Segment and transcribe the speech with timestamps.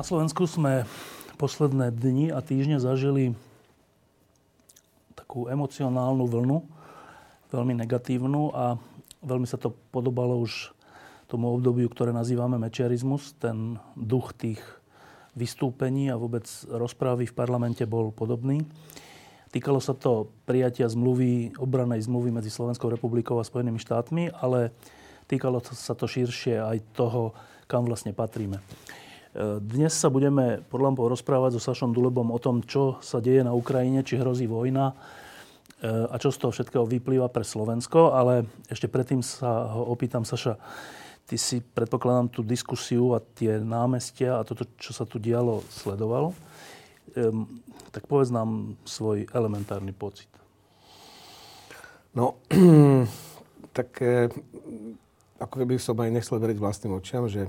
[0.00, 0.88] Na Slovensku sme
[1.36, 3.36] posledné dni a týždne zažili
[5.12, 6.64] takú emocionálnu vlnu,
[7.52, 8.80] veľmi negatívnu a
[9.20, 10.72] veľmi sa to podobalo už
[11.28, 13.36] tomu obdobiu, ktoré nazývame mečiarizmus.
[13.36, 14.64] Ten duch tých
[15.36, 18.64] vystúpení a vôbec rozprávy v parlamente bol podobný.
[19.52, 24.72] Týkalo sa to prijatia zmluvy, obranej zmluvy medzi Slovenskou republikou a Spojenými štátmi, ale
[25.28, 27.36] týkalo sa to širšie aj toho,
[27.68, 28.64] kam vlastne patríme.
[29.38, 33.54] Dnes sa budeme pod lampou rozprávať so Sašom Dulebom o tom, čo sa deje na
[33.54, 34.94] Ukrajine, či hrozí vojna e,
[35.86, 38.10] a čo z toho všetkého vyplýva pre Slovensko.
[38.10, 40.58] Ale ešte predtým sa ho opýtam, Saša,
[41.30, 46.34] ty si, predpokladám, tú diskusiu a tie námestia a toto, čo sa tu dialo, sledoval.
[47.14, 47.62] Ehm,
[47.94, 50.26] tak povedz nám svoj elementárny pocit.
[52.18, 52.42] No,
[53.78, 54.26] tak e,
[55.38, 57.46] ako keby som aj nechcel veriť vlastným očiam, že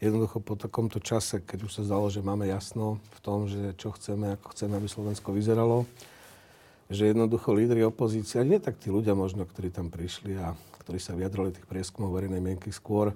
[0.00, 3.92] jednoducho po takomto čase, keď už sa zdalo, že máme jasno v tom, že čo
[3.92, 5.84] chceme, ako chceme, aby Slovensko vyzeralo,
[6.90, 10.98] že jednoducho lídry opozície, a nie tak tí ľudia možno, ktorí tam prišli a ktorí
[10.98, 13.12] sa vyjadrali tých prieskumov verejnej mienky skôr,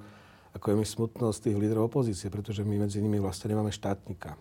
[0.55, 4.39] ako je mi smutno z tých lídrov opozície, pretože my medzi nimi vlastne nemáme štátnika.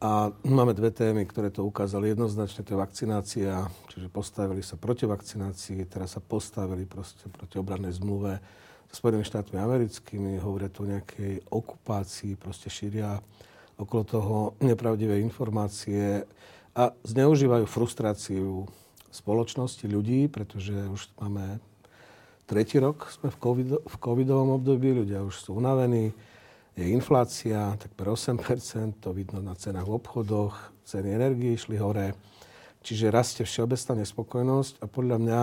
[0.00, 2.64] A máme dve témy, ktoré to ukázali jednoznačne.
[2.64, 3.52] To je vakcinácia,
[3.88, 8.40] čiže postavili sa proti vakcinácii, teraz sa postavili proste proti obrannej zmluve
[8.92, 13.20] Spojenými štátmi americkými, hovoria tu o nejakej okupácii, proste šíria
[13.76, 16.24] okolo toho nepravdivé informácie
[16.72, 18.64] a zneužívajú frustráciu
[19.12, 21.60] spoločnosti, ľudí, pretože už máme
[22.44, 26.12] tretí rok, sme v, COVID, v covidovom období, ľudia už sú unavení,
[26.76, 30.54] je inflácia takmer 8%, to vidno na cenách v obchodoch,
[30.84, 32.12] ceny energii išli hore,
[32.84, 35.40] čiže rastie všeobecná nespokojnosť a podľa mňa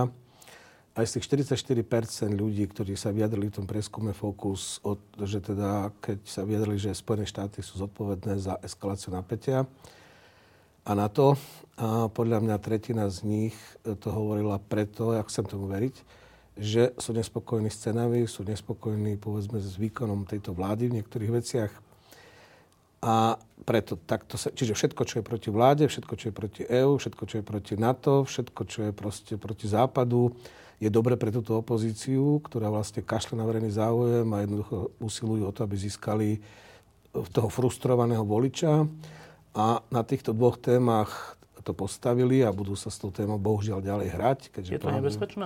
[0.93, 5.89] aj z tých 44% ľudí, ktorí sa vyjadrili v tom preskume Focus, od, že teda,
[5.97, 9.65] keď sa vyjadrili, že Spojené štáty sú zodpovedné za eskaláciu napätia
[10.85, 11.33] a na to,
[11.73, 15.95] a podľa mňa tretina z nich to hovorila preto, ja chcem tomu veriť,
[16.53, 21.73] že sú nespokojní s cenami, sú nespokojní povedzme s výkonom tejto vlády v niektorých veciach.
[23.03, 27.01] A preto takto sa, čiže všetko, čo je proti vláde, všetko, čo je proti EÚ,
[27.01, 30.31] všetko, čo je proti NATO, všetko, čo je proste proti Západu,
[30.83, 35.55] je dobre pre túto opozíciu, ktorá vlastne kašle na verejný záujem a jednoducho usilujú o
[35.55, 36.43] to, aby získali
[37.31, 38.83] toho frustrovaného voliča.
[39.55, 44.07] A na týchto dvoch témach to postavili a budú sa s tou témou bohužiaľ ďalej
[44.11, 44.39] hrať.
[44.51, 44.99] Keďže je to plánujú...
[44.99, 45.45] nebezpečné?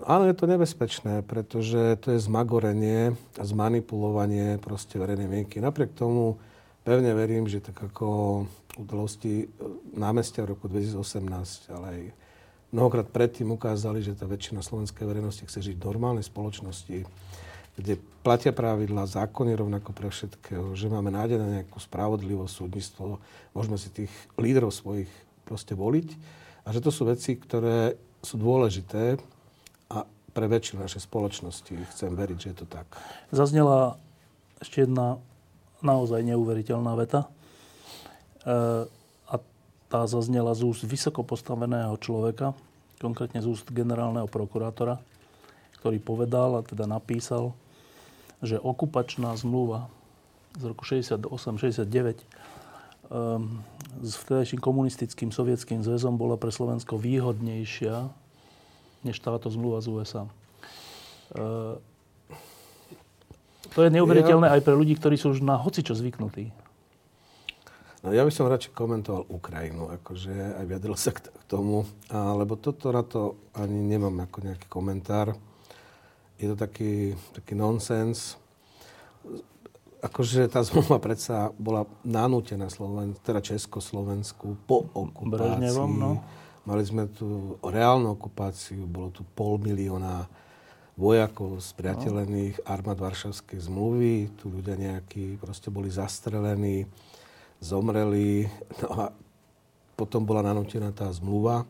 [0.00, 5.60] Áno, je to nebezpečné, pretože to je zmagorenie a zmanipulovanie proste verejnej mienky.
[5.60, 6.40] Napriek tomu
[6.84, 8.44] pevne verím, že tak ako
[8.80, 9.48] udalosti
[9.96, 12.02] námestia v roku 2018, ale aj
[12.70, 17.06] mnohokrát predtým ukázali, že tá väčšina slovenskej verejnosti chce žiť v normálnej spoločnosti,
[17.78, 23.18] kde platia pravidla, zákony rovnako pre všetkého, že máme nádej na nejakú spravodlivosť, súdnictvo,
[23.56, 25.10] môžeme si tých lídrov svojich
[25.46, 26.08] proste voliť
[26.66, 29.18] a že to sú veci, ktoré sú dôležité
[29.90, 32.86] a pre väčšinu našej spoločnosti chcem veriť, že je to tak.
[33.34, 33.98] Zaznela
[34.62, 35.18] ešte jedna
[35.80, 37.26] naozaj neuveriteľná veta.
[38.46, 38.99] E-
[39.90, 42.54] tá zaznela z úst vysoko postaveného človeka,
[43.02, 45.02] konkrétne z úst generálneho prokurátora,
[45.82, 47.50] ktorý povedal a teda napísal,
[48.38, 49.90] že okupačná zmluva
[50.54, 52.22] z roku 68-69
[53.10, 53.58] um,
[54.00, 58.06] s vtedajším komunistickým sovietským zväzom bola pre Slovensko výhodnejšia
[59.02, 60.22] než táto zmluva z USA.
[61.34, 61.76] Uh,
[63.74, 66.50] to je neuveriteľné aj pre ľudí, ktorí sú už na hocičo zvyknutí.
[68.00, 72.32] No, ja by som radšej komentoval Ukrajinu, akože aj vyjadril sa k, k tomu, a,
[72.32, 75.36] lebo toto na to ani nemám ako nejaký komentár.
[76.40, 78.40] Je to taký, taký nonsens.
[80.00, 85.60] Akože tá zmluva predsa bola nanútená Sloven, teda Československu po okupácii.
[85.60, 86.24] Brežnevom, no.
[86.64, 90.24] Mali sme tu reálnu okupáciu, bolo tu pol milióna
[90.96, 92.64] vojakov spriateľených no.
[92.64, 94.32] armád Varšavskej zmluvy.
[94.40, 96.88] Tu ľudia nejakí proste boli zastrelení
[97.60, 98.48] zomreli.
[98.82, 99.04] No a
[99.94, 101.68] potom bola nanútená tá zmluva.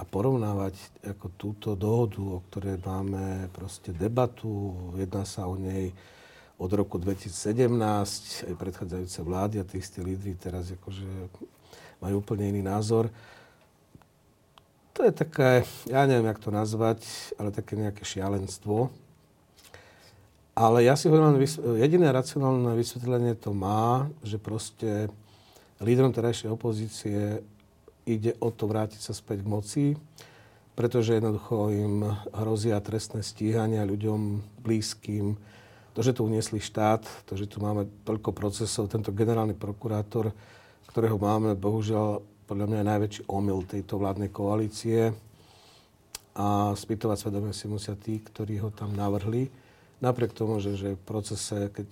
[0.00, 5.92] a porovnávať ako túto dohodu, o ktorej máme proste debatu, jedná sa o nej
[6.56, 11.04] od roku 2017, aj predchádzajúce vlády a tí istí lídry teraz akože
[12.00, 13.12] majú úplne iný názor.
[14.96, 17.04] To je také, ja neviem, jak to nazvať,
[17.36, 18.88] ale také nejaké šialenstvo.
[20.58, 21.40] Ale ja si hovorím,
[21.78, 25.08] jediné racionálne vysvetlenie to má, že proste
[25.80, 27.40] lídrom terajšej opozície
[28.04, 29.84] ide o to vrátiť sa späť k moci,
[30.74, 32.04] pretože jednoducho im
[32.34, 35.38] hrozia trestné stíhania ľuďom blízkym.
[35.94, 40.30] To, že tu uniesli štát, to, že tu máme toľko procesov, tento generálny prokurátor,
[40.90, 45.14] ktorého máme, bohužiaľ, podľa mňa je najväčší omyl tejto vládnej koalície.
[46.34, 49.50] A spýtovať svedomie si musia tí, ktorí ho tam navrhli.
[50.00, 51.88] Napriek tomu, že, že v procese, keď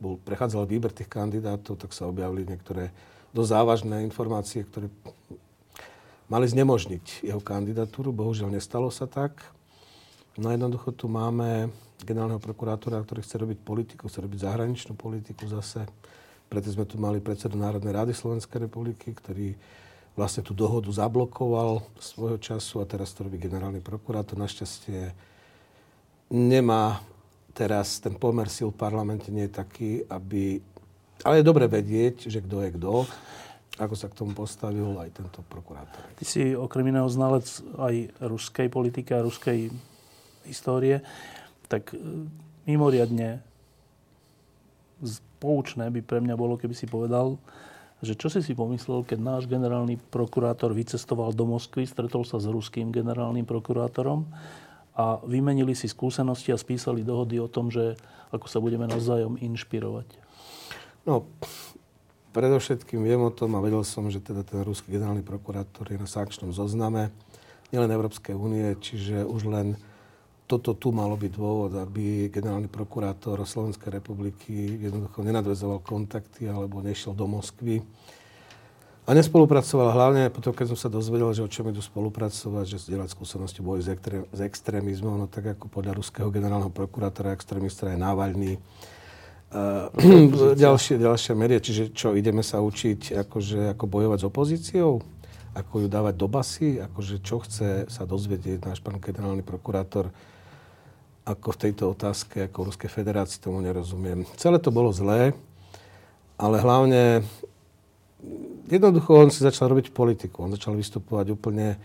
[0.00, 2.88] bol, prechádzal výber tých kandidátov, tak sa objavili niektoré
[3.36, 4.88] dosť závažné informácie, ktoré
[6.32, 8.10] mali znemožniť jeho kandidatúru.
[8.10, 9.44] Bohužiaľ nestalo sa tak.
[10.40, 11.68] No jednoducho tu máme
[12.00, 15.84] generálneho prokurátora, ktorý chce robiť politiku, chce robiť zahraničnú politiku zase.
[16.48, 19.54] Preto sme tu mali predsedu Národnej rady Slovenskej republiky, ktorý
[20.16, 24.40] vlastne tú dohodu zablokoval svojho času a teraz to robí generálny prokurátor.
[24.40, 25.12] Našťastie
[26.30, 27.02] nemá
[27.60, 30.64] teraz ten pomer síl v parlamente nie je taký, aby
[31.20, 33.04] ale je dobre vedieť, že kto je kto,
[33.76, 36.00] ako sa k tomu postavil aj tento prokurátor.
[36.16, 37.44] Ty si okrem iného znalec
[37.76, 39.68] aj ruskej politiky a ruskej
[40.48, 41.04] histórie,
[41.68, 42.00] tak e,
[42.64, 43.44] mimoriadne
[45.40, 47.40] poučné by pre mňa bolo, keby si povedal,
[48.00, 52.48] že čo si si pomyslel, keď náš generálny prokurátor vycestoval do Moskvy, stretol sa s
[52.48, 54.24] ruským generálnym prokurátorom
[54.96, 57.94] a vymenili si skúsenosti a spísali dohody o tom, že
[58.30, 60.06] ako sa budeme navzájom inšpirovať.
[61.06, 61.26] No,
[62.36, 66.06] predovšetkým viem o tom a vedel som, že teda ten ruský generálny prokurátor je na
[66.06, 67.10] sankčnom zozname
[67.70, 69.78] nielen Európskej únie, čiže už len
[70.50, 77.14] toto tu malo byť dôvod, aby generálny prokurátor Slovenskej republiky jednoducho nenadvezoval kontakty alebo nešiel
[77.14, 77.78] do Moskvy.
[79.08, 83.08] A nespolupracoval hlavne potom, keď som sa dozvedel, že o čom idú spolupracovať, že zdieľať
[83.10, 87.98] skúsenosti boji s, extré, s extrémizmom, no tak ako podľa ruského generálneho prokurátora extrémista je
[87.98, 88.60] Navalny,
[89.50, 89.90] Uh,
[90.62, 95.02] ďalšie, ďalšia meria, čiže čo, ideme sa učiť akože, ako bojovať s opozíciou?
[95.58, 96.78] Ako ju dávať do basy?
[96.78, 100.14] Akože čo chce sa dozvedieť náš pán generálny prokurátor?
[101.26, 104.22] Ako v tejto otázke, ako v Ruskej federácii, tomu nerozumiem.
[104.38, 105.34] Celé to bolo zlé,
[106.38, 107.26] ale hlavne
[108.70, 110.46] jednoducho on si začal robiť politiku.
[110.46, 111.76] On začal vystupovať úplne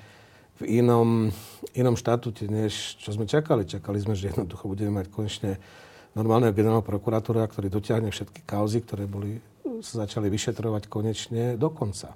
[0.62, 1.34] v inom,
[1.76, 3.68] inom štatúte, než čo sme čakali.
[3.68, 5.60] Čakali sme, že jednoducho budeme mať konečne
[6.16, 9.44] normálneho generálneho prokurátora, ktorý dotiahne všetky kauzy, ktoré boli,
[9.84, 12.16] sa začali vyšetrovať konečne do konca.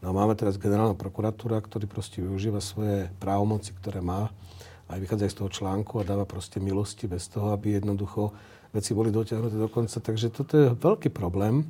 [0.00, 4.32] No a máme teraz generálneho prokuratúra, ktorý proste využíva svoje právomoci, ktoré má,
[4.88, 8.32] aj vychádza z toho článku a dáva proste milosti bez toho, aby jednoducho
[8.72, 10.00] veci boli dotiahnuté do konca.
[10.00, 11.68] Takže toto je veľký problém.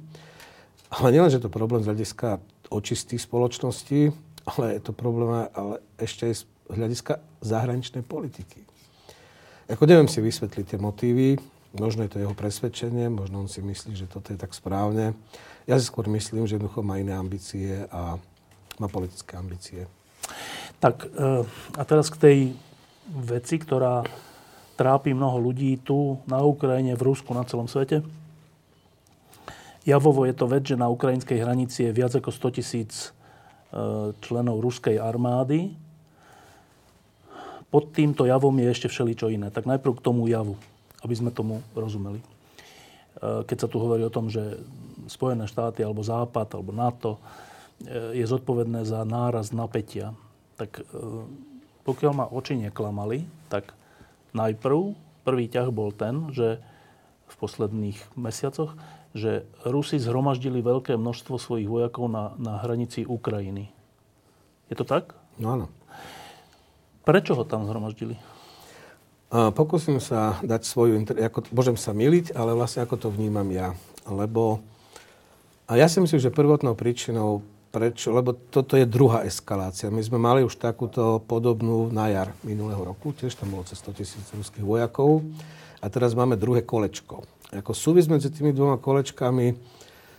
[0.88, 2.40] Ale nielen, že to problém z hľadiska
[2.72, 4.12] očistých spoločností,
[4.48, 6.42] ale je to problém ale ešte aj z
[6.72, 8.64] hľadiska zahraničnej politiky.
[9.68, 11.36] Ako neviem si vysvetliť tie motívy,
[11.76, 15.12] možno je to jeho presvedčenie, možno on si myslí, že toto je tak správne.
[15.68, 18.16] Ja si skôr myslím, že jednoducho má iné ambície a
[18.80, 19.84] má politické ambície.
[20.80, 21.44] Tak e,
[21.76, 22.38] a teraz k tej
[23.12, 24.08] veci, ktorá
[24.80, 28.00] trápi mnoho ľudí tu na Ukrajine, v Rusku, na celom svete.
[29.88, 34.60] Javovo je to vec, že na ukrajinskej hranici je viac ako 100 tisíc e, členov
[34.60, 35.72] ruskej armády,
[37.72, 39.48] pod týmto javom je ešte všeličo iné.
[39.48, 40.60] Tak najprv k tomu javu,
[41.00, 42.20] aby sme tomu rozumeli.
[42.20, 42.24] E,
[43.48, 44.60] keď sa tu hovorí o tom, že
[45.08, 47.16] Spojené štáty alebo Západ alebo NATO
[47.80, 50.12] e, je zodpovedné za náraz napätia,
[50.60, 50.84] tak
[51.88, 53.72] pokiaľ ma oči neklamali, tak
[54.36, 54.92] najprv
[55.24, 56.60] prvý ťah bol ten, že
[57.24, 58.76] v posledných mesiacoch,
[59.18, 63.68] že Rusi zhromaždili veľké množstvo svojich vojakov na, na hranici Ukrajiny.
[64.70, 65.18] Je to tak?
[65.36, 65.66] No áno.
[67.02, 68.14] Prečo ho tam zhromaždili?
[69.28, 71.04] Pokúsim sa dať svoju...
[71.04, 73.76] Ako, môžem sa miliť, ale vlastne ako to vnímam ja.
[74.08, 74.64] Lebo...
[75.68, 79.92] A ja si myslím, že prvotnou príčinou prečo, lebo toto je druhá eskalácia.
[79.92, 83.98] My sme mali už takúto podobnú na jar minulého roku, tiež tam bolo cez 100
[84.00, 85.20] tisíc ruských vojakov
[85.84, 87.22] a teraz máme druhé kolečko.
[87.48, 89.56] Ako súvis medzi tými dvoma kolečkami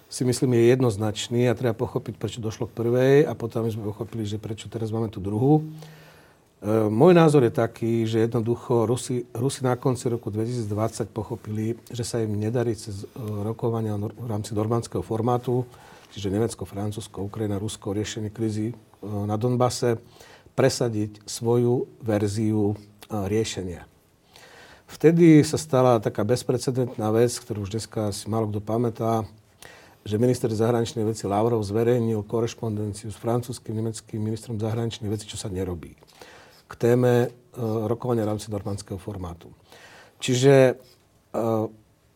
[0.09, 4.25] si myslím je jednoznačný a treba pochopiť, prečo došlo k prvej a potom sme pochopili,
[4.25, 5.61] že prečo teraz máme tú druhú.
[5.61, 12.01] E, môj názor je taký, že jednoducho Rusi, Rusi na konci roku 2020 pochopili, že
[12.01, 15.69] sa im nedarí cez e, rokovania v rámci normandského formátu,
[16.09, 20.01] čiže Nemecko, Francúzsko, Ukrajina, Rusko, riešenie krízy e, na Donbase,
[20.57, 22.73] presadiť svoju verziu
[23.07, 23.98] riešenia.
[24.89, 29.21] Vtedy sa stala taká bezprecedentná vec, ktorú už dneska si málo kto pamätá,
[30.01, 35.45] že minister zahraničnej veci Lavrov zverejnil korešpondenciu s francúzským, nemeckým ministrom zahraničnej veci, čo sa
[35.45, 35.93] nerobí,
[36.65, 39.53] k téme uh, rokovania v rámci normandského formátu.
[40.17, 40.81] Čiže,
[41.37, 41.69] uh,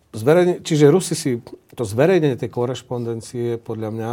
[0.10, 1.46] zverejne, čiže Rusi si,
[1.77, 4.10] to zverejnenie tej korešpondencie podľa mňa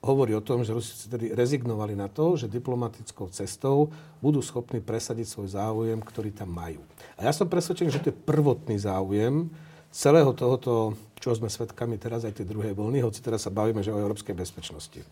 [0.00, 3.92] hovorí o tom, že Rusi si tedy rezignovali na to, že diplomatickou cestou
[4.24, 6.80] budú schopní presadiť svoj záujem, ktorý tam majú.
[7.20, 9.52] A ja som presvedčený, že to je prvotný záujem
[9.92, 13.92] celého tohoto, čo sme svedkami teraz aj tej druhej vlny, hoci teraz sa bavíme že
[13.92, 15.04] o európskej bezpečnosti.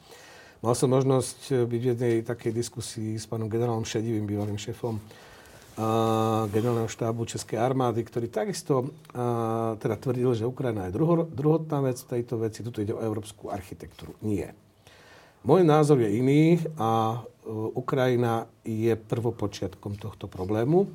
[0.65, 6.51] Mal som možnosť byť v jednej takej diskusii s pánom generálom Šedivým, bývalým šéfom a,
[6.51, 12.01] generálneho štábu Českej armády, ktorý takisto a, teda tvrdil, že Ukrajina je druho, druhotná vec
[12.03, 14.19] v tejto veci, tuto ide o európsku architektúru.
[14.25, 14.68] Nie.
[15.49, 20.85] Môj názor je iný a e, Ukrajina je prvopočiatkom tohto problému.
[20.85, 20.89] E,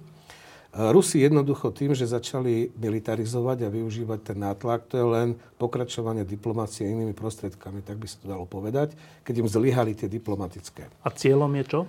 [0.93, 6.86] Rusi jednoducho tým, že začali militarizovať a využívať ten nátlak, to je len pokračovanie diplomácie
[6.86, 8.93] inými prostriedkami, tak by sa to dalo povedať,
[9.25, 10.86] keď im zlyhali tie diplomatické.
[11.01, 11.81] A cieľom je čo?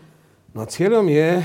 [0.57, 1.45] No a cieľom je e,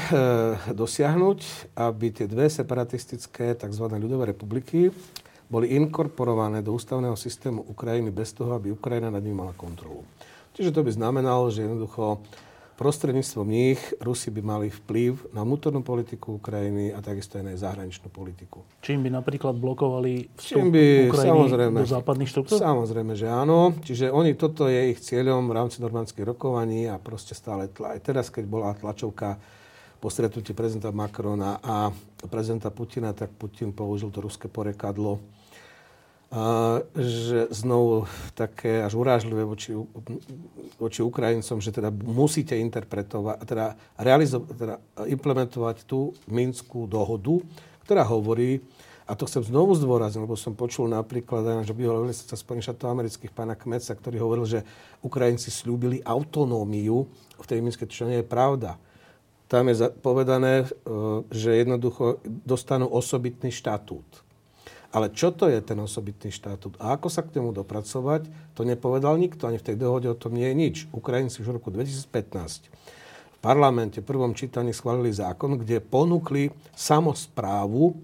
[0.71, 1.39] dosiahnuť,
[1.75, 3.85] aby tie dve separatistické tzv.
[3.91, 4.87] ľudové republiky
[5.51, 10.07] boli inkorporované do ústavného systému Ukrajiny bez toho, aby Ukrajina nad ním mala kontrolu.
[10.59, 12.19] Čiže to by znamenalo, že jednoducho
[12.75, 18.11] prostredníctvom nich Rusi by mali vplyv na vnútornú politiku Ukrajiny a takisto aj na zahraničnú
[18.11, 18.67] politiku.
[18.83, 22.59] Čím by napríklad blokovali vstup by, Ukrajiny samozrejme, do západných štruktúr?
[22.59, 23.71] Samozrejme, že áno.
[23.83, 27.95] Čiže oni, toto je ich cieľom v rámci normandských rokovaní a proste stále tla.
[27.95, 29.39] Aj teraz, keď bola tlačovka
[29.99, 31.91] po stretnutí prezidenta Macrona a
[32.31, 35.19] prezidenta Putina, tak Putin použil to ruské porekadlo
[36.93, 38.05] že znovu
[38.37, 39.73] také až urážlivé voči,
[40.77, 44.77] voči Ukrajincom, že teda musíte interpretovať, teda, realizo- teda
[45.09, 47.41] implementovať tú Minskú dohodu,
[47.81, 48.61] ktorá hovorí,
[49.09, 53.57] a to chcem znovu zdôrazniť, lebo som počul napríklad, že bývalého veľvyslanca Spojených amerických pána
[53.57, 54.61] Kmeca, ktorý hovoril, že
[55.01, 57.09] Ukrajinci slúbili autonómiu
[57.41, 58.77] v tej Minskej, čo nie je pravda.
[59.49, 60.65] Tam je povedané, e,
[61.33, 64.28] že jednoducho dostanú osobitný štatút
[64.89, 68.25] ale čo to je ten osobitný štatút a ako sa k tomu dopracovať,
[68.57, 70.75] to nepovedal nikto, ani v tej dohode o tom nie je nič.
[70.89, 72.09] Ukrajinci už v roku 2015
[73.39, 77.95] v parlamente v prvom čítaní schválili zákon, kde ponúkli samozprávu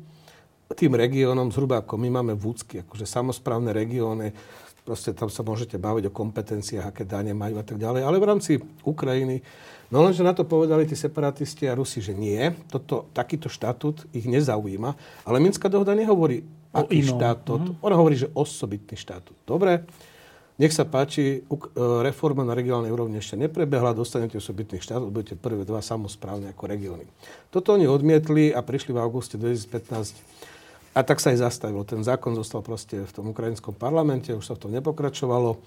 [0.74, 4.34] tým regiónom, zhruba ako my máme v Úcky, akože samozprávne regióny,
[4.86, 8.06] proste tam sa môžete baviť o kompetenciách, aké dáne majú a tak ďalej.
[8.06, 8.52] Ale v rámci
[8.86, 9.42] Ukrajiny
[9.94, 12.42] No lenže na to povedali tí separatisti a Rusi, že nie,
[12.74, 14.98] toto, takýto štatút ich nezaujíma.
[15.30, 16.42] Ale Minská dohoda nehovorí,
[16.74, 17.22] o aký inom.
[17.22, 17.64] štatút.
[17.70, 17.86] Mm.
[17.86, 19.38] Ona hovorí, že osobitný štatút.
[19.46, 19.86] Dobre,
[20.58, 21.60] nech sa páči, e,
[22.02, 27.06] reforma na regionálnej úrovni ešte neprebehla, dostanete osobitný štát, budete prvé dva samozprávne ako regióny.
[27.54, 30.18] Toto oni odmietli a prišli v auguste 2015
[30.96, 31.84] a tak sa aj zastavilo.
[31.84, 35.60] Ten zákon zostal proste v tom ukrajinskom parlamente, už sa v tom nepokračovalo.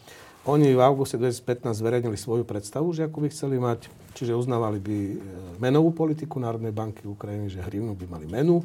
[0.49, 4.97] Oni v auguste 2015 zverejnili svoju predstavu, že ako by chceli mať, čiže uznávali by
[4.97, 5.15] e,
[5.61, 8.65] menovú politiku Národnej banky Ukrajiny, že hrivnu by mali menu,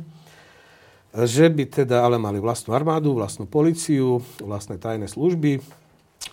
[1.12, 5.60] že by teda ale mali vlastnú armádu, vlastnú policiu, vlastné tajné služby,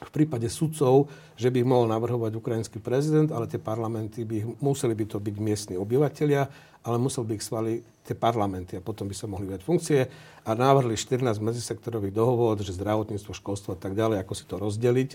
[0.01, 4.97] v prípade sudcov, že by ich mohol navrhovať ukrajinský prezident, ale tie parlamenty by museli
[4.97, 6.43] by to byť miestni obyvateľia,
[6.81, 10.01] ale musel by ich svali tie parlamenty a potom by sa mohli vať funkcie
[10.49, 15.09] a navrhli 14 medzisektorových dohovor, že zdravotníctvo, školstvo a tak ďalej, ako si to rozdeliť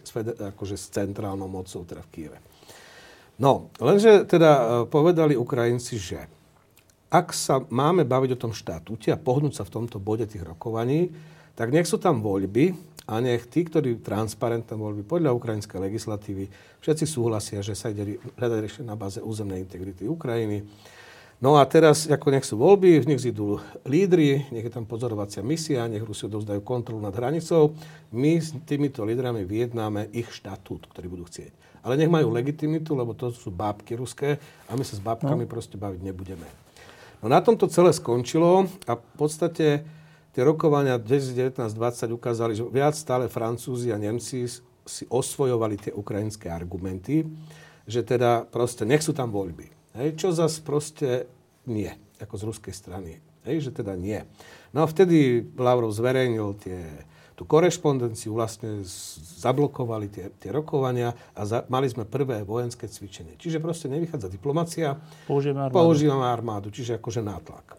[0.53, 2.37] akože s centrálnou mocou teda v Kieve.
[3.41, 6.29] No, lenže teda e, povedali Ukrajinci, že
[7.11, 11.11] ak sa máme baviť o tom štatúte a pohnúť sa v tomto bode tých rokovaní,
[11.55, 12.75] tak nech sú tam voľby
[13.07, 16.51] a nech tí, ktorí transparentné voľby podľa ukrajinskej legislatívy,
[16.83, 20.67] všetci súhlasia, že sa ide hľadať riešenie na báze územnej integrity Ukrajiny,
[21.43, 25.83] No a teraz, ako nech sú voľby, nech zidú lídry, nech je tam pozorovacia misia,
[25.83, 27.75] nech Rusi odovzdajú kontrolu nad hranicou.
[28.15, 31.51] My s týmito lídrami vyjednáme ich štatút, ktorý budú chcieť.
[31.83, 35.51] Ale nech majú legitimitu, lebo to sú bábky ruské a my sa s bábkami no.
[35.51, 36.47] proste baviť nebudeme.
[37.19, 39.83] No na tomto celé skončilo a v podstate
[40.35, 44.43] tie rokovania 2019-2020 ukázali, že viac stále Francúzi a Nemci
[44.83, 47.23] si osvojovali tie ukrajinské argumenty,
[47.87, 49.71] že teda proste nech sú tam voľby.
[49.95, 51.31] Hej, čo zase proste
[51.63, 51.87] nie,
[52.19, 53.23] ako z ruskej strany.
[53.47, 54.19] Hej, že teda nie.
[54.75, 56.81] No a vtedy Lavrov zverejnil tie,
[57.37, 58.83] tú korešpondenciu, vlastne
[59.39, 63.39] zablokovali tie, tie rokovania a za, mali sme prvé vojenské cvičenie.
[63.39, 64.99] Čiže proste nevychádza diplomacia,
[65.29, 65.77] používame armádu.
[65.77, 67.77] používame armádu, čiže akože nátlak.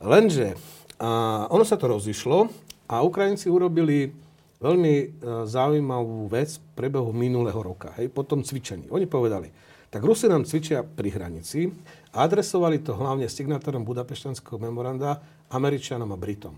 [0.00, 0.58] Lenže
[1.00, 1.10] a
[1.48, 2.52] ono sa to rozišlo
[2.92, 4.12] a Ukrajinci urobili
[4.60, 5.06] veľmi e,
[5.48, 8.92] zaujímavú vec v prebehu minulého roka, hej, po tom cvičení.
[8.92, 9.48] Oni povedali,
[9.90, 11.66] Tak Rusi nám cvičia pri hranici
[12.14, 15.18] a adresovali to hlavne signatárom Budapešťanského memoranda
[15.50, 16.54] Američanom a Britom.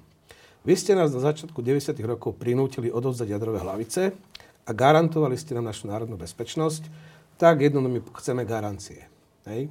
[0.67, 1.97] Vy ste nás na začiatku 90.
[2.05, 4.13] rokov prinútili odovzdať jadrové hlavice
[4.67, 6.87] a garantovali ste nám našu národnú bezpečnosť,
[7.39, 9.12] tak jedno my chceme garancie.
[9.49, 9.71] Hej?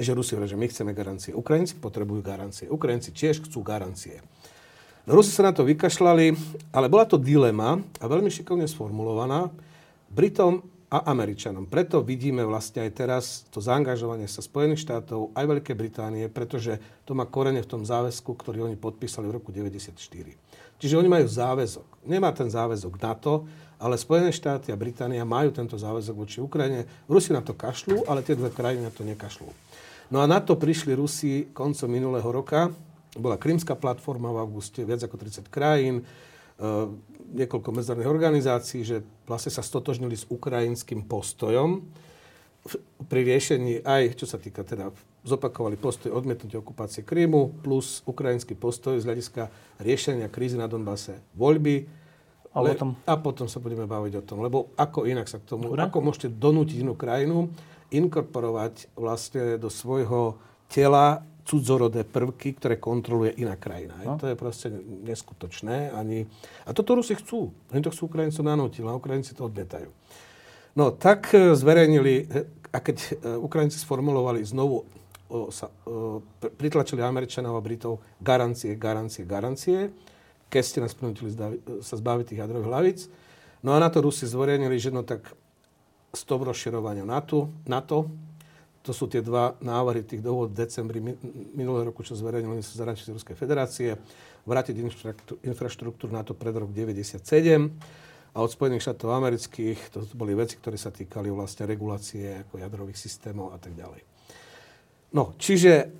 [0.00, 1.36] Že Rusi hovoria, že my chceme garancie.
[1.36, 2.68] Ukrajinci potrebujú garancie.
[2.68, 4.20] Ukrajinci tiež chcú garancie.
[5.08, 6.26] No, Rusi sa na to vykašľali,
[6.72, 9.48] ale bola to dilema a veľmi šikovne sformulovaná
[10.10, 10.60] Britom
[10.90, 11.70] a Američanom.
[11.70, 13.24] Preto vidíme vlastne aj teraz
[13.54, 18.34] to zaangažovanie sa Spojených štátov aj Veľkej Británie, pretože to má korene v tom záväzku,
[18.34, 20.34] ktorý oni podpísali v roku 1994.
[20.82, 22.10] Čiže oni majú záväzok.
[22.10, 23.46] Nemá ten záväzok NATO,
[23.80, 26.84] ale Spojené štáty a Británia majú tento záväzok voči Ukrajine.
[27.08, 29.48] Rusi na to kašľú, ale tie dve krajiny na to nekašľú.
[30.12, 32.68] No a na to prišli Rusi koncom minulého roka,
[33.16, 36.04] bola Krymská platforma v auguste, viac ako 30 krajín, e,
[37.40, 41.82] niekoľko medzinárodných organizácií, že vlastne sa stotožnili s ukrajinským postojom
[43.08, 44.92] pri riešení aj, čo sa týka teda,
[45.24, 49.48] zopakovali postoj odmietnutia okupácie Krymu plus ukrajinský postoj z hľadiska
[49.80, 51.99] riešenia krízy na Donbase voľby.
[52.50, 52.98] A, le, potom...
[53.06, 55.86] a potom sa budeme baviť o tom, lebo ako inak sa k tomu, Dobre.
[55.86, 57.46] ako môžete donútiť inú krajinu,
[57.94, 63.98] inkorporovať vlastne do svojho tela cudzorodé prvky, ktoré kontroluje iná krajina.
[64.06, 64.14] No.
[64.22, 64.70] To je proste
[65.02, 65.90] neskutočné.
[65.90, 66.22] Ani...
[66.62, 67.50] A toto Rusi chcú.
[67.74, 69.90] Oni to chcú Ukrajincov nanútiť, ale Ukrajinci to odmietajú.
[70.78, 73.08] No tak e, zverejnili, e, a keď e,
[73.42, 74.86] Ukrajinci sformulovali znovu,
[75.54, 75.70] sa,
[76.58, 79.94] pritlačili Američanov a Britov garancie, garancie, garancie,
[80.50, 81.30] keď ste nás prinútili
[81.80, 82.98] sa zbaviť tých jadrových hlavic.
[83.62, 85.22] No a na to Rusi zverejnili, že no tak
[86.10, 88.10] s tom rozširovaniu NATO, NATO
[88.80, 91.04] to sú tie dva návrhy tých dohod v decembri
[91.52, 93.92] minulého roku, čo zverejnili sa zahraničí Ruskej federácie,
[94.48, 94.74] vrátiť
[95.44, 97.20] infraštruktúru NATO pred rok 97
[98.32, 102.96] a od Spojených štátov amerických, to boli veci, ktoré sa týkali vlastne regulácie ako jadrových
[102.96, 104.00] systémov a tak ďalej.
[105.12, 105.92] No, čiže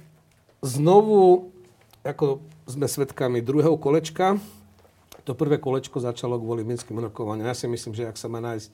[0.65, 1.53] znovu,
[2.01, 4.41] ako sme svedkami druhého kolečka,
[5.25, 7.49] to prvé kolečko začalo kvôli minským rokovaniam.
[7.49, 8.73] Ja si myslím, že ak sa má nájsť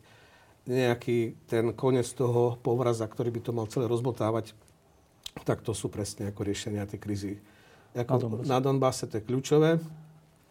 [0.66, 4.54] nejaký ten koniec toho povraza, ktorý by to mal celé rozmotávať,
[5.42, 7.32] tak to sú presne ako riešenia tej krízy.
[7.94, 8.46] Ako na, Donbase.
[8.46, 9.70] na Donbase to je kľúčové.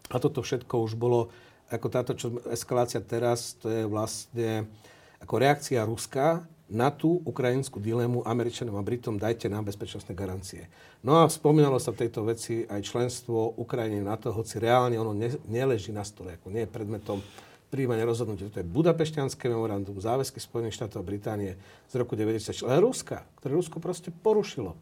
[0.06, 1.32] A toto všetko už bolo,
[1.72, 4.70] ako táto čo, eskalácia teraz, to je vlastne
[5.18, 10.66] ako reakcia Ruska na tú ukrajinskú dilemu Američanom a Britom dajte nám bezpečnostné garancie.
[11.06, 15.14] No a spomínalo sa v tejto veci aj členstvo Ukrajiny na to, hoci reálne ono
[15.14, 17.22] ne, neleží na stole, ako nie je predmetom
[17.70, 18.50] príjmania rozhodnutia.
[18.50, 21.52] To je Budapešťanské memorandum, záväzky Spojených štátov a Británie
[21.86, 22.66] z roku 1996.
[22.66, 24.74] Ale Ruska, ktoré Rusko proste porušilo.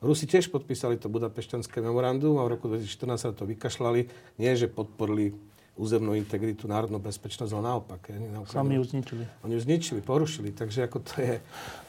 [0.00, 4.08] Rusi tiež podpísali to Budapešťanské memorandum a v roku 2014 sa to vykašľali.
[4.40, 5.36] Nie, že podporili
[5.78, 8.00] územnú integritu, národnú bezpečnosť, ale naopak.
[8.10, 9.24] Na Sami ju zničili.
[9.46, 11.34] Oni ju zničili, porušili, takže ako to je...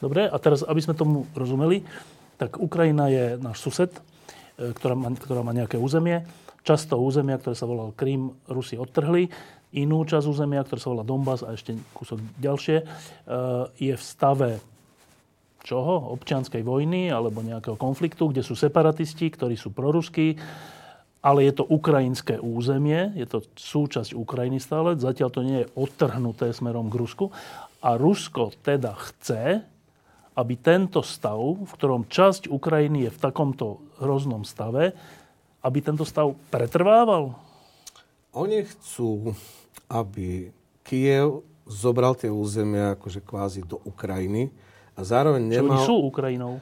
[0.00, 1.84] Dobre, a teraz, aby sme tomu rozumeli,
[2.40, 6.24] tak Ukrajina je náš sused, e, ktorá má, ktorá má nejaké územie.
[6.62, 9.28] Často územia, ktoré sa volal Krím, Rusi odtrhli
[9.72, 12.84] inú časť územia, ktorá sa volá Donbass a ešte kúsok ďalšie, e,
[13.80, 14.50] je v stave
[15.64, 16.12] čoho?
[16.12, 20.36] Občianskej vojny alebo nejakého konfliktu, kde sú separatisti, ktorí sú proruskí,
[21.22, 26.50] ale je to ukrajinské územie, je to súčasť Ukrajiny stále, zatiaľ to nie je odtrhnuté
[26.50, 27.30] smerom k Rusku.
[27.78, 29.62] A Rusko teda chce,
[30.34, 34.98] aby tento stav, v ktorom časť Ukrajiny je v takomto hroznom stave,
[35.62, 37.38] aby tento stav pretrvával?
[38.34, 39.30] Oni chcú
[39.92, 40.48] aby
[40.82, 44.48] Kiev zobral tie územia akože kvázi do Ukrajiny
[44.96, 45.78] a zároveň nemal...
[45.78, 46.52] Čo oni sú Ukrajinou?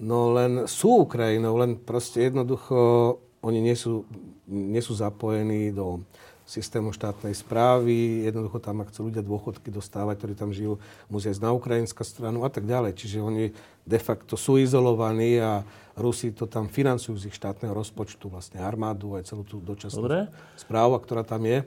[0.00, 4.04] No len sú Ukrajinou, len proste jednoducho oni nie sú,
[4.48, 6.04] nie sú zapojení do
[6.50, 11.46] systému štátnej správy, jednoducho tam, ak chcú ľudia dôchodky dostávať, ktorí tam žijú, musia ísť
[11.46, 12.98] na ukrajinská stranu a tak ďalej.
[12.98, 13.54] Čiže oni
[13.86, 15.62] de facto sú izolovaní a
[15.94, 20.26] Rusi to tam financujú z ich štátneho rozpočtu, vlastne armádu aj celú tú dočasnú Dobre.
[20.58, 21.62] správu, ktorá tam je.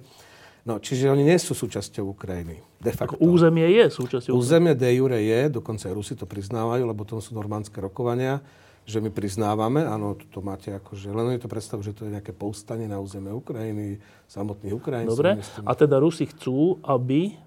[0.63, 2.59] No, čiže oni nie sú súčasťou Ukrajiny.
[2.79, 3.19] De facto.
[3.19, 7.19] Ako územie je súčasťou Územie de jure je, dokonca aj Rusi to priznávajú, lebo to
[7.19, 8.39] sú normandské rokovania,
[8.83, 12.35] že my priznávame, áno, to máte akože, len oni to predstavujú, že to je nejaké
[12.35, 15.19] povstanie na územie Ukrajiny, samotných Ukrajincov.
[15.19, 17.39] Dobre, a teda Rusi chcú, aby...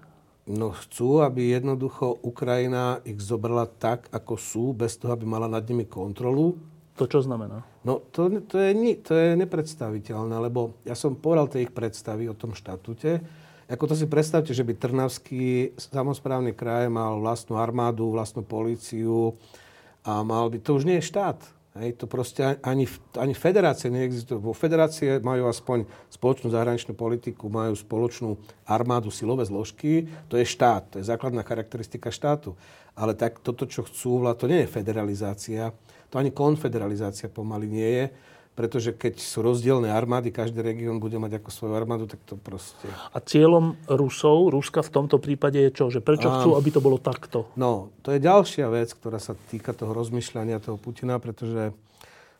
[0.47, 5.61] No chcú, aby jednoducho Ukrajina ich zobrala tak, ako sú, bez toho, aby mala nad
[5.67, 6.55] nimi kontrolu
[6.97, 7.61] to čo znamená?
[7.85, 8.73] No to, to, je,
[9.05, 13.21] to je nepredstaviteľné, lebo ja som povedal tie ich predstavy o tom štatúte.
[13.69, 19.37] Ako to si predstavte, že by Trnavský samozprávny kraj mal vlastnú armádu, vlastnú políciu
[20.07, 21.35] a mal by, to už nie je štát.
[21.77, 24.41] Hej, to proste ani, ani federácie neexistuje.
[24.41, 28.33] Vo federácie majú aspoň spoločnú zahraničnú politiku, majú spoločnú
[28.65, 30.09] armádu, silové zložky.
[30.31, 32.57] To je štát, to je základná charakteristika štátu.
[32.97, 35.69] Ale tak toto, čo chcú, to nie je federalizácia.
[36.09, 38.05] To ani konfederalizácia pomaly nie je
[38.57, 42.89] pretože keď sú rozdielne armády, každý región bude mať ako svoju armádu, tak to proste...
[43.13, 45.93] A cieľom Rusov, Ruska v tomto prípade je čo?
[45.93, 46.41] Že prečo a...
[46.41, 47.53] chcú, aby to bolo takto?
[47.53, 51.69] No, to je ďalšia vec, ktorá sa týka toho rozmýšľania toho Putina, pretože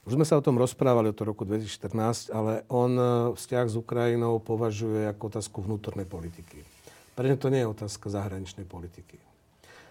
[0.09, 3.05] už sme sa o tom rozprávali od roku 2014, ale on e,
[3.37, 6.65] vzťah s Ukrajinou považuje ako otázku vnútornej politiky.
[7.13, 9.21] Pre to nie je otázka zahraničnej politiky.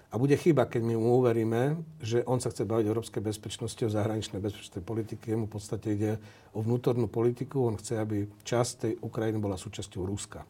[0.07, 3.83] A bude chyba, keď my mu uveríme, že on sa chce baviť o európskej bezpečnosti,
[3.83, 5.35] o zahraničnej bezpečnej politike.
[5.35, 6.13] Jemu v podstate ide
[6.55, 7.67] o vnútornú politiku.
[7.67, 10.47] On chce, aby časť tej Ukrajiny bola súčasťou Ruska.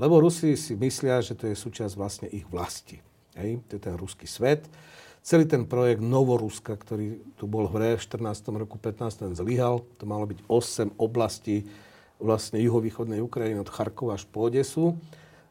[0.00, 3.00] Lebo Rusi si myslia, že to je súčasť vlastne ich vlasti.
[3.36, 3.60] Hej?
[3.68, 4.64] To je ten ruský svet.
[5.20, 8.48] Celý ten projekt Novoruska, ktorý tu bol v hre v 14.
[8.56, 9.28] roku 15.
[9.28, 9.84] ten zlyhal.
[10.00, 11.68] To malo byť 8 oblastí
[12.16, 14.96] vlastne juhovýchodnej Ukrajiny od Charkova až po Odesu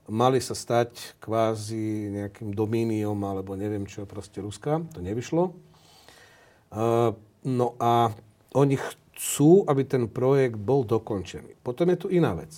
[0.06, 4.82] mali sa stať kvázi nejakým domíniom alebo neviem čo, proste Ruska.
[4.94, 5.54] To nevyšlo.
[7.46, 8.14] No a
[8.54, 11.58] oni chcú, aby ten projekt bol dokončený.
[11.66, 12.54] Potom je tu iná vec.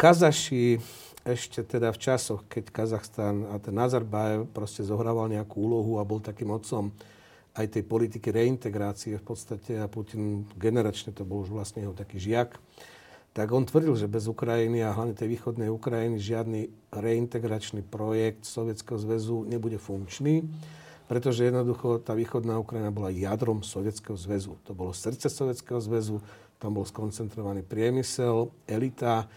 [0.00, 0.80] Kazaši
[1.20, 6.24] ešte teda v časoch, keď Kazachstan a ten Nazarbájev proste zohrával nejakú úlohu a bol
[6.24, 6.88] takým otcom
[7.52, 12.16] aj tej politiky reintegrácie v podstate a Putin generačne to bol už vlastne jeho taký
[12.16, 12.56] žiak,
[13.30, 18.98] tak on tvrdil, že bez Ukrajiny a hlavne tej východnej Ukrajiny žiadny reintegračný projekt Sovietskeho
[18.98, 20.42] zväzu nebude funkčný,
[21.06, 24.58] pretože jednoducho tá východná Ukrajina bola jadrom Sovietskeho zväzu.
[24.66, 26.18] To bolo srdce Sovietskeho zväzu,
[26.58, 29.30] tam bol skoncentrovaný priemysel, elita,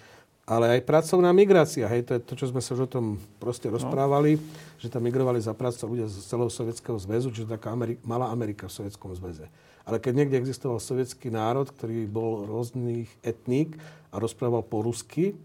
[0.44, 1.88] ale aj pracovná migrácia.
[1.88, 3.06] Hej, to je to, čo sme sa už o tom
[3.40, 3.80] proste no.
[3.80, 4.44] rozprávali, no.
[4.82, 8.68] že tam migrovali za prácu ľudia z celého Sovietskeho zväzu, čiže taká Ameri- malá Amerika
[8.68, 9.48] v Sovietskom zväze.
[9.84, 13.76] Ale keď niekde existoval sovietský národ, ktorý bol rôznych etník
[14.16, 15.36] a rozprával po rusky,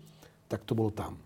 [0.47, 1.19] tak to bolo tam.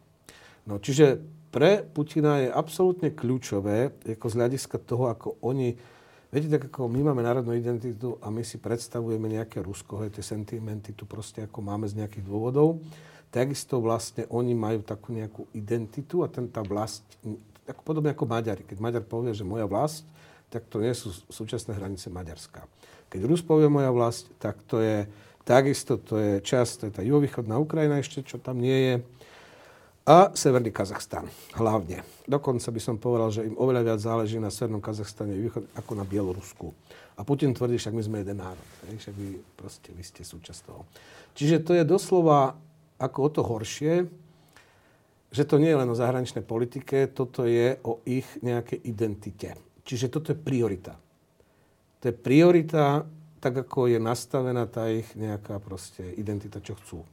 [0.64, 1.20] No, čiže
[1.52, 5.76] pre Putina je absolútne kľúčové, ako z hľadiska toho, ako oni...
[6.32, 10.24] Viete, tak ako my máme národnú identitu a my si predstavujeme nejaké Rusko, hej, tie
[10.24, 12.80] sentimenty tu proste ako máme z nejakých dôvodov,
[13.28, 17.04] takisto vlastne oni majú takú nejakú identitu a ten tá vlast,
[17.68, 18.64] ako podobne ako Maďari.
[18.64, 20.08] Keď Maďar povie, že moja vlast,
[20.48, 22.64] tak to nie sú súčasné hranice Maďarská.
[23.12, 25.04] Keď Rus povie moja vlast, tak to je
[25.44, 28.94] takisto, to je časť, to je tá juhovýchodná Ukrajina ešte, čo tam nie je.
[30.08, 32.02] A Severný Kazachstan hlavne.
[32.24, 35.36] Dokonca by som povedal, že im oveľa viac záleží na Severnom Kazachstane
[35.76, 36.72] ako na Bielorusku.
[37.14, 38.66] A Putin tvrdí, však my sme jeden národ.
[38.88, 40.82] Však vy, proste, vy ste súčasť toho.
[41.36, 42.56] Čiže to je doslova
[42.96, 44.08] ako o to horšie,
[45.28, 49.54] že to nie je len o zahraničnej politike, toto je o ich nejakej identite.
[49.84, 50.96] Čiže toto je priorita
[52.02, 53.06] to je priorita,
[53.38, 57.06] tak ako je nastavená tá ich nejaká proste identita, čo chcú.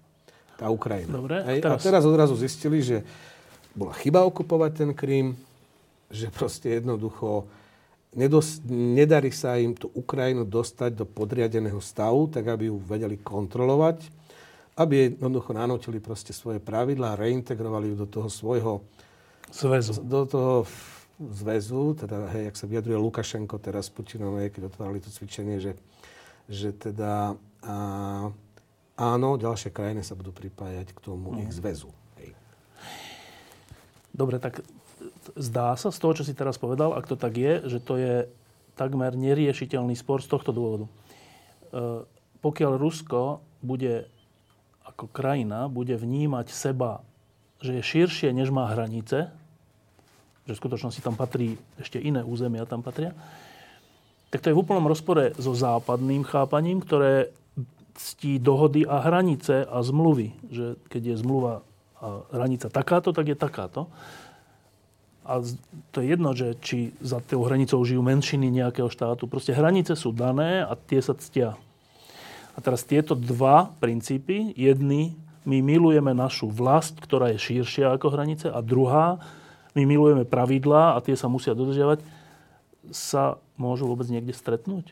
[0.57, 1.13] Tá Ukrajina.
[1.13, 1.61] Dobre, Hej?
[1.61, 1.77] Teraz...
[1.77, 3.05] A teraz odrazu zistili, že
[3.77, 5.37] bola chyba okupovať ten Krím,
[6.09, 7.45] že proste jednoducho
[8.17, 14.09] nedos- nedarí sa im tú Ukrajinu dostať do podriadeného stavu, tak aby ju vedeli kontrolovať,
[14.73, 18.81] aby jednoducho nanotili proste svoje pravidlá reintegrovali ju do toho svojho
[19.53, 20.01] zväzu.
[20.01, 20.53] Do toho
[21.19, 25.75] zväzu, teda hej, jak sa vyjadruje Lukašenko teraz Putinom, keď otvárali to cvičenie, že,
[26.47, 27.75] že teda a,
[28.95, 31.39] áno, ďalšie krajiny sa budú pripájať k tomu mm.
[31.43, 31.91] ich zväzu.
[32.23, 32.31] Hej.
[34.15, 34.63] Dobre, tak
[35.35, 38.15] zdá sa z toho, čo si teraz povedal, ak to tak je, že to je
[38.79, 40.85] takmer neriešiteľný spor z tohto dôvodu.
[40.87, 40.91] E,
[42.39, 44.07] pokiaľ Rusko bude
[44.87, 47.03] ako krajina, bude vnímať seba,
[47.59, 49.35] že je širšie, než má hranice,
[50.49, 53.13] že v skutočnosti tam patrí ešte iné územia, tam patria,
[54.33, 57.29] tak to je v úplnom rozpore so západným chápaním, ktoré
[57.93, 60.33] ctí dohody a hranice a zmluvy.
[60.49, 61.53] Že keď je zmluva
[61.99, 63.91] a hranica takáto, tak je takáto.
[65.27, 65.43] A
[65.91, 69.27] to je jedno, že či za tou hranicou žijú menšiny nejakého štátu.
[69.27, 71.59] Proste hranice sú dané a tie sa ctia.
[72.55, 78.47] A teraz tieto dva princípy, jedný, my milujeme našu vlast, ktorá je širšia ako hranice,
[78.47, 79.19] a druhá,
[79.79, 82.03] my milujeme pravidlá a tie sa musia dodržiavať,
[82.91, 84.91] sa môžu vôbec niekde stretnúť?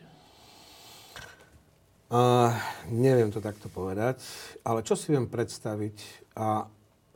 [2.08, 2.56] Uh,
[2.88, 4.24] neviem to takto povedať,
[4.64, 6.64] ale čo si viem predstaviť a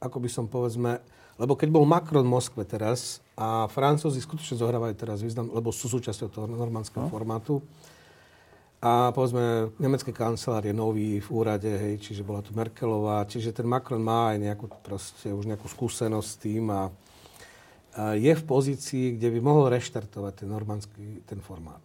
[0.05, 1.01] ako by som povedzme,
[1.41, 5.89] lebo keď bol Macron v Moskve teraz a Francúzi skutočne zohrávajú teraz význam, lebo sú
[5.89, 7.13] súčasťou toho normandského no.
[7.13, 7.65] formátu,
[8.83, 13.63] a povedzme, nemecký kancelár je nový v úrade, hej, čiže bola tu Merkelová, čiže ten
[13.63, 16.91] Macron má aj nejakú, proste, už nejakú skúsenosť s tým a
[17.96, 21.83] je v pozícii, kde by mohol reštartovať ten normandský ten formát.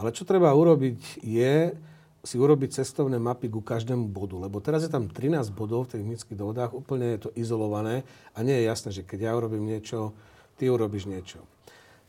[0.00, 1.76] Ale čo treba urobiť je
[2.20, 4.36] si urobiť cestovné mapy ku každému bodu.
[4.36, 8.04] Lebo teraz je tam 13 bodov v tých minských dohodách, úplne je to izolované
[8.36, 10.12] a nie je jasné, že keď ja urobím niečo,
[10.60, 11.40] ty urobíš niečo.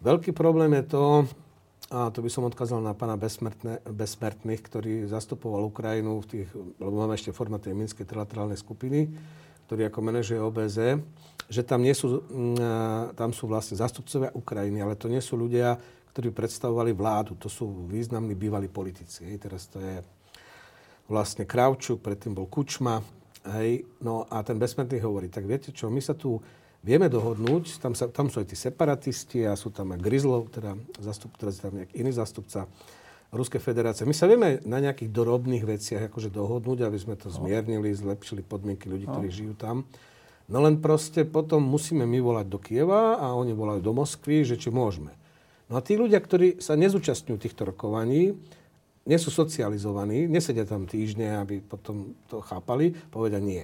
[0.04, 1.04] Veľký problém je to,
[1.92, 3.16] a to by som odkázal na pána
[3.88, 6.48] Besmrtných, ktorý zastupoval Ukrajinu v tých,
[6.80, 9.12] lebo máme ešte formát tej minskej trilaterálnej skupiny,
[9.68, 11.00] ktorý ako manažuje OBZ,
[11.52, 15.76] že tam, nie sú, mm, tam sú vlastne zastupcovia Ukrajiny, ale to nie sú ľudia,
[16.16, 17.36] ktorí predstavovali vládu.
[17.44, 19.28] To sú významní bývalí politici.
[19.28, 19.52] Hej.
[19.52, 20.00] Teraz to je
[21.12, 23.04] vlastne Kravčuk, predtým bol Kučma.
[23.60, 23.84] Hej.
[24.00, 26.40] No a ten Besmrtný hovorí, tak viete čo, my sa tu
[26.82, 30.74] vieme dohodnúť, tam, sa, tam sú aj tí separatisti a sú tam aj Grizlov, teda,
[31.04, 32.66] zastup, teraz tam nejaký iný zastupca
[33.32, 34.04] Ruskej federácie.
[34.04, 37.40] My sa vieme na nejakých dorobných veciach akože dohodnúť, aby sme to no.
[37.40, 39.16] zmiernili, zlepšili podmienky ľudí, no.
[39.16, 39.88] ktorí žijú tam.
[40.52, 44.60] No len proste potom musíme my volať do Kieva a oni volajú do Moskvy, že
[44.60, 45.16] či môžeme.
[45.72, 48.36] No a tí ľudia, ktorí sa nezúčastňujú týchto rokovaní,
[49.08, 53.64] nie sú socializovaní, nesedia tam týždne, aby potom to chápali, povedia nie.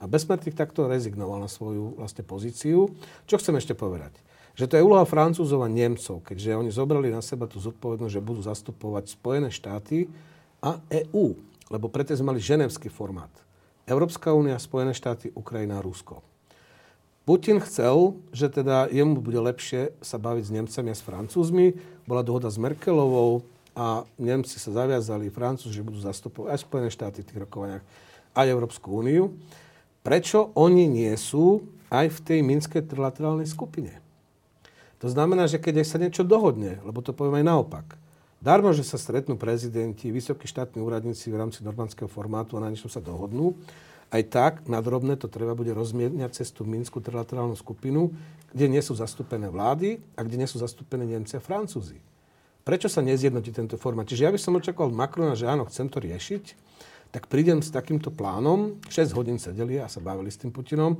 [0.00, 2.88] A Besmertých takto rezignoval na svoju vlastne pozíciu.
[3.28, 4.16] Čo chcem ešte povedať?
[4.56, 8.24] Že to je úloha Francúzov a Nemcov, keďže oni zobrali na seba tú zodpovednosť, že
[8.24, 10.08] budú zastupovať Spojené štáty
[10.64, 11.36] a EÚ,
[11.68, 13.30] lebo preto sme mali ženevský formát.
[13.90, 16.22] Európska únia, Spojené štáty, Ukrajina Rusko.
[17.26, 21.74] Putin chcel, že teda jemu bude lepšie sa baviť s Nemcami a s Francúzmi.
[22.06, 23.42] Bola dohoda s Merkelovou
[23.74, 27.84] a Nemci sa zaviazali, Francúzi, že budú zastupovať aj Spojené štáty v tých rokovaniach,
[28.38, 29.34] aj Európsku úniu
[30.00, 34.00] prečo oni nie sú aj v tej minskej trilaterálnej skupine.
[35.00, 37.86] To znamená, že keď sa niečo dohodne, lebo to poviem aj naopak,
[38.40, 42.90] darmo, že sa stretnú prezidenti, vysokí štátni úradníci v rámci normandského formátu a na niečom
[42.90, 43.54] sa dohodnú,
[44.10, 48.10] aj tak na drobné to treba bude rozmieniať cez tú Minskú trilaterálnu skupinu,
[48.50, 52.02] kde nie sú zastúpené vlády a kde nie sú zastúpené Nemci a Francúzi.
[52.66, 54.10] Prečo sa nezjednotí tento formát?
[54.10, 56.44] Čiže ja by som očakával Macrona, že áno, chcem to riešiť,
[57.14, 60.98] tak prídem s takýmto plánom, 6 hodín sedeli a sa bavili s tým Putinom,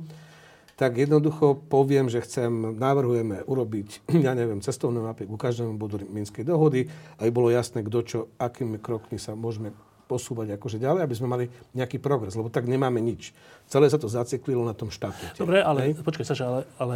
[0.81, 2.49] tak jednoducho poviem, že chcem,
[2.81, 6.89] navrhujeme urobiť, ja neviem, cestovné mapy ku každému bodu Minskej dohody,
[7.21, 9.69] aby bolo jasné, kto čo, akými krokmi sa môžeme
[10.09, 11.45] posúvať akože ďalej, aby sme mali
[11.77, 13.31] nejaký progres, lebo tak nemáme nič.
[13.69, 15.37] Celé sa to zaciklilo na tom štáte.
[15.37, 16.01] Dobre, ale Hej?
[16.01, 16.95] počkaj, Saša, ale, ale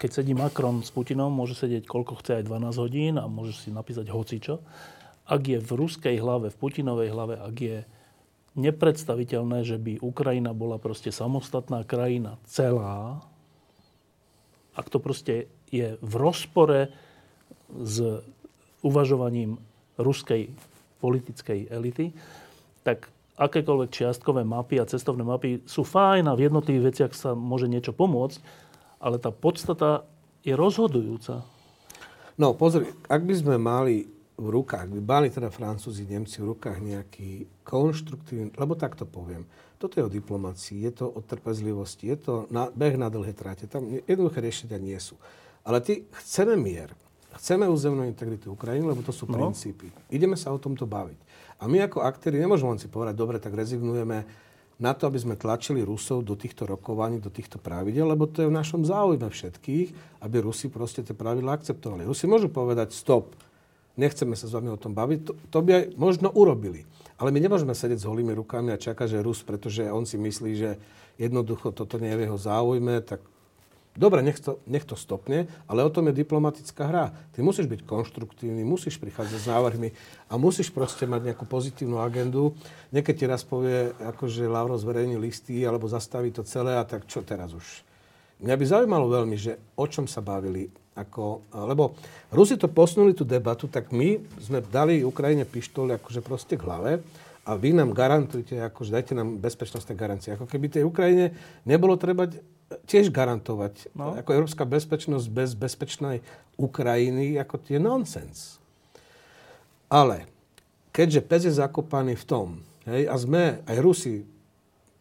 [0.00, 3.68] keď sedí Macron s Putinom, môže sedieť koľko chce aj 12 hodín a môže si
[3.70, 4.64] napísať hocičo.
[5.28, 7.78] Ak je v ruskej hlave, v Putinovej hlave, ak je
[8.54, 13.22] nepredstaviteľné, že by Ukrajina bola proste samostatná krajina celá,
[14.74, 16.90] ak to proste je v rozpore
[17.70, 18.22] s
[18.82, 19.58] uvažovaním
[19.98, 20.50] ruskej
[20.98, 22.14] politickej elity,
[22.86, 27.66] tak akékoľvek čiastkové mapy a cestovné mapy sú fajn a v jednotlivých veciach sa môže
[27.66, 28.38] niečo pomôcť,
[29.02, 30.06] ale tá podstata
[30.46, 31.42] je rozhodujúca.
[32.38, 36.82] No pozri, ak by sme mali v rukách, by bali teda Francúzi, Nemci v rukách
[36.82, 39.46] nejaký konštruktívny, lebo tak to poviem,
[39.78, 43.70] toto je o diplomácii, je to o trpezlivosti, je to na, beh na dlhé tráte,
[43.70, 45.14] tam jednoduché riešenia nie sú.
[45.62, 46.90] Ale ty chceme mier,
[47.38, 49.38] chceme územnú integritu Ukrajiny, lebo to sú no.
[49.38, 49.94] princípy.
[50.10, 51.18] Ideme sa o tomto baviť.
[51.62, 54.26] A my ako aktéri nemôžeme len si povedať, dobre, tak rezignujeme
[54.74, 58.50] na to, aby sme tlačili Rusov do týchto rokovaní, do týchto pravidel, lebo to je
[58.50, 62.02] v našom záujme všetkých, aby Rusi proste tie pravidla akceptovali.
[62.02, 63.38] Rusi môžu povedať stop,
[63.94, 66.86] nechceme sa s vami o tom baviť, to, to by aj možno urobili.
[67.18, 70.52] Ale my nemôžeme sedieť s holými rukami a čakať, že Rus, pretože on si myslí,
[70.58, 70.70] že
[71.14, 73.22] jednoducho toto nie je v jeho záujme, tak
[73.94, 77.06] Dobre, nech to, nech to stopne, ale o tom je diplomatická hra.
[77.30, 79.94] Ty musíš byť konštruktívny, musíš prichádzať s návrhmi
[80.26, 82.58] a musíš proste mať nejakú pozitívnu agendu.
[82.90, 87.22] Niekedy ti raz povie, akože Lavrov zverejní listy alebo zastaví to celé a tak čo
[87.22, 87.86] teraz už?
[88.42, 91.98] Mňa by zaujímalo veľmi, že o čom sa bavili ako, lebo
[92.30, 97.02] Rusi to posunuli tú debatu, tak my sme dali Ukrajine pištol akože proste k hlave
[97.44, 100.32] a vy nám garantujte, akože dajte nám bezpečnostné garancie.
[100.34, 101.34] Ako keby tej Ukrajine
[101.66, 102.30] nebolo treba
[102.86, 103.92] tiež garantovať.
[103.92, 104.16] No.
[104.16, 106.24] Ako európska bezpečnosť bez bezpečnej
[106.56, 108.62] Ukrajiny, ako je nonsens.
[109.90, 110.26] Ale
[110.94, 112.48] keďže pes je zakopaný v tom,
[112.88, 114.24] hej, a sme aj Rusi,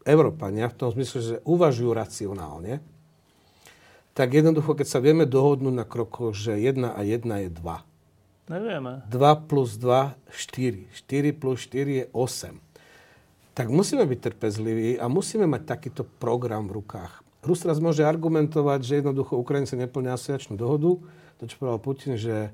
[0.03, 2.83] Európania, v tom smysle, že uvažujú racionálne,
[4.13, 8.49] tak jednoducho, keď sa vieme dohodnúť na krokoch, že 1 a 1 je 2.
[8.49, 9.01] Nevieme.
[9.09, 10.87] 2 plus 2, 4.
[10.93, 12.53] 4 plus 4 je 8.
[13.53, 17.21] Tak musíme byť trpezliví a musíme mať takýto program v rukách.
[17.45, 20.97] Rus teraz môže argumentovať, že jednoducho Ukrajinci neplnia asociačnú dohodu.
[21.37, 22.53] To, čo povedal Putin, že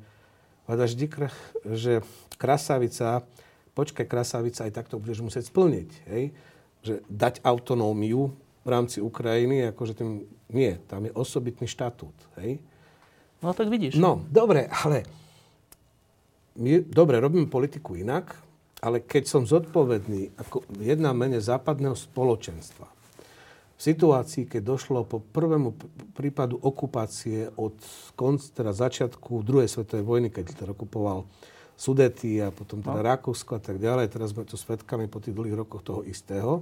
[1.66, 2.06] že
[2.38, 3.26] krasavica,
[3.74, 5.90] počkaj krasavica, aj takto budeš musieť splniť.
[6.14, 6.24] Hej?
[6.86, 8.38] Že dať autonómiu
[8.70, 12.14] v rámci Ukrajiny, akože tým nie, tam je osobitný štatút.
[12.38, 12.62] Hej?
[13.42, 13.98] No tak vidíš.
[13.98, 15.10] No, dobre, ale
[16.62, 18.38] my, dobre, robíme politiku inak,
[18.86, 22.86] ale keď som zodpovedný ako jedna mene západného spoločenstva,
[23.80, 25.72] v situácii, keď došlo po prvému
[26.12, 27.80] prípadu okupácie od
[28.20, 31.24] konc, teda začiatku druhej svetovej vojny, keď to okupoval
[31.80, 33.08] Sudety a potom teda no.
[33.08, 36.60] Rakúsko a tak ďalej, teraz sme tu svetkami po tých dlhých rokoch toho istého,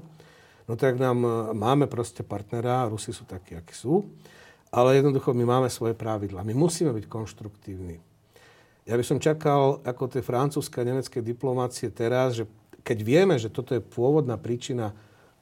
[0.68, 4.06] no tak nám e, máme proste partnera, Rusi sú takí, akí sú,
[4.70, 6.44] ale jednoducho my máme svoje pravidla.
[6.44, 8.04] My musíme byť konštruktívni.
[8.88, 12.48] Ja by som čakal ako tie francúzske a nemecké diplomácie teraz, že
[12.88, 14.96] keď vieme, že toto je pôvodná príčina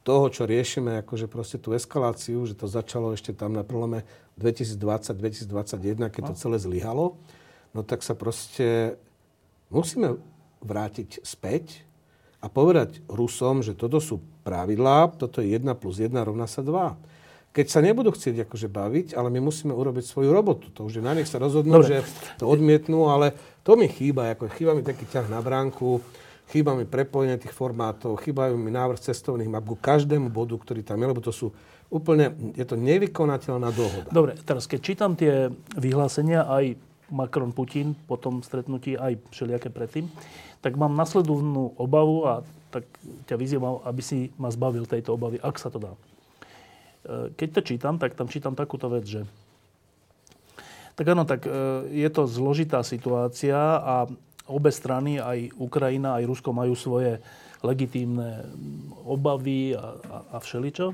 [0.05, 4.05] toho, čo riešime, akože proste tú eskaláciu, že to začalo ešte tam na prelome
[4.37, 6.41] 2020-2021, keď to no.
[6.41, 7.17] celé zlyhalo,
[7.73, 8.97] no tak sa proste
[9.69, 10.17] musíme
[10.61, 11.85] vrátiť späť
[12.45, 16.93] a povedať Rusom, že toto sú pravidlá, toto je 1 plus 1 rovná sa 2.
[17.55, 20.69] Keď sa nebudú chcieť akože baviť, ale my musíme urobiť svoju robotu.
[20.75, 21.87] To už je na nich sa rozhodnú, Dobre.
[21.87, 21.97] že
[22.37, 23.33] to odmietnú, ale
[23.65, 24.35] to mi chýba.
[24.35, 26.03] Ako chýba mi taký ťah na bránku
[26.49, 31.01] chýba mi prepojenie tých formátov, chýbajú mi návrh cestovných map ku každému bodu, ktorý tam
[31.01, 31.49] je, lebo to sú
[31.89, 34.09] úplne, je to nevykonateľná dohoda.
[34.13, 36.77] Dobre, teraz keď čítam tie vyhlásenia aj
[37.13, 40.09] Macron, Putin po tom stretnutí, aj všelijaké predtým,
[40.65, 42.33] tak mám nasledovnú obavu a
[42.73, 42.89] tak
[43.29, 45.93] ťa vyzývam, aby si ma zbavil tejto obavy, ak sa to dá.
[45.93, 45.99] E,
[47.37, 49.21] keď to čítam, tak tam čítam takúto vec, že
[50.95, 51.51] tak áno, tak e,
[51.91, 54.09] je to zložitá situácia a
[54.47, 57.21] obe strany, aj Ukrajina, aj Rusko majú svoje
[57.61, 58.45] legitímne
[59.05, 60.93] obavy a, a, a všeličo,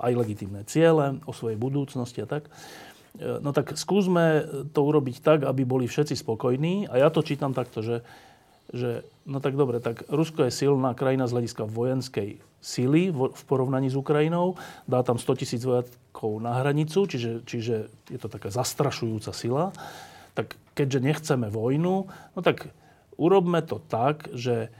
[0.00, 2.48] aj legitímne ciele o svojej budúcnosti a tak.
[3.18, 6.86] E, no tak skúsme to urobiť tak, aby boli všetci spokojní.
[6.86, 8.06] A ja to čítam takto, že,
[8.70, 13.90] že no tak dobre, tak Rusko je silná krajina z hľadiska vojenskej sily v, porovnaní
[13.90, 14.54] s Ukrajinou.
[14.86, 17.74] Dá tam 100 tisíc vojakov na hranicu, čiže, čiže
[18.12, 19.72] je to taká zastrašujúca sila.
[20.36, 22.70] Tak keďže nechceme vojnu, no tak
[23.18, 24.70] urobme to tak, že,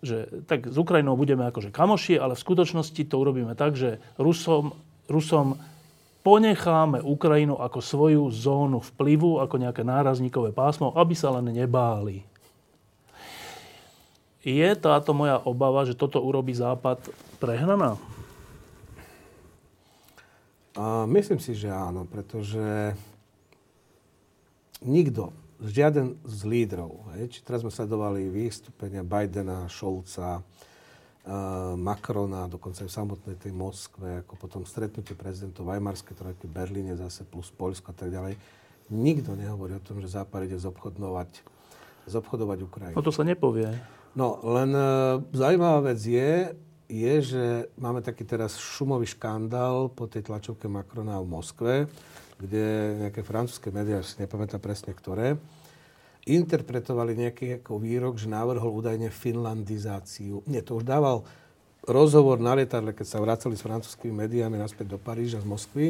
[0.00, 4.72] že tak s Ukrajinou budeme akože kamoši, ale v skutočnosti to urobíme tak, že Rusom,
[5.10, 5.60] Rusom
[6.24, 12.24] ponecháme Ukrajinu ako svoju zónu vplyvu, ako nejaké nárazníkové pásmo, aby sa len nebáli.
[14.40, 17.00] Je táto moja obava, že toto urobí Západ
[17.36, 18.00] prehnaná?
[21.06, 22.96] Myslím si, že áno, pretože
[24.82, 25.32] nikto
[25.64, 30.44] žiaden z lídrov, hej, či teraz sme sledovali vystúpenia Bidena, Šolca,
[31.80, 37.24] Macrona, dokonca aj v samotnej tej Moskve, ako potom stretnutie prezidentov Weimarskej trojky, Berlíne zase
[37.24, 38.36] plus Polsko a tak ďalej.
[38.92, 41.40] Nikto nehovorí o tom, že Západ ide zobchodovať,
[42.04, 42.96] zobchodovať Ukrajinu.
[43.00, 43.72] No to sa nepovie.
[44.12, 46.52] No, len uh, zaujímavá vec je,
[46.92, 47.44] je, že
[47.80, 51.74] máme taký teraz šumový škandál po tej tlačovke Macrona v Moskve,
[52.36, 55.40] kde nejaké francúzske médiá, si nepamätám presne ktoré,
[56.24, 60.40] interpretovali nejaký ako výrok, že navrhol údajne finlandizáciu.
[60.48, 61.24] Nie, to už dával
[61.84, 65.86] rozhovor na lietadle, keď sa vracali s francúzskými médiami naspäť do Paríža z Moskvy.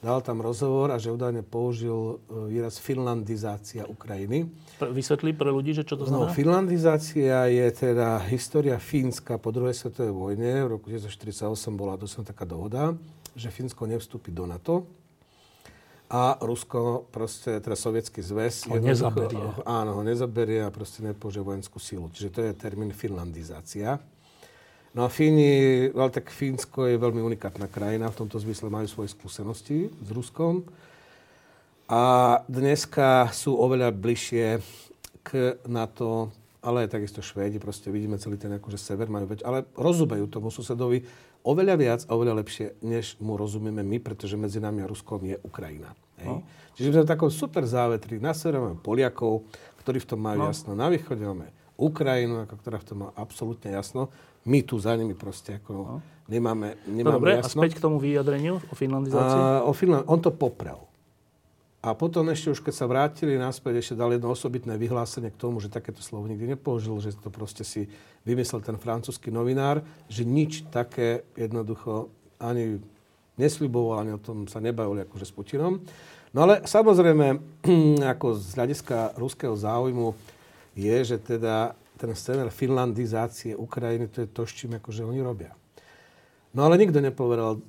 [0.00, 4.48] Dal tam rozhovor a že údajne použil e, výraz finlandizácia Ukrajiny.
[4.80, 6.32] Vysvetlí pre ľudí, že čo to no, znamená?
[6.32, 10.64] No, finlandizácia je teda história Fínska po druhej svetovej vojne.
[10.64, 11.44] V roku 1948
[11.76, 12.96] bola dosť taká dohoda,
[13.36, 14.88] že Fínsko nevstúpi do NATO
[16.10, 18.66] a Rusko, proste, teda Sovietský zväz...
[18.66, 19.62] Ho nezaberie.
[19.62, 22.10] Áno, ho nezaberie a proste nepoužije vojenskú silu.
[22.10, 24.02] Čiže to je termín finlandizácia.
[24.90, 29.14] No a Fíni, ale tak Fínsko je veľmi unikátna krajina, v tomto zmysle majú svoje
[29.14, 30.66] skúsenosti s Ruskom.
[31.86, 32.02] A
[32.50, 34.58] dneska sú oveľa bližšie
[35.22, 40.26] k NATO, ale takisto Švédi, proste vidíme celý ten akože sever, majú veď, ale rozumejú
[40.26, 41.06] tomu susedovi
[41.44, 45.36] oveľa viac a oveľa lepšie, než mu rozumieme my, pretože medzi nami a Ruskom je
[45.40, 45.92] Ukrajina.
[46.20, 46.28] Hej?
[46.28, 46.44] No.
[46.76, 48.20] Čiže sme takou super závetri.
[48.20, 49.44] Na severe máme Poliakov,
[49.80, 50.48] ktorí v tom majú no.
[50.52, 50.76] jasno.
[50.76, 51.48] Na východe máme
[51.80, 54.12] Ukrajinu, ako ktorá v tom má absolútne jasno.
[54.44, 55.96] My tu za nimi proste ako no.
[56.28, 57.60] nemáme, nemáme Dobre, jasno.
[57.60, 59.40] a späť k tomu vyjadreniu o finlandizácii?
[59.40, 60.89] A, o Finland, on to poprel.
[61.80, 65.64] A potom ešte už keď sa vrátili naspäť, ešte dal jedno osobitné vyhlásenie k tomu,
[65.64, 67.88] že takéto slovo nikdy nepoužil, že to proste si
[68.28, 72.84] vymyslel ten francúzsky novinár, že nič také jednoducho ani
[73.40, 75.80] nesliboval, ani o tom sa nebavili akože s Putinom.
[76.36, 77.40] No ale samozrejme,
[78.12, 80.12] ako z hľadiska ruského záujmu
[80.76, 85.56] je, že teda ten scenár finlandizácie Ukrajiny, to je to, s čím akože oni robia.
[86.52, 87.62] No ale nikto nepovedal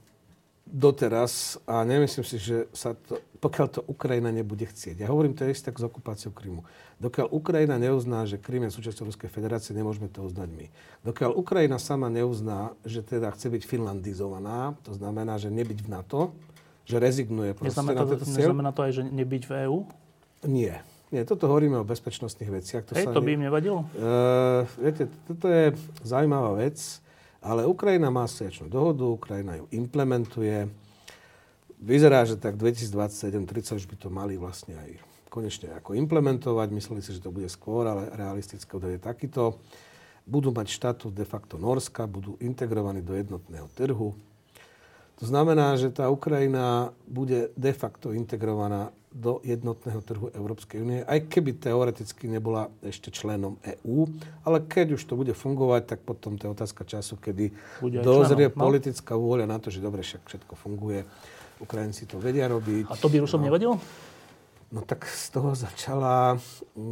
[0.72, 5.03] doteraz a nemyslím si, že sa to, pokiaľ to Ukrajina nebude chcieť.
[5.03, 6.63] Ja hovorím to isté tak s okupáciou Krymu.
[7.03, 10.65] Dokiaľ Ukrajina neuzná, že Krym je súčasťou Ruskej federácie, nemôžeme to uznať my.
[11.03, 16.32] Dokiaľ Ukrajina sama neuzná, že teda chce byť finlandizovaná, to znamená, že nebyť v NATO,
[16.88, 18.47] že rezignuje proste neznamená na tento cieľ.
[18.47, 19.78] Neznamená to aj, že nebyť v EÚ?
[20.47, 20.82] Nie.
[21.11, 22.88] Nie, toto hovoríme o bezpečnostných veciach.
[22.88, 23.84] To, Hej, to by im nevadilo?
[23.99, 25.76] Uh, viete, toto je
[26.07, 27.03] zaujímavá vec,
[27.41, 30.69] ale Ukrajina má asociačnú dohodu, Ukrajina ju implementuje.
[31.81, 35.01] Vyzerá, že tak 2027-30 už by to mali vlastne aj
[35.33, 36.67] konečne ako implementovať.
[36.69, 39.43] Mysleli si, že to bude skôr, ale realistické údaj je takýto.
[40.29, 44.13] Budú mať štatút de facto Norska, budú integrovaní do jednotného trhu.
[45.17, 51.28] To znamená, že tá Ukrajina bude de facto integrovaná do jednotného trhu Európskej únie, aj
[51.28, 54.07] keby teoreticky nebola ešte členom EÚ,
[54.47, 57.51] ale keď už to bude fungovať, tak potom to je otázka času, kedy
[57.99, 58.64] dozrie členom, no?
[58.64, 61.03] politická vôľa na to, že dobre, však všetko funguje.
[61.59, 62.89] Ukrajinci to vedia robiť.
[62.89, 63.51] A to by Rusom no.
[63.51, 63.76] nevadilo?
[64.72, 66.39] No tak z toho začala...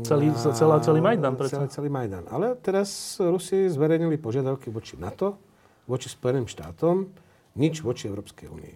[0.03, 1.33] Celý, na, celá, celý Majdan.
[1.47, 2.27] Celý, celý Majdan.
[2.27, 5.39] Ale teraz Rusi zverejnili požiadavky voči NATO,
[5.87, 7.07] voči Spojeným štátom,
[7.55, 8.75] nič voči Európskej únii.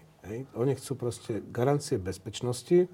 [0.56, 2.88] Oni chcú proste garancie bezpečnosti,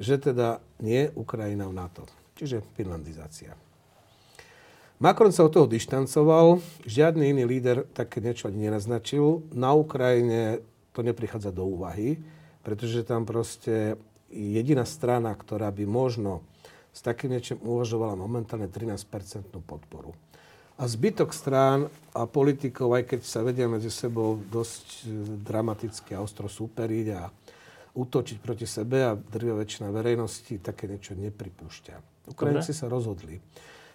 [0.00, 2.08] že teda nie Ukrajina v NATO.
[2.34, 3.52] Čiže finlandizácia.
[5.00, 9.44] Macron sa od toho dištancoval, žiadny iný líder také niečo ani nenaznačil.
[9.56, 10.60] Na Ukrajine
[10.92, 12.20] to neprichádza do úvahy,
[12.60, 13.96] pretože tam proste
[14.28, 16.44] jediná strana, ktorá by možno
[16.92, 20.12] s takým niečím uvažovala momentálne 13-percentnú podporu.
[20.80, 25.04] A zbytok strán a politikov, aj keď sa vedia medzi sebou dosť e,
[25.44, 27.28] dramaticky a ostro súperiť a
[28.00, 32.28] útočiť proti sebe a drvia väčšina verejnosti také niečo nepripúšťa.
[32.32, 33.42] Ukrajinci sa rozhodli.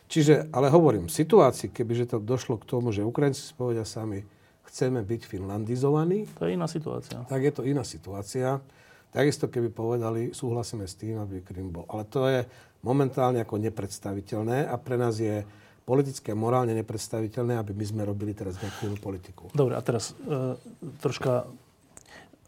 [0.06, 4.22] Čiže, ale hovorím, v situácii, kebyže to došlo k tomu, že Ukrajinci si povedia sami,
[4.70, 6.30] chceme byť finlandizovaní.
[6.38, 7.26] To je iná situácia.
[7.26, 8.62] Tak je to iná situácia.
[9.10, 11.88] Takisto, keby povedali, súhlasíme s tým, aby Krym bol.
[11.90, 12.46] Ale to je
[12.86, 15.42] momentálne ako nepredstaviteľné a pre nás je
[15.88, 19.50] politicky a morálne nepredstaviteľné, aby my sme robili teraz nejakú politiku.
[19.54, 20.58] Dobre, a teraz e,
[21.00, 21.50] troška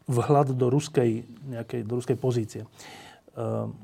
[0.08, 2.64] vhľad do ruskej, nejakej, do ruskej pozície.
[3.36, 3.76] Ehm,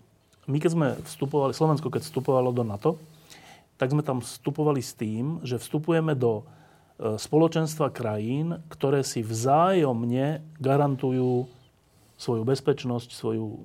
[0.47, 2.99] my keď sme vstupovali, Slovensko keď vstupovalo do NATO,
[3.80, 6.43] tak sme tam vstupovali s tým, že vstupujeme do e,
[7.19, 11.47] spoločenstva krajín, ktoré si vzájomne garantujú
[12.19, 13.57] svoju bezpečnosť, svoju e,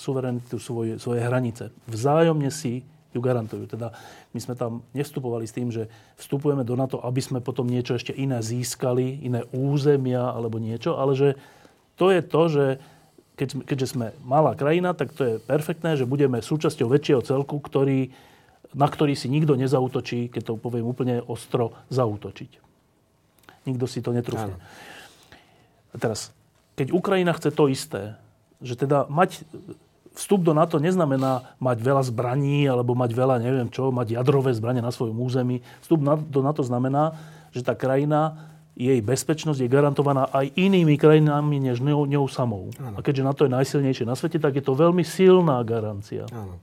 [0.00, 1.72] suverenitu, svoje, svoje hranice.
[1.88, 2.84] Vzájomne si
[3.16, 3.64] ju garantujú.
[3.64, 3.96] Teda
[4.36, 5.88] my sme tam nevstupovali s tým, že
[6.20, 11.16] vstupujeme do NATO, aby sme potom niečo ešte iné získali, iné územia alebo niečo, ale
[11.16, 11.28] že
[11.96, 12.64] to je to, že
[13.36, 18.08] keď, keďže sme malá krajina, tak to je perfektné, že budeme súčasťou väčšieho celku, ktorý,
[18.72, 22.64] na ktorý si nikto nezautočí, keď to poviem úplne ostro, zautočiť.
[23.68, 24.56] Nikto si to netrúfne.
[25.92, 26.32] A teraz,
[26.80, 28.16] keď Ukrajina chce to isté,
[28.64, 29.44] že teda mať
[30.16, 34.80] vstup do NATO neznamená mať veľa zbraní alebo mať veľa, neviem čo, mať jadrové zbranie
[34.80, 35.60] na svojom území.
[35.84, 36.00] Vstup
[36.32, 37.12] do NATO znamená,
[37.52, 42.68] že tá krajina jej bezpečnosť je garantovaná aj inými krajinami než ňou, ňou samou.
[42.76, 43.00] Ano.
[43.00, 46.28] A keďže na to je najsilnejšie na svete, tak je to veľmi silná garancia.
[46.28, 46.60] Ano.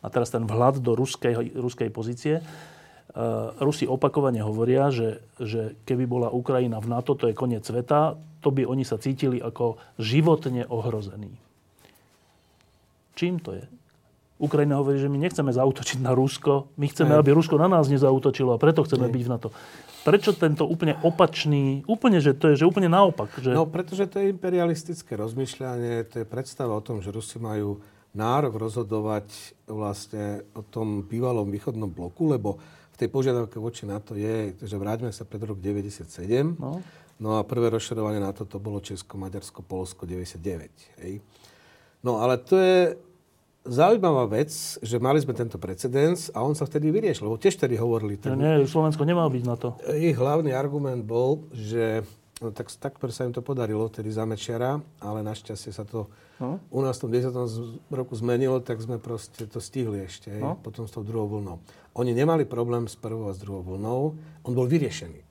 [0.00, 2.40] A teraz ten vhľad do ruskej, ruskej pozície.
[3.10, 8.16] Uh, Rusi opakovane hovoria, že, že keby bola Ukrajina v NATO, to je koniec sveta,
[8.40, 11.36] to by oni sa cítili ako životne ohrození.
[13.12, 13.64] Čím to je?
[14.40, 18.56] Ukrajina hovorí, že my nechceme zautočiť na Rusko, my chceme, aby Rusko na nás nezautočilo
[18.56, 19.48] a preto chceme byť v NATO.
[20.00, 23.28] Prečo tento úplne opačný, úplne, že to je že úplne naopak?
[23.36, 23.52] Že...
[23.52, 27.84] No, pretože to je imperialistické rozmýšľanie, to je predstava o tom, že Rusi majú
[28.16, 29.28] nárok rozhodovať
[29.68, 32.56] vlastne o tom bývalom východnom bloku, lebo
[32.90, 36.08] v tej požiadavke voči NATO je, že vráťme sa pred rok 97.
[36.56, 36.80] No.
[37.20, 41.04] no a prvé rozširovanie NATO to bolo Česko, Maďarsko, Polsko 99.
[41.04, 41.20] Hej.
[42.00, 42.96] No ale to je
[43.70, 44.50] zaujímavá vec,
[44.82, 48.18] že mali sme tento precedens a on sa vtedy vyriešil, lebo tiež vtedy hovorili...
[48.18, 49.78] Ten, nie, Slovensko nemá byť na to.
[49.94, 52.02] Ich hlavný argument bol, že
[52.42, 56.10] no, tak, tak sa im to podarilo tedy za Mečiara, ale našťastie sa to
[56.42, 56.58] no?
[56.68, 57.30] u nás v tom 10.
[57.94, 60.58] roku zmenilo, tak sme proste to stihli ešte, no?
[60.58, 61.62] potom s tou druhou vlnou.
[61.94, 65.30] Oni nemali problém s prvou a s druhou vlnou, on bol vyriešený.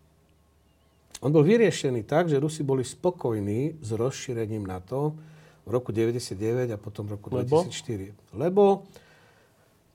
[1.20, 5.20] On bol vyriešený tak, že Rusi boli spokojní s rozšírením NATO,
[5.64, 7.66] v roku 99 a potom v roku Lebo?
[7.68, 8.36] 2004.
[8.36, 8.88] Lebo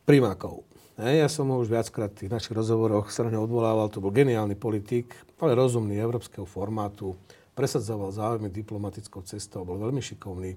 [0.04, 0.64] primákov.
[0.94, 3.90] Ja som ho už viackrát v tých našich rozhovoroch sa na odvolával.
[3.90, 5.10] To bol geniálny politik,
[5.42, 7.18] ale rozumný, európskeho formátu.
[7.58, 10.54] Presadzoval záujmy diplomatickou cestou, bol veľmi šikovný.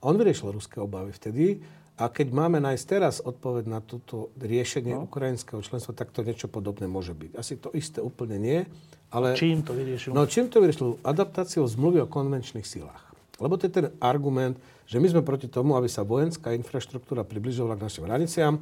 [0.00, 1.60] A on vyriešil ruské obavy vtedy.
[1.96, 5.08] A keď máme nájsť teraz odpoveď na toto riešenie no.
[5.08, 7.40] ukrajinského členstva, tak to niečo podobné môže byť.
[7.40, 8.68] Asi to isté úplne nie,
[9.08, 9.32] ale...
[9.32, 10.12] Čím to vyriešil?
[10.12, 11.00] No čím to vyriešil?
[11.00, 13.00] Adaptáciou zmluvy o konvenčných silách.
[13.36, 14.56] Lebo to je ten argument,
[14.88, 18.54] že my sme proti tomu, aby sa vojenská infraštruktúra približovala k našim hraniciám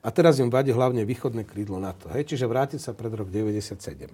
[0.00, 2.06] a teraz im vadí hlavne východné krídlo NATO.
[2.14, 2.30] Hej?
[2.30, 4.06] Čiže vrátiť sa pred rok 97.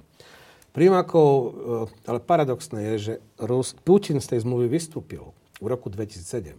[0.72, 6.56] Prímakov, eh, ale paradoxné je, že Rus, Putin z tej zmluvy vystúpil v roku 2007.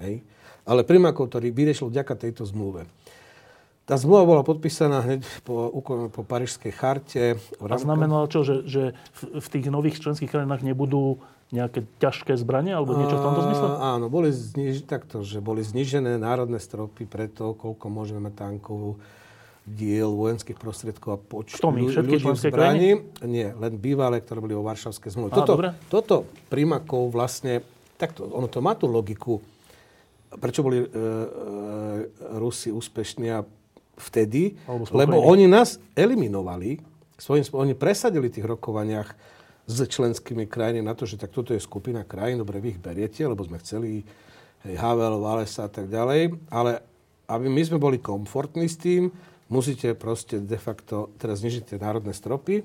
[0.00, 0.24] Hej?
[0.66, 2.88] Ale Primakov to vyriešil vďaka tejto zmluve.
[3.86, 5.70] Tá zmluva bola podpísaná hneď po,
[6.10, 7.38] po Parížskej charte.
[7.62, 11.22] A znamenalo čo, že, že v, v tých nových členských krajinách nebudú
[11.54, 13.66] nejaké ťažké zbranie alebo niečo v tomto zmysle?
[13.78, 18.98] Áno, boli, zniž, takto, že boli znižené národné stropy pre to, koľko môžeme tankov,
[19.66, 22.90] diel vojenských prostriedkov a počtu ľudí v zbraní.
[23.26, 25.34] Nie, len bývalé, ktoré boli vo Varšavskej zmluve.
[25.34, 25.58] Toto,
[25.90, 26.16] toto
[26.46, 27.66] primakov vlastne,
[27.98, 29.42] takto, ono to má tú logiku,
[30.38, 30.94] prečo boli e, e,
[32.38, 33.42] Rusi úspešní a
[33.98, 34.54] vtedy,
[34.94, 36.78] lebo oni nás eliminovali,
[37.18, 39.35] svojím, oni presadili v tých rokovaniach
[39.66, 43.26] s členskými krajinami na to, že tak toto je skupina krajín, dobre, vy ich beriete,
[43.26, 44.06] lebo sme chceli
[44.62, 46.80] hej, Havel, Valesa a tak ďalej, ale
[47.26, 49.10] aby my sme boli komfortní s tým,
[49.50, 52.62] musíte proste de facto teraz znižiť tie národné stropy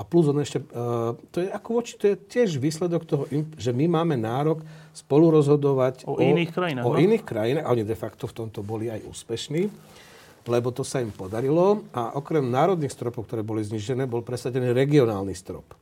[0.08, 3.28] plus on ešte, uh, to je ako voči, to je tiež výsledok toho,
[3.60, 4.64] že my máme nárok
[4.96, 6.84] spolu rozhodovať o, o iných krajinách.
[6.88, 7.00] O no?
[7.00, 9.68] iných krajinách a oni de facto v tomto boli aj úspešní
[10.48, 15.36] lebo to sa im podarilo a okrem národných stropov, ktoré boli znižené, bol presadený regionálny
[15.36, 15.76] strop.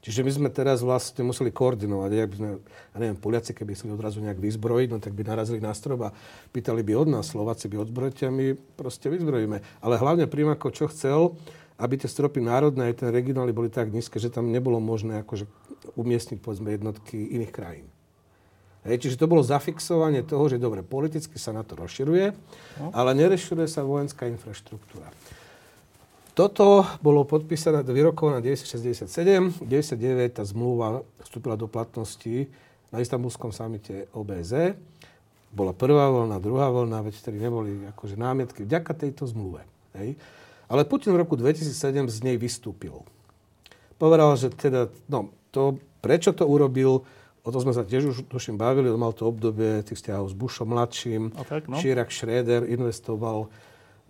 [0.00, 2.10] Čiže my sme teraz vlastne museli koordinovať.
[2.16, 5.76] Ja, sme, ja neviem, Poliaci, keby chceli odrazu nejak vyzbrojiť, no tak by narazili na
[5.76, 6.14] strop a
[6.56, 9.60] pýtali by od nás, Slováci by odzbrojite a my proste vyzbrojíme.
[9.84, 11.36] Ale hlavne Primako, čo chcel,
[11.76, 15.44] aby tie stropy národné aj ten regionálny boli tak nízke, že tam nebolo možné akože
[16.00, 17.88] umiestniť povedzme jednotky iných krajín.
[18.88, 22.32] Hej, čiže to bolo zafixovanie toho, že dobre, politicky sa na to rozširuje,
[22.80, 22.88] no.
[22.96, 25.12] ale nereširuje sa vojenská infraštruktúra.
[26.30, 29.66] Toto bolo podpísané, vyrokované 1967.
[29.66, 32.46] 99 tá zmluva vstúpila do platnosti
[32.94, 34.78] na istambulskom samite OBZ.
[35.50, 39.66] Bola prvá voľna, druhá voľna, veď vtedy neboli akože námietky vďaka tejto zmluve.
[39.98, 40.14] Hej.
[40.70, 43.02] Ale Putin v roku 2007 z nej vystúpil.
[43.98, 47.02] Povedal, že teda, no, to, prečo to urobil,
[47.42, 50.34] o tom sme sa tiež už tuším bavili, on mal to obdobie tých vzťahov s
[50.38, 51.74] Bushom mladším, tak, no.
[51.82, 53.50] Chirac Schröder investoval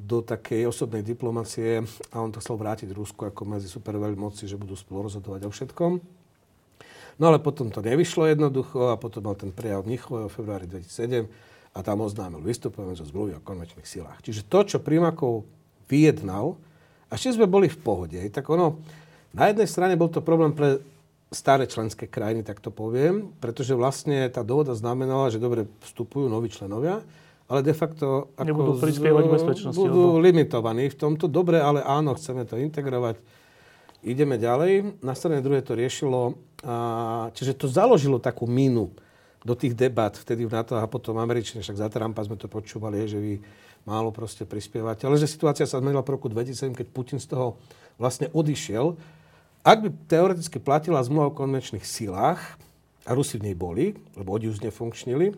[0.00, 4.72] do takej osobnej diplomacie a on to chcel vrátiť Rusku ako medzi superveľmoci, že budú
[4.72, 5.92] spolu rozhodovať o všetkom.
[7.20, 11.28] No ale potom to nevyšlo jednoducho a potom mal ten prejav Nichove v februári 2007
[11.76, 14.24] a tam oznámil vystúpenie zo zmluvy o konvenčných silách.
[14.24, 15.44] Čiže to, čo Primakov
[15.86, 16.56] vyjednal,
[17.10, 18.80] a ešte sme boli v pohode, tak ono,
[19.36, 20.80] na jednej strane bol to problém pre
[21.30, 26.50] staré členské krajiny, tak to poviem, pretože vlastne tá dohoda znamenala, že dobre vstupujú noví
[26.50, 27.02] členovia,
[27.50, 29.74] ale de facto ako Nebudú prispievať z, bezpečnosti.
[29.74, 30.22] Budú lebo...
[30.22, 31.26] limitovaní v tomto.
[31.26, 33.18] Dobre, ale áno, chceme to integrovať.
[34.06, 35.02] Ideme ďalej.
[35.02, 38.94] Na strane druhej to riešilo, a, čiže to založilo takú mínu
[39.42, 43.02] do tých debat vtedy v NATO a potom Američania, však za Trumpa sme to počúvali,
[43.10, 43.42] že vy
[43.82, 45.08] málo proste prispievate.
[45.08, 47.58] Ale že situácia sa zmenila po roku 2007, keď Putin z toho
[47.98, 48.94] vlastne odišiel.
[49.66, 52.40] Ak by teoreticky platila zmluva o konvenčných silách,
[53.08, 55.32] a Rusi v nej boli, lebo oni už nefunkčnili,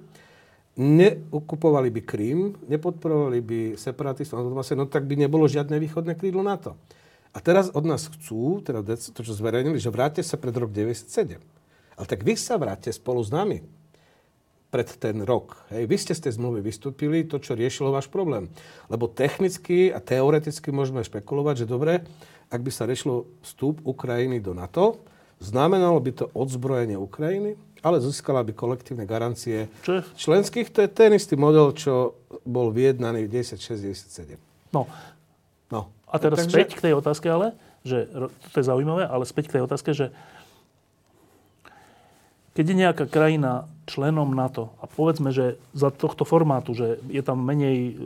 [0.76, 6.80] neukupovali by Krím, nepodporovali by separatistov no tak by nebolo žiadne východné krídlo NATO.
[7.32, 11.40] A teraz od nás chcú, teda to, čo zverejnili, že vráte sa pred rok 97.
[11.96, 13.64] Ale tak vy sa vráte spolu s nami
[14.72, 15.68] pred ten rok.
[15.68, 15.84] Hej.
[15.84, 18.48] Vy ste z tej zmluvy vystúpili, to, čo riešilo váš problém.
[18.88, 22.04] Lebo technicky a teoreticky môžeme špekulovať, že dobre,
[22.48, 25.04] ak by sa riešilo vstup Ukrajiny do NATO,
[25.40, 30.70] znamenalo by to odzbrojenie Ukrajiny, ale získala by kolektívne garancie čo členských.
[30.70, 32.14] To je ten istý model, čo
[32.46, 34.38] bol vyjednaný v 96-97.
[34.70, 34.86] No.
[35.68, 35.90] no.
[36.06, 36.54] A teraz Takže...
[36.54, 38.06] späť k tej otázke ale, že
[38.54, 40.14] to je zaujímavé, ale späť k tej otázke, že
[42.52, 47.40] keď je nejaká krajina členom NATO a povedzme, že za tohto formátu, že je tam
[47.42, 47.96] menej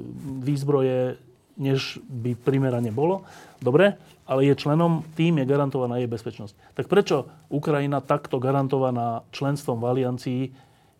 [0.40, 1.18] výzbroje,
[1.56, 3.24] než by primerane bolo.
[3.58, 3.96] Dobre,
[4.28, 6.54] ale je členom, tým je garantovaná jej bezpečnosť.
[6.76, 10.42] Tak prečo Ukrajina takto garantovaná členstvom v aliancii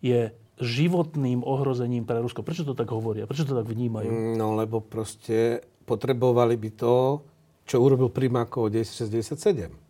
[0.01, 2.41] je životným ohrozením pre Rusko?
[2.41, 3.29] Prečo to tak hovoria?
[3.29, 4.37] Prečo to tak vnímajú?
[4.37, 6.95] No, lebo proste potrebovali by to,
[7.69, 9.86] čo urobil Primákov 1967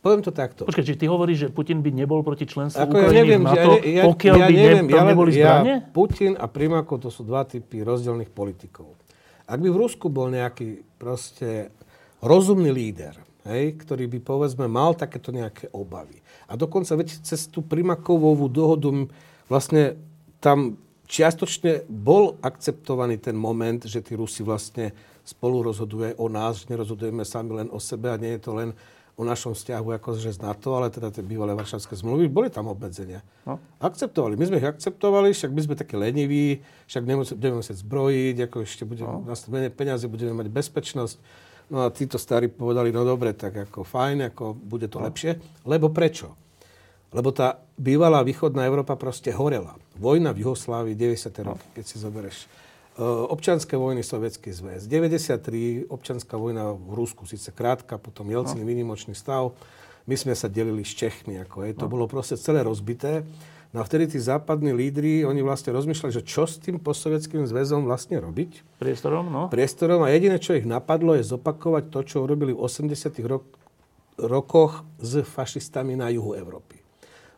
[0.00, 0.64] Poviem to takto.
[0.64, 3.48] Počkaj, či ty hovoríš, že Putin by nebol proti členstvu Ako Ukrajiny ja neviem, v
[3.52, 5.76] NATO, ja, ja, pokiaľ ja by neviem, ne, tam ja, neboli zbranie?
[5.76, 8.96] Ja, Putin a Primakov to sú dva typy rozdielných politikov.
[9.44, 11.68] Ak by v Rusku bol nejaký proste
[12.24, 13.12] rozumný líder,
[13.44, 16.16] hej, ktorý by povedzme mal takéto nejaké obavy.
[16.48, 18.88] A dokonca veď cez tú Primakovovú dohodu
[19.52, 20.00] vlastne
[20.40, 20.80] tam
[21.10, 24.96] čiastočne bol akceptovaný ten moment, že tí Rusi vlastne
[25.26, 28.70] spolu rozhoduje o nás, že nerozhodujeme sami len o sebe a nie je to len
[29.20, 33.20] o našom vzťahu akože z NATO, ale teda tie bývalé varšavské zmluvy, boli tam obmedzenia.
[33.44, 33.60] No.
[33.76, 34.40] Akceptovali.
[34.40, 37.04] My sme ich akceptovali, však my sme takí leniví, však
[37.36, 39.28] budeme musieť zbrojiť, ako ešte budeme, no.
[39.28, 41.16] nás menej peniazy, budeme mať bezpečnosť.
[41.68, 45.04] No a títo starí povedali, no dobre, tak ako fajn, ako bude to no.
[45.04, 45.36] lepšie.
[45.68, 46.32] Lebo prečo?
[47.12, 49.76] Lebo tá bývalá východná Európa proste horela.
[50.00, 51.44] Vojna v Juhoslávii 90.
[51.44, 52.48] roky, keď si zoberieš.
[53.00, 54.84] E, občanské vojny Sovietský zväz.
[54.84, 58.68] 93 občanská vojna v Rusku, síce krátka, potom Jelcin, no.
[58.68, 59.56] výnimočný stav.
[60.04, 61.40] My sme sa delili s Čechmi.
[61.40, 61.72] Ako je.
[61.80, 61.92] To no.
[61.96, 63.24] bolo proste celé rozbité.
[63.70, 67.86] No a vtedy tí západní lídry, oni vlastne rozmýšľali, že čo s tým postsovietským zväzom
[67.86, 68.82] vlastne robiť.
[68.82, 69.46] Priestorom, no.
[69.46, 73.54] Priestorom a jediné, čo ich napadlo, je zopakovať to, čo urobili v 80 rok-
[74.18, 76.82] rokoch s fašistami na juhu Európy.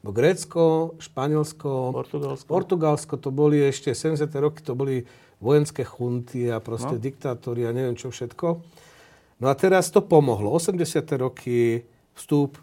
[0.02, 2.48] Bo Grécko, Španielsko, Portugalsko.
[2.48, 4.26] Portugalsko, to boli ešte 70.
[4.40, 5.06] roky, to boli
[5.42, 7.02] vojenské chunty a proste no.
[7.02, 8.62] diktátory a neviem čo všetko.
[9.42, 10.54] No a teraz to pomohlo.
[10.54, 10.78] 80.
[11.18, 11.82] roky
[12.14, 12.62] vstup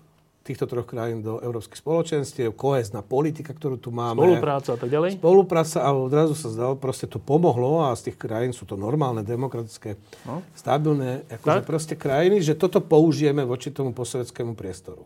[0.50, 4.18] týchto troch krajín do európskych spoločenstiev, kohezná politika, ktorú tu máme.
[4.18, 5.22] Spolupráca a tak ďalej?
[5.22, 9.22] Spolupráca a odrazu sa zdalo, proste to pomohlo a z tých krajín sú to normálne,
[9.22, 9.94] demokratické,
[10.26, 10.42] no.
[10.58, 15.06] stabilné, akože proste krajiny, že toto použijeme voči tomu posovetskému priestoru.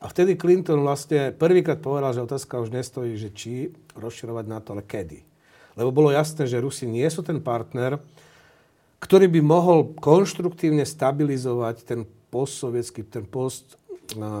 [0.00, 4.84] A vtedy Clinton vlastne prvýkrát povedal, že otázka už nestojí, že či rozširovať NATO, ale
[4.88, 5.35] kedy.
[5.76, 8.00] Lebo bolo jasné, že Rusi nie sú ten partner,
[8.98, 12.00] ktorý by mohol konštruktívne stabilizovať ten
[12.32, 13.76] postsovietský, ten post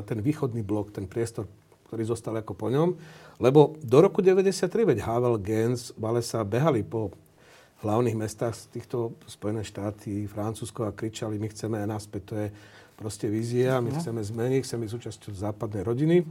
[0.06, 1.50] ten východný blok, ten priestor,
[1.90, 2.94] ktorý zostal ako po ňom.
[3.42, 7.12] Lebo do roku 93, veď Havel, Gens, Valesa behali po
[7.84, 12.48] hlavných mestách z týchto Spojené štáty, Francúzsko a kričali, my chceme naspäť, to je
[12.96, 16.24] proste vízia, my chceme zmeniť, chceme byť súčasťou západnej rodiny.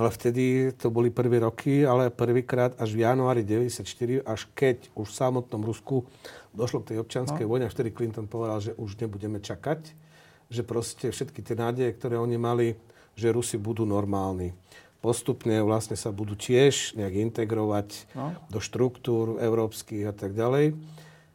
[0.00, 4.88] No ale vtedy to boli prvé roky, ale prvýkrát až v januári 94, až keď
[4.96, 6.08] už v samotnom Rusku
[6.56, 7.52] došlo k tej občianskej no.
[7.52, 9.92] vojne, a vtedy Clinton povedal, že už nebudeme čakať,
[10.48, 12.80] že proste všetky tie nádeje, ktoré oni mali,
[13.12, 14.56] že Rusi budú normálni.
[15.04, 18.32] Postupne vlastne sa budú tiež nejak integrovať no.
[18.48, 20.80] do štruktúr európskych a tak ďalej.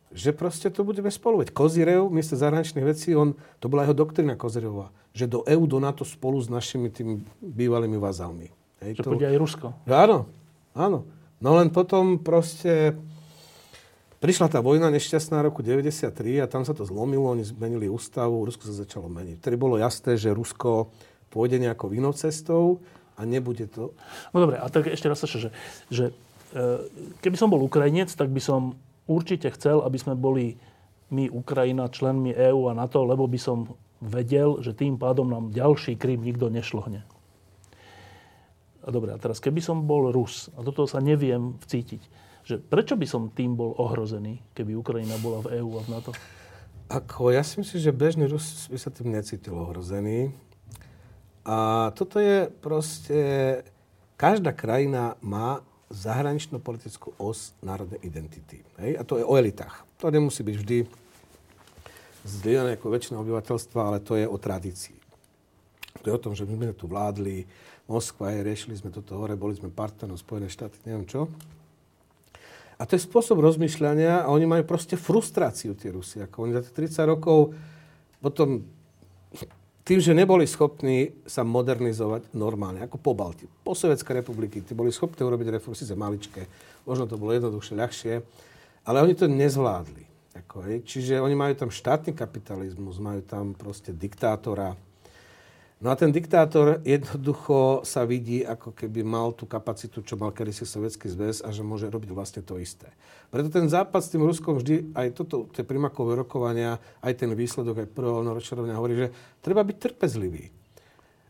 [0.09, 1.45] Že proste to budeme spolu.
[1.45, 5.79] Veď Kozirev, minister zahraničných vecí, on, to bola jeho doktrina Kozireva, že do EU, do
[5.79, 8.51] NATO spolu s našimi tými bývalými vazalmi.
[8.83, 9.15] Hej, že to...
[9.15, 9.67] bude aj Rusko.
[9.87, 10.27] Áno,
[10.75, 11.07] áno.
[11.39, 12.99] No len potom proste
[14.25, 16.09] Prišla tá vojna nešťastná roku 93
[16.41, 19.37] a tam sa to zlomilo, oni zmenili ústavu, Rusko sa začalo meniť.
[19.37, 20.89] Vtedy bolo jasné, že Rusko
[21.29, 22.81] pôjde nejakou inou cestou
[23.13, 23.93] a nebude to...
[24.33, 25.53] No dobre, a tak ešte raz sa, že,
[25.93, 26.63] že e,
[27.21, 28.73] keby som bol Ukrajinec, tak by som
[29.05, 30.57] určite chcel, aby sme boli
[31.13, 35.95] my, Ukrajina, členmi EÚ a NATO, lebo by som vedel, že tým pádom nám ďalší
[35.95, 37.03] Krym nikto nešlohne.
[38.85, 42.01] A dobre, a teraz keby som bol Rus, a toto sa neviem vcítiť,
[42.45, 46.11] že prečo by som tým bol ohrozený, keby Ukrajina bola v EÚ a v NATO?
[46.85, 50.29] Ako, ja si myslím, že bežný Rus by sa tým necítil ohrozený.
[51.45, 53.17] A toto je proste...
[54.15, 55.59] Každá krajina má
[55.91, 58.63] zahranično-politickú os národnej identity.
[58.79, 58.95] Hej?
[58.95, 59.83] A to je o elitách.
[59.99, 60.77] To nemusí byť vždy
[62.25, 64.97] zdieľané ako väčšina obyvateľstva, ale to je o tradícii.
[66.01, 67.45] To je o tom, že my sme tu vládli,
[67.85, 71.29] Moskva, riešili sme toto hore, boli sme partnerom Spojené štáty, neviem čo.
[72.75, 76.17] A to je spôsob rozmýšľania a oni majú proste frustráciu, tie Rusi.
[76.19, 77.53] Ako oni za tých 30 rokov
[78.19, 78.65] potom
[79.85, 83.45] tým, že neboli schopní sa modernizovať normálne, ako po Balti.
[83.61, 86.49] Po Sovetské republiky, tí boli schopní urobiť reformy, síce maličké,
[86.89, 88.13] možno to bolo jednoduchšie, ľahšie,
[88.81, 90.04] ale oni to nezvládli.
[90.35, 90.83] Ako, hej.
[90.83, 94.75] Čiže oni majú tam štátny kapitalizmus, majú tam proste diktátora,
[95.83, 100.63] No a ten diktátor jednoducho sa vidí, ako keby mal tú kapacitu, čo mal kedysi
[100.63, 102.87] Sovietský zväz a že môže robiť vlastne to isté.
[103.27, 107.83] Preto ten západ s tým Ruskom vždy, aj toto, tie primakové rokovania, aj ten výsledok,
[107.83, 109.07] aj prvého rozčarovania hovorí, že
[109.43, 110.47] treba byť trpezlivý.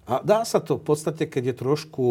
[0.05, 2.05] A dá sa to v podstate, keď je trošku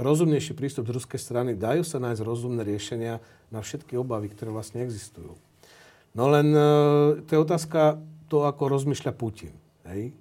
[0.00, 3.20] rozumnejší prístup z ruskej strany, dajú sa nájsť rozumné riešenia
[3.52, 5.36] na všetky obavy, ktoré vlastne existujú.
[6.14, 6.62] No len e,
[7.26, 9.54] to je otázka to, ako rozmýšľa Putin.
[9.86, 10.14] Hej?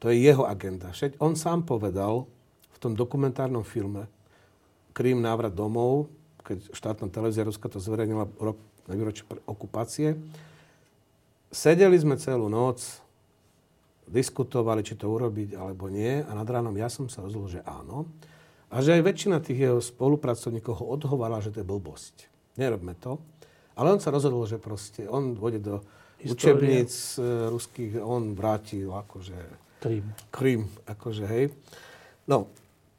[0.00, 0.92] To je jeho agenda.
[0.92, 2.28] Však on sám povedal
[2.72, 4.08] v tom dokumentárnom filme
[4.96, 6.08] Krím návrat domov,
[6.40, 8.56] keď štátna televízia Ruska to zverejnila rok
[8.88, 10.16] na výročie okupácie.
[11.52, 12.80] Sedeli sme celú noc,
[14.06, 18.08] diskutovali, či to urobiť alebo nie a nad ránom ja som sa rozhodol, že áno.
[18.72, 22.14] A že aj väčšina tých jeho spolupracovníkov ho odhovala, že to je blbosť.
[22.58, 23.20] Nerobme to.
[23.76, 25.84] Ale on sa rozhodol, že proste on vode do
[26.16, 26.32] História.
[26.32, 30.06] učebníc uh, ruských, on vrátil akože Krím.
[30.32, 31.44] Krím, akože, hej.
[32.24, 32.48] No,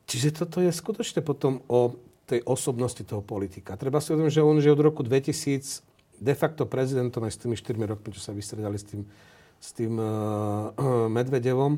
[0.05, 1.97] čiže toto je skutočne potom o
[2.29, 3.79] tej osobnosti toho politika.
[3.79, 5.83] Treba si uvedomiť, že on je od roku 2000
[6.17, 9.01] de facto prezidentom aj s tými 4 rokmi, čo sa vystredali s tým,
[9.57, 10.73] s tým uh,
[11.09, 11.77] Medvedevom.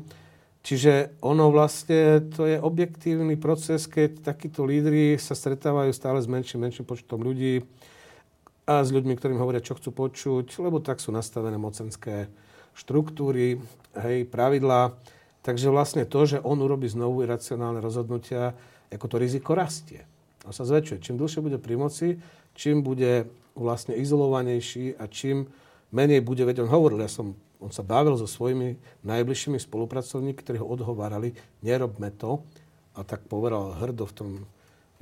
[0.60, 6.68] Čiže ono vlastne, to je objektívny proces, keď takíto lídry sa stretávajú stále s menším,
[6.68, 7.64] menším počtom ľudí
[8.70, 12.30] a s ľuďmi, ktorým hovoria, čo chcú počuť, lebo tak sú nastavené mocenské
[12.78, 13.58] štruktúry,
[13.98, 14.94] hej, pravidlá.
[15.42, 18.54] Takže vlastne to, že on urobí znovu iracionálne rozhodnutia,
[18.94, 20.06] ako to riziko rastie.
[20.46, 21.02] A sa zväčšuje.
[21.02, 22.08] Čím dlhšie bude pri moci,
[22.54, 23.26] čím bude
[23.58, 25.50] vlastne izolovanejší a čím
[25.90, 30.62] menej bude, veď on hovoril, ja som, on sa bavil so svojimi najbližšími spolupracovníkmi, ktorí
[30.62, 31.34] ho odhovárali,
[31.66, 32.46] nerobme to.
[32.94, 34.30] A tak povedal hrdo v tom,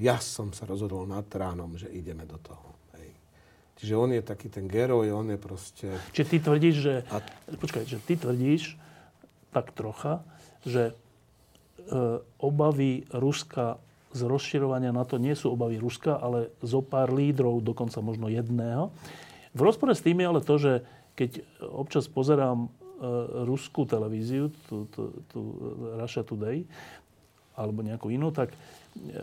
[0.00, 2.77] ja som sa rozhodol nad ránom, že ideme do toho.
[3.78, 5.86] Čiže on je taký ten geroj, on je proste...
[6.10, 6.94] Čiže ty tvrdíš, že...
[7.14, 7.22] A...
[7.54, 8.74] Počkaj, že ty tvrdíš,
[9.54, 10.26] tak trocha,
[10.66, 10.92] že e,
[12.42, 13.78] obavy Ruska
[14.10, 18.90] z rozširovania NATO nie sú obavy Ruska, ale zo pár lídrov, dokonca možno jedného.
[19.54, 20.72] V rozpore s tým je ale to, že
[21.14, 21.30] keď
[21.70, 22.68] občas pozerám e,
[23.46, 25.40] ruskú televíziu, tú, tú, tú
[26.02, 26.66] Russia Today,
[27.58, 28.54] alebo nejakú inú, tak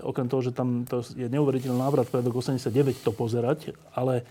[0.02, 2.72] okrem toho, že tam to je neuveriteľný návrat pre 89
[3.04, 4.26] to pozerať, ale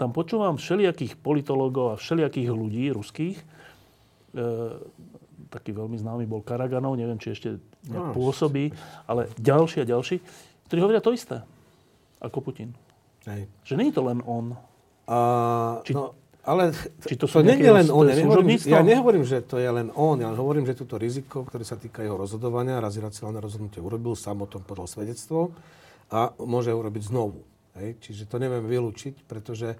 [0.00, 3.44] tam počúvam všelijakých politologov a všelijakých ľudí ruských, e,
[5.52, 7.60] taký veľmi známy bol Karaganov, neviem, či ešte
[7.90, 8.72] no, pôsobí,
[9.04, 10.16] ale ďalší a ďalší,
[10.70, 11.44] ktorí hovoria to isté
[12.20, 12.72] ako Putin.
[13.28, 13.48] Hej.
[13.64, 14.56] Že nie je to len on.
[15.04, 15.18] A,
[15.84, 16.16] či, no,
[16.50, 16.74] ale
[17.06, 18.10] či to, to nie je len on.
[18.10, 20.18] Ja nehovorím, ja nehovorím, že to je len on.
[20.18, 24.42] Ja hovorím, že toto riziko, ktoré sa týka jeho rozhodovania, raz iracionálne rozhodnutie urobil, sám
[24.42, 25.54] o tom podal svedectvo
[26.10, 27.46] a môže urobiť znovu.
[27.78, 28.02] Hej?
[28.02, 29.78] Čiže to neviem vylúčiť, pretože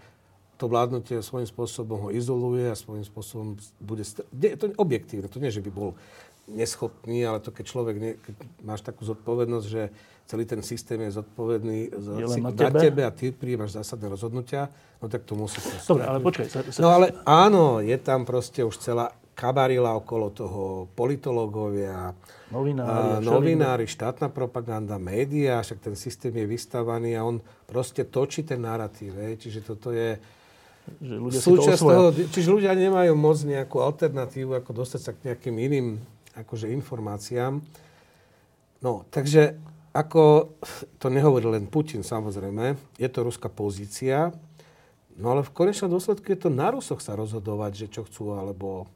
[0.61, 4.05] to vládnutie svojím spôsobom ho izoluje a svojím spôsobom bude...
[4.37, 5.97] Je to objektívne, to nie, že by bol
[6.51, 8.35] neschopný, ale to keď človek, nie, keď
[8.67, 9.83] máš takú zodpovednosť, že
[10.27, 12.63] celý ten systém je zodpovedný za, je si, na, tebe?
[12.63, 14.71] na tebe a ty príjmaš zásadné rozhodnutia,
[15.03, 15.59] no tak to musí...
[15.87, 16.47] Dobre, ale počkaj.
[16.47, 22.13] Sa, sa, no ale áno, je tam proste už celá kabarila okolo toho, politológovia,
[22.53, 28.61] novinári, novinári štátna propaganda, média, však ten systém je vystavaný a on proste točí ten
[28.61, 29.17] narratív.
[29.17, 30.21] Čiže toto je
[30.99, 35.13] že ľudia Súčasť si to toho, čiže ľudia nemajú moc nejakú alternatívu, ako dostať sa
[35.15, 35.87] k nejakým iným
[36.43, 37.61] akože informáciám.
[38.81, 39.61] No, takže
[39.93, 40.55] ako,
[41.03, 44.31] to nehovorí len Putin samozrejme, je to ruská pozícia,
[45.19, 48.87] no ale v konečnom dôsledku je to na Rusoch sa rozhodovať, že čo chcú alebo,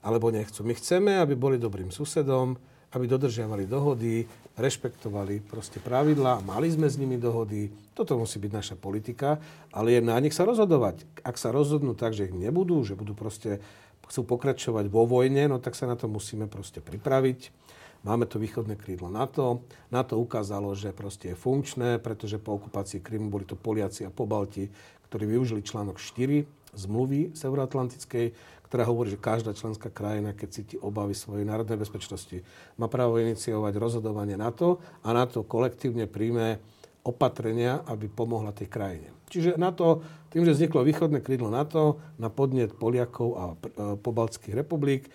[0.00, 0.64] alebo nechcú.
[0.64, 2.56] My chceme, aby boli dobrým susedom,
[2.90, 4.26] aby dodržiavali dohody,
[4.58, 7.70] rešpektovali proste pravidlá, mali sme s nimi dohody.
[7.94, 9.38] Toto musí byť naša politika,
[9.70, 11.06] ale je na nich sa rozhodovať.
[11.22, 13.62] Ak sa rozhodnú tak, že ich nebudú, že budú proste,
[14.10, 17.54] chcú pokračovať vo vojne, no tak sa na to musíme proste pripraviť.
[18.02, 19.62] Máme to východné krídlo NATO.
[19.94, 24.66] NATO ukázalo, že proste je funkčné, pretože po okupácii Krymu boli to Poliaci a Pobalti,
[25.06, 26.42] ktorí využili článok 4
[26.74, 28.34] zmluvy Severoatlantickej,
[28.66, 32.40] ktorá hovorí, že každá členská krajina, keď cíti obavy svojej národnej bezpečnosti,
[32.78, 36.62] má právo iniciovať rozhodovanie NATO a NATO kolektívne príjme
[37.02, 39.08] opatrenia, aby pomohla tej krajine.
[39.30, 43.56] Čiže NATO, tým, že vzniklo východné krídlo NATO na podnet Poliakov a e,
[43.96, 45.08] pobaltských republik,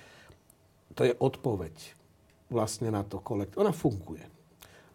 [0.96, 1.76] to je odpoveď
[2.48, 3.62] vlastne na to kolektív.
[3.62, 4.24] Ona funguje.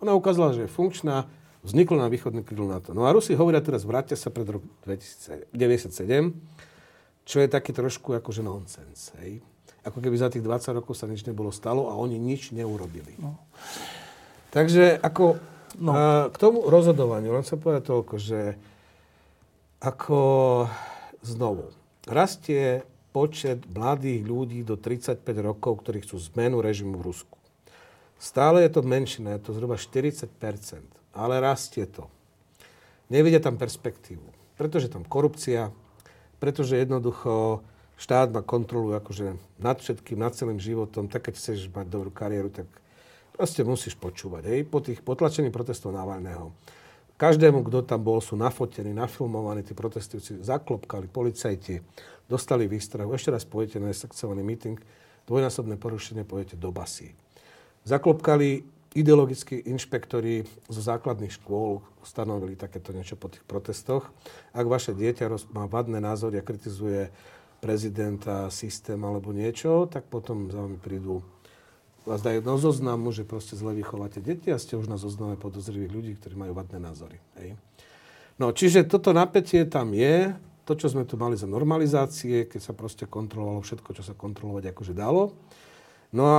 [0.00, 1.28] Ona ukázala, že je funkčná,
[1.60, 2.96] vzniklo na východné krídlo NATO.
[2.96, 6.32] No a Rusi hovoria teraz, vráťte sa pred rok 1997,
[7.28, 9.12] čo je taký trošku akože nonsens.
[9.20, 9.44] Hej?
[9.84, 13.16] Ako keby za tých 20 rokov sa nič nebolo stalo a oni nič neurobili.
[13.20, 13.36] No.
[14.50, 15.38] Takže ako
[15.78, 15.92] no.
[16.32, 18.40] k tomu rozhodovaniu, len chcem povedať toľko, že
[19.80, 20.20] ako
[21.22, 21.70] znovu,
[22.08, 22.82] rastie
[23.14, 27.36] počet mladých ľudí do 35 rokov, ktorí chcú zmenu režimu v Rusku.
[28.20, 32.06] Stále je to menšina, je to zhruba 40% ale rastie to.
[33.10, 34.22] Nevidia tam perspektívu,
[34.54, 35.74] pretože tam korupcia,
[36.38, 37.62] pretože jednoducho
[37.98, 41.10] štát má kontrolu akože nad všetkým, nad celým životom.
[41.10, 42.70] Tak keď chceš mať dobrú kariéru, tak
[43.40, 44.52] proste musíš počúvať.
[44.52, 44.68] Hej?
[44.68, 46.52] Po tých potlačených protestov Navalného.
[47.16, 51.80] Každému, kto tam bol, sú nafotení, nafilmovaní, tí protestujúci zaklopkali, policajti,
[52.28, 53.08] dostali výstrahu.
[53.16, 54.76] Ešte raz pôjdete na sekciovaný meeting,
[55.24, 57.16] dvojnásobné porušenie, pôjdete do basy.
[57.88, 58.60] Zaklopkali
[58.92, 64.12] ideologickí inšpektori zo základných škôl stanovili takéto niečo po tých protestoch.
[64.52, 67.08] Ak vaše dieťa má vadné názory a kritizuje
[67.64, 71.24] prezidenta, systém alebo niečo, tak potom za vami prídu
[72.08, 75.92] vás dajú do zoznamu, že proste zle vychováte deti a ste už na zozname podozrivých
[75.92, 77.20] ľudí, ktorí majú vadné názory.
[77.36, 77.56] Hej.
[78.40, 80.32] No, čiže toto napätie tam je,
[80.64, 84.70] to, čo sme tu mali za normalizácie, keď sa proste kontrolovalo všetko, čo sa kontrolovať
[84.70, 85.34] akože dalo.
[86.14, 86.38] No a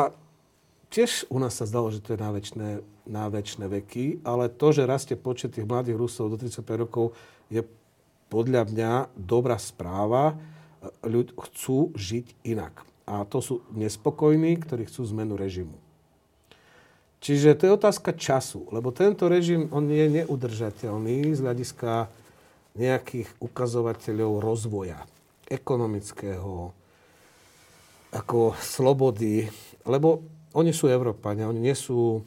[0.87, 2.79] tiež u nás sa zdalo, že to je na väčšie,
[3.11, 7.11] na väčšie veky, ale to, že rastie počet tých mladých Rusov do 35 rokov,
[7.51, 7.59] je
[8.31, 10.39] podľa mňa dobrá správa.
[11.03, 12.90] Ľud chcú žiť inak.
[13.09, 15.77] A to sú nespokojní, ktorí chcú zmenu režimu.
[17.21, 22.09] Čiže to je otázka času, lebo tento režim, on je neudržateľný z hľadiska
[22.73, 25.05] nejakých ukazovateľov rozvoja
[25.45, 26.73] ekonomického,
[28.11, 29.45] ako slobody,
[29.85, 30.25] lebo
[30.57, 32.25] oni sú Európania, oni nie sú,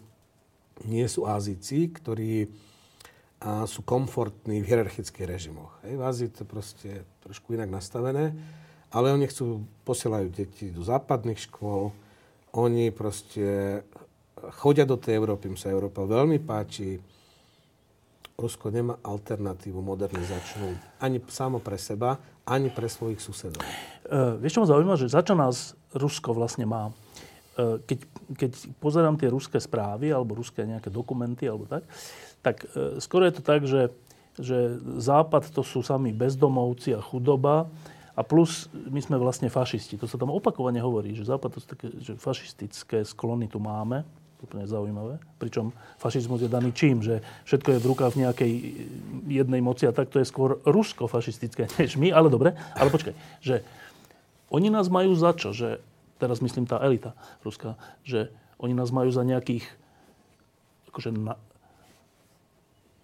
[0.86, 2.46] nie sú Ázíci, ktorí
[3.44, 5.76] a sú komfortní v hierarchických režimoch.
[5.84, 8.32] Hej, v Ázii to proste trošku inak nastavené,
[8.94, 11.90] ale oni chcú, posielajú deti do západných škôl,
[12.54, 13.82] oni proste
[14.62, 17.02] chodia do tej Európy, im sa Európa veľmi páči.
[18.34, 23.62] Rusko nemá alternatívu modernizačnú ani samo pre seba, ani pre svojich susedov.
[23.62, 26.90] E, vieš, čo ma zaujíma, že za čo nás Rusko vlastne má?
[26.90, 27.98] E, keď,
[28.34, 28.50] keď
[28.82, 31.86] pozerám tie ruské správy alebo ruské nejaké dokumenty alebo tak,
[32.42, 33.94] tak e, skoro je to tak, že,
[34.34, 37.70] že Západ to sú sami bezdomovci a chudoba
[38.14, 39.98] a plus my sme vlastne fašisti.
[39.98, 44.06] To sa tam opakovane hovorí, že Západ to sú také že fašistické sklony tu máme
[44.44, 45.18] úplne zaujímavé.
[45.40, 47.00] Pričom fašizmus je daný čím?
[47.00, 48.52] Že všetko je v rukách nejakej
[49.26, 52.12] jednej moci a tak to je skôr rusko-fašistické než my.
[52.12, 53.64] Ale dobre, ale počkaj, že
[54.52, 55.56] oni nás majú za čo?
[55.56, 55.80] Že,
[56.20, 59.66] teraz myslím tá elita ruská, že oni nás majú za nejakých
[60.92, 61.34] akože na,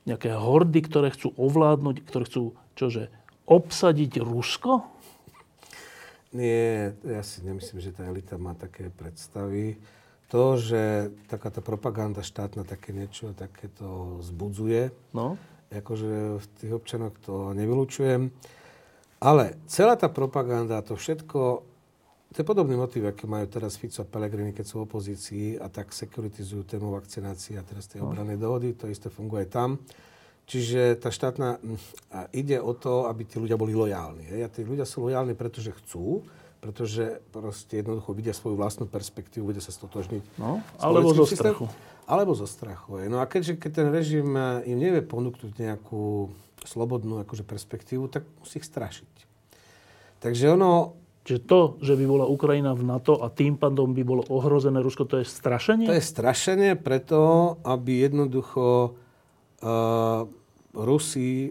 [0.06, 3.10] nejaké hordy, ktoré chcú ovládnuť, ktoré chcú čože,
[3.50, 4.99] obsadiť Rusko?
[6.30, 9.82] Nie, ja si nemyslím, že tá elita má také predstavy
[10.30, 15.34] to, že takáto propaganda štátna také niečo takéto zbudzuje, no.
[15.74, 18.30] akože v tých občanoch to nevylučujem.
[19.20, 21.66] Ale celá tá propaganda, to všetko,
[22.30, 25.66] to je podobný motiv, aký majú teraz Fico a Pellegrini, keď sú v opozícii a
[25.66, 28.14] tak sekuritizujú tému vakcinácie a teraz tej no.
[28.14, 29.82] obranej dohody, to isté funguje tam.
[30.50, 31.62] Čiže tá štátna,
[32.34, 34.26] ide o to, aby tí ľudia boli lojálni.
[34.34, 34.40] Hej?
[34.42, 36.26] A tí ľudia sú lojálni, pretože chcú,
[36.58, 40.42] pretože proste jednoducho vidia svoju vlastnú perspektívu, vedia sa stotožniť.
[40.42, 41.70] No, alebo zo systém, strachu.
[42.02, 42.98] Alebo zo strachu.
[42.98, 43.06] Je.
[43.06, 46.34] No a keďže keď ten režim eh, im nevie ponúknuť nejakú
[46.66, 49.12] slobodnú akože perspektívu, tak musí ich strašiť.
[50.18, 50.98] Takže ono...
[51.20, 55.04] Čiže to, že by bola Ukrajina v NATO a tým pádom by bolo ohrozené Rusko,
[55.04, 55.84] to je strašenie?
[55.84, 58.96] To je strašenie preto, aby jednoducho
[59.60, 60.24] uh,
[60.74, 61.50] Rusi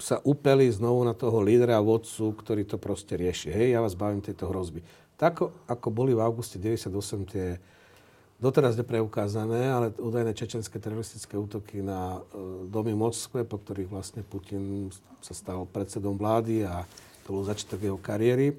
[0.00, 3.52] sa upeli znovu na toho lídra a vodcu, ktorý to proste rieši.
[3.52, 4.80] Hej, ja vás bavím tejto hrozby.
[5.20, 6.88] Tak, ako boli v auguste 98
[7.28, 7.60] tie
[8.40, 12.20] doteraz nepreukázané, ale údajné čečenské teroristické útoky na e,
[12.72, 14.88] domy Moskve, po ktorých vlastne Putin
[15.20, 16.88] sa stal predsedom vlády a
[17.28, 18.56] to bol začiatok jeho kariéry,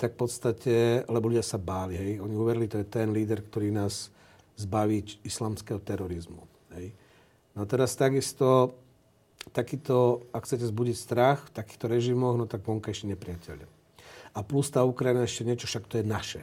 [0.00, 3.68] tak v podstate, lebo ľudia sa báli, hej, oni uverili, to je ten líder, ktorý
[3.68, 4.08] nás
[4.56, 6.40] zbaví islamského terorizmu.
[6.72, 6.96] Hej.
[7.52, 8.72] No teraz takisto
[9.52, 13.64] takýto, ak chcete zbudiť strach v takýchto režimoch, no tak vonkajší nepriateľ.
[14.36, 16.42] A plus tá Ukrajina ešte niečo, však to je naše.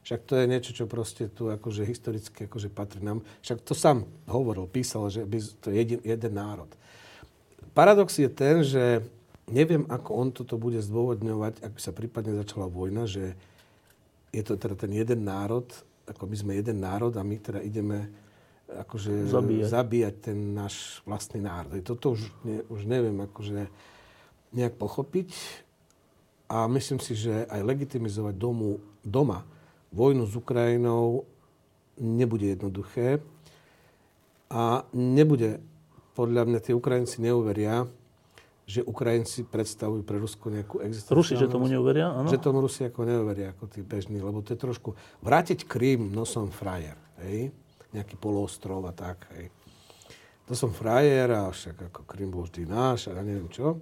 [0.00, 3.20] Však to je niečo, čo proste tu akože historicky akože patrí nám.
[3.44, 5.28] Však to sám hovoril, písal, že
[5.60, 6.72] to je jeden, národ.
[7.76, 9.04] Paradox je ten, že
[9.46, 13.36] neviem, ako on toto bude zdôvodňovať, ak by sa prípadne začala vojna, že
[14.32, 15.68] je to teda ten jeden národ,
[16.08, 18.10] ako my sme jeden národ a my teda ideme
[18.78, 19.66] akože zabíjať.
[19.66, 21.74] zabíjať ten náš vlastný národ.
[21.82, 23.66] Toto už, ne, už neviem akože
[24.54, 25.30] nejak pochopiť
[26.50, 29.46] a myslím si, že aj legitimizovať domu, doma
[29.90, 31.26] vojnu s Ukrajinou
[31.98, 33.18] nebude jednoduché
[34.50, 35.62] a nebude,
[36.14, 37.86] podľa mňa tie Ukrajinci neuveria,
[38.70, 41.18] že Ukrajinci predstavujú pre Rusko nejakú existenciu.
[41.18, 42.14] Rusi, že tomu neuveria?
[42.14, 42.30] Áno.
[42.30, 44.94] Že tomu Rusi ako neuveria, ako tí bežní, lebo to je trošku...
[45.26, 46.94] Vrátiť Krím nosom frajer,
[47.26, 47.50] hej?
[47.94, 49.26] Nejaký poloostrov a tak.
[49.36, 49.50] Hej.
[50.50, 53.78] To som frajer a však ako Krym bol vždy náš a neviem čo.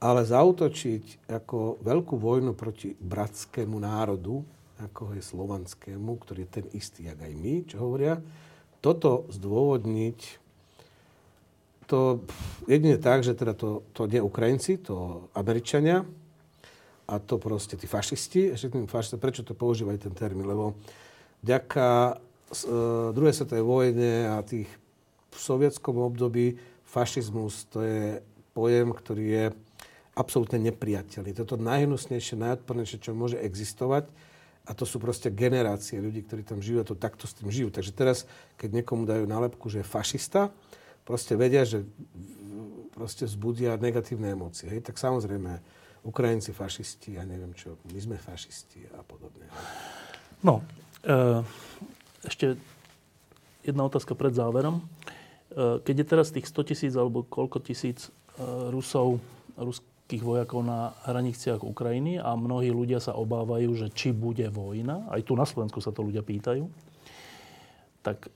[0.00, 4.40] Ale zautočiť ako veľkú vojnu proti bratskému národu,
[4.80, 8.16] ako je slovanskému, ktorý je ten istý, jak aj my, čo hovoria,
[8.80, 10.40] toto zdôvodniť
[11.90, 12.22] to
[12.70, 16.06] jedine tak, že teda to, to nie Ukrajinci, to Američania
[17.10, 20.78] a to proste tí fašisti, ešte tým fašisti, prečo to používajú ten termín, lebo
[21.42, 22.14] vďaka
[23.14, 24.68] druhej svetovej vojne a tých
[25.30, 28.18] v sovietskom období fašizmus to je
[28.50, 29.44] pojem, ktorý je
[30.18, 31.30] absolútne nepriateľný.
[31.32, 34.10] Toto najhnusnejšie, najodpornejšie, čo môže existovať.
[34.68, 37.72] A to sú proste generácie ľudí, ktorí tam žijú a to takto s tým žijú.
[37.72, 38.28] Takže teraz,
[38.60, 40.52] keď niekomu dajú nálepku, že je fašista,
[41.08, 41.82] proste vedia, že
[42.92, 44.68] proste vzbudia negatívne emócie.
[44.68, 44.84] Hej?
[44.84, 45.58] Tak samozrejme,
[46.04, 49.48] Ukrajinci fašisti, ja neviem čo, my sme fašisti a podobne.
[50.44, 50.64] No,
[51.04, 51.44] e,
[52.24, 52.60] ešte
[53.64, 54.80] jedna otázka pred záverom.
[54.80, 54.82] E,
[55.84, 58.10] keď je teraz tých 100 tisíc alebo koľko tisíc e,
[58.72, 59.20] Rusov,
[59.60, 65.28] ruských vojakov na hraniciach Ukrajiny a mnohí ľudia sa obávajú, že či bude vojna, aj
[65.28, 66.64] tu na Slovensku sa to ľudia pýtajú,
[68.00, 68.30] tak e,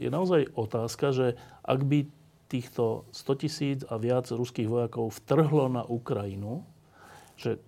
[0.00, 1.26] je naozaj otázka, že
[1.64, 2.08] ak by
[2.48, 6.62] týchto 100 tisíc a viac ruských vojakov vtrhlo na Ukrajinu,
[7.34, 7.58] že.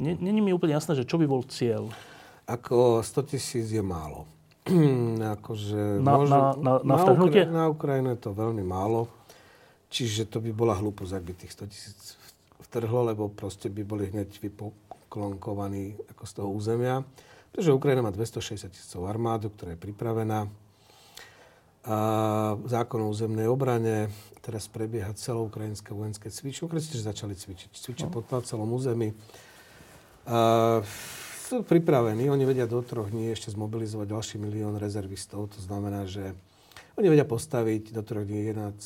[0.00, 1.92] Není mi úplne jasné, že čo by bol cieľ.
[2.50, 4.26] Ako 100 tisíc je málo.
[5.38, 9.06] akože na, môže, na, na, na, na, Ukra- na Ukrajinu je to veľmi málo.
[9.90, 11.98] Čiže to by bola hlúposť, ak by tých 100 tisíc
[12.70, 17.02] vtrhlo, lebo proste by boli hneď vyklonkovaní ako z toho územia.
[17.50, 20.46] Pretože Ukrajina má 260 tisícov armádu, ktorá je pripravená.
[21.80, 21.96] A
[22.70, 26.70] zákon o územnej obrane, teraz prebieha ukrajinské vojenské cvičenie.
[26.70, 27.70] Ukrajinci začali cvičiť.
[27.74, 28.22] Cvičia no.
[28.22, 29.10] pod celom území.
[30.30, 30.78] A
[31.50, 35.50] sú pripravení, oni vedia do troch dní ešte zmobilizovať ďalší milión rezervistov.
[35.50, 36.30] To znamená, že
[36.94, 38.78] oni vedia postaviť do troch dní 1,3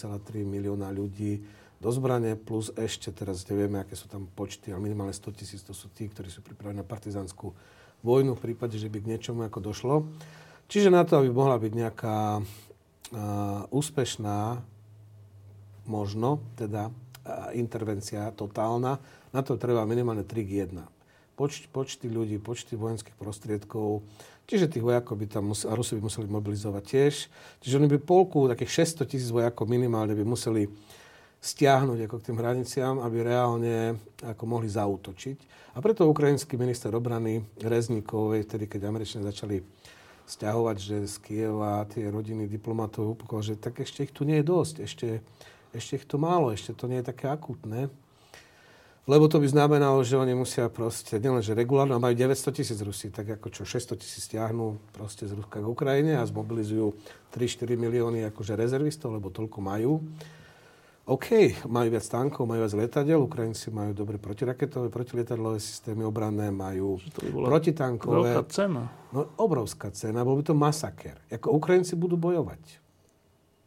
[0.48, 1.44] milióna ľudí
[1.76, 5.76] do zbrane, plus ešte, teraz nevieme, aké sú tam počty, ale minimálne 100 tisíc, to
[5.76, 7.52] sú tí, ktorí sú pripravení na partizanskú
[8.00, 10.08] vojnu v prípade, že by k niečomu ako došlo.
[10.64, 14.64] Čiže na to, aby mohla byť nejaká uh, úspešná,
[15.84, 18.96] možno, teda uh, intervencia totálna,
[19.36, 20.93] na to treba minimálne 3 k 1.
[21.34, 24.06] Poč, počty ľudí, počty vojenských prostriedkov,
[24.46, 27.14] čiže tých vojakov by tam museli, a Rusi by museli mobilizovať tiež.
[27.58, 30.70] Čiže oni by polku, takých 600 tisíc vojakov minimálne by museli
[31.44, 35.38] stiahnuť ako k tým hraniciám, aby reálne ako mohli zautočiť.
[35.74, 39.60] A preto ukrajinský minister obrany Rezníkov, vtedy keď Američania začali
[40.24, 44.74] stiahovať, že z Kieva tie rodiny diplomatov že tak ešte ich tu nie je dosť,
[44.80, 45.08] ešte,
[45.76, 47.92] ešte ich tu málo, ešte to nie je také akutné.
[49.04, 53.12] Lebo to by znamenalo, že oni musia proste, nielen, že regulárne, majú 900 tisíc Rusí,
[53.12, 56.96] tak ako čo 600 tisíc stiahnu proste z Ruska k Ukrajine a zmobilizujú
[57.36, 60.00] 3-4 milióny akože rezervistov, lebo toľko majú
[61.04, 66.96] OK, majú viac tankov, majú viac letadiel, Ukrajinci majú dobre protiraketové, protilietadlové systémy obranné, majú
[67.12, 68.32] to by protitankové.
[68.32, 68.88] Veľká cena.
[69.12, 71.20] No, obrovská cena, bol by to masaker.
[71.28, 72.83] Ako Ukrajinci budú bojovať.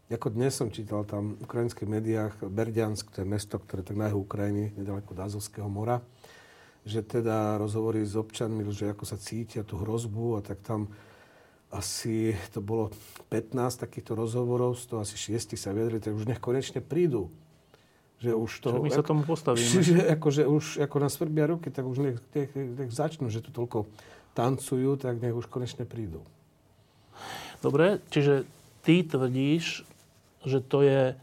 [0.07, 4.07] Ako dnes som čítal tam v ukrajinských médiách Berdiansk, to je mesto, ktoré tak na
[4.07, 5.99] Ukrajiny, nedaleko od Azovského mora,
[6.87, 10.87] že teda rozhovorí s občanmi, že ako sa cítia tú hrozbu a tak tam
[11.75, 12.95] asi to bolo
[13.27, 17.27] 15 takýchto rozhovorov, z toho asi 6 sa vyjadrili, tak už nech konečne prídu.
[18.23, 18.67] Že už to...
[18.79, 19.83] Že my sa tomu postavíme.
[19.91, 23.51] Že akože už ako na svrbia ruky, tak už nech, nech, nech začnú, že tu
[23.51, 23.83] toľko
[24.39, 26.23] tancujú, tak nech už konečne prídu.
[27.59, 28.47] Dobre, čiže
[28.87, 29.83] ty tvrdíš,
[30.47, 31.13] že to je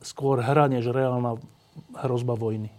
[0.00, 1.38] skôr hra, než reálna
[1.94, 2.72] hrozba vojny.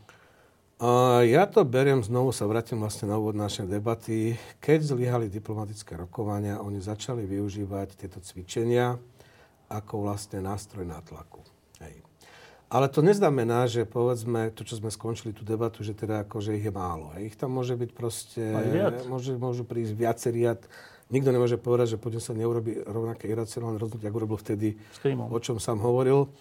[1.24, 4.36] Ja to beriem, znovu sa vrátim vlastne na úvod našej debaty.
[4.60, 9.00] Keď zlyhali diplomatické rokovania, oni začali využívať tieto cvičenia
[9.72, 11.39] ako vlastne nástroj nátlaku.
[11.80, 12.04] Hej.
[12.68, 16.60] Ale to neznamená, že povedzme, to, čo sme skončili tú debatu, že teda ako, že
[16.60, 17.16] ich je málo.
[17.16, 17.32] Hej.
[17.32, 18.43] Ich tam môže byť proste,
[19.08, 20.60] môže, môžu prísť viaceriat.
[21.06, 24.74] Nikto nemôže povedať, že poďme sa neurobi rovnaké iracionálne rozhodnutie, ako urobil vtedy,
[25.06, 26.34] o čom sám hovoril.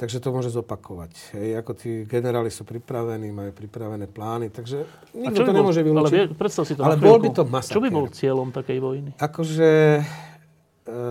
[0.00, 1.36] Takže to môže zopakovať.
[1.36, 6.32] Hej, ako tí generáli sú pripravení, majú pripravené plány, takže nikto to bol, nemôže vylúčiť.
[6.32, 7.76] Ale predstav si to Ale bol by to masaker.
[7.76, 9.10] Čo by bol cieľom takej vojny?
[9.20, 9.70] Akože
[10.88, 11.02] e,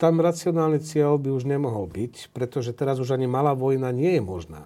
[0.00, 4.22] tam racionálny cieľ by už nemohol byť, pretože teraz už ani malá vojna nie je
[4.24, 4.64] možná.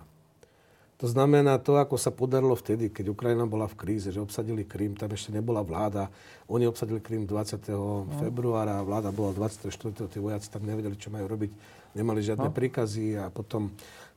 [0.96, 4.96] To znamená to, ako sa podarilo vtedy, keď Ukrajina bola v kríze, že obsadili Krym,
[4.96, 6.08] tam ešte nebola vláda.
[6.48, 7.68] Oni obsadili Krym 20.
[7.68, 8.08] No.
[8.16, 9.68] februára, vláda bola 24.
[10.08, 11.52] Tí vojaci tam nevedeli, čo majú robiť
[11.92, 12.54] nemali žiadne no.
[12.54, 13.68] príkazy a potom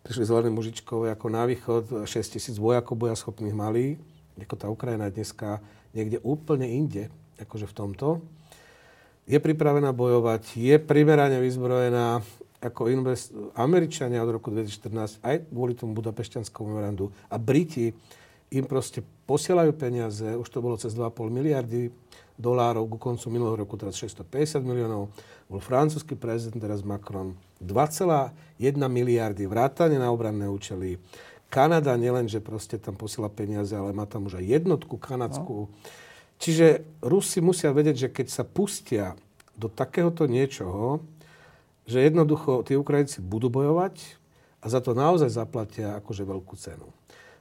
[0.07, 3.99] prišli zvolení mužičkové ako na východ, 6 tisíc vojakov bojaschopných mali,
[4.39, 5.59] ako tá Ukrajina dneska
[5.91, 7.11] niekde úplne inde,
[7.43, 8.07] akože v tomto.
[9.27, 12.23] Je pripravená bojovať, je primerane vyzbrojená,
[12.59, 13.31] ako invest...
[13.55, 17.95] Američania od roku 2014, aj kvôli tomu budapešťanskému memorandu a Briti
[18.49, 21.93] im proste posielajú peniaze, už to bolo cez 2,5 miliardy
[22.39, 25.11] dolárov ku koncu minulého roku, teraz 650 miliónov.
[25.51, 27.35] Bol francúzsky prezident, teraz Macron.
[27.59, 28.31] 2,1
[28.87, 30.97] miliardy vrátane na obranné účely.
[31.51, 35.67] Kanada nielen, že proste tam posiela peniaze, ale má tam už aj jednotku kanadskú.
[35.67, 35.71] No.
[36.39, 39.19] Čiže Rusi musia vedieť, že keď sa pustia
[39.59, 41.03] do takéhoto niečoho,
[41.89, 43.97] že jednoducho tí Ukrajinci budú bojovať
[44.61, 46.85] a za to naozaj zaplatia akože veľkú cenu.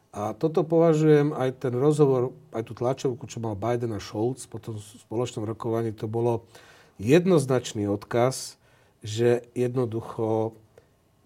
[0.09, 4.57] A toto považujem aj ten rozhovor, aj tú tlačovku, čo mal Biden a Scholz po
[4.57, 6.49] tom spoločnom rokovaní, to bolo
[6.97, 8.57] jednoznačný odkaz,
[9.05, 10.57] že jednoducho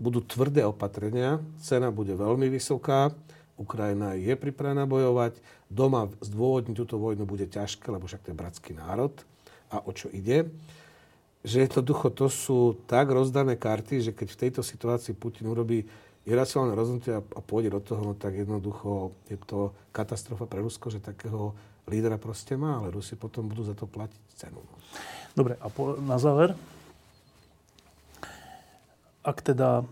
[0.02, 3.14] budú tvrdé opatrenia, cena bude veľmi vysoká,
[3.54, 5.38] Ukrajina je pripravená bojovať,
[5.70, 9.14] doma zdôvodniť túto vojnu bude ťažké, lebo však to je bratský národ
[9.70, 10.50] a o čo ide.
[11.42, 15.82] Že jednoducho to sú tak rozdané karty, že keď v tejto situácii Putin urobí
[16.22, 21.02] iracionálne rozhodnutie a pôjde do toho, no tak jednoducho je to katastrofa pre Rusko, že
[21.02, 21.50] takého
[21.90, 24.62] lídra proste má, ale Rusi potom budú za to platiť cenu.
[25.34, 26.54] Dobre, a po, na záver,
[29.26, 29.82] ak teda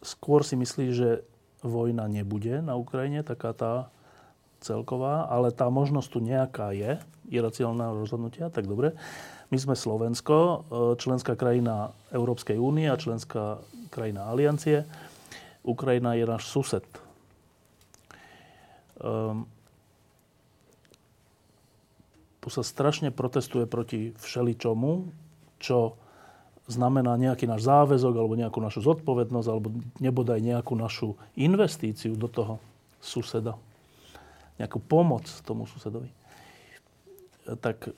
[0.00, 1.10] skôr si myslíš, že
[1.60, 3.92] vojna nebude na Ukrajine, taká tá
[4.64, 6.96] celková, ale tá možnosť tu nejaká je,
[7.28, 8.96] iracionálneho rozhodnutia, tak dobre.
[9.48, 10.56] My sme Slovensko, e,
[11.00, 13.56] členská krajina Európskej únie a členská
[13.88, 14.84] krajina Aliancie.
[15.64, 16.84] Ukrajina je náš sused.
[18.98, 19.46] Um,
[22.42, 25.06] tu sa strašne protestuje proti všeličomu,
[25.62, 25.94] čo
[26.66, 29.70] znamená nejaký náš záväzok alebo nejakú našu zodpovednosť alebo
[30.02, 32.58] nebodaj nejakú našu investíciu do toho
[32.98, 33.54] suseda.
[34.58, 36.17] Nejakú pomoc tomu susedovi
[37.56, 37.90] tak e,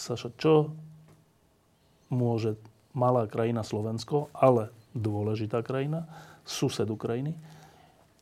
[0.00, 0.72] Saša, čo
[2.08, 2.56] môže
[2.96, 6.08] malá krajina Slovensko, ale dôležitá krajina,
[6.48, 7.36] sused Ukrajiny,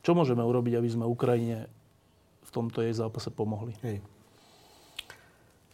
[0.03, 1.65] čo môžeme urobiť, aby sme Ukrajine
[2.45, 3.73] v tomto jej zápase pomohli?
[3.81, 4.03] Hej.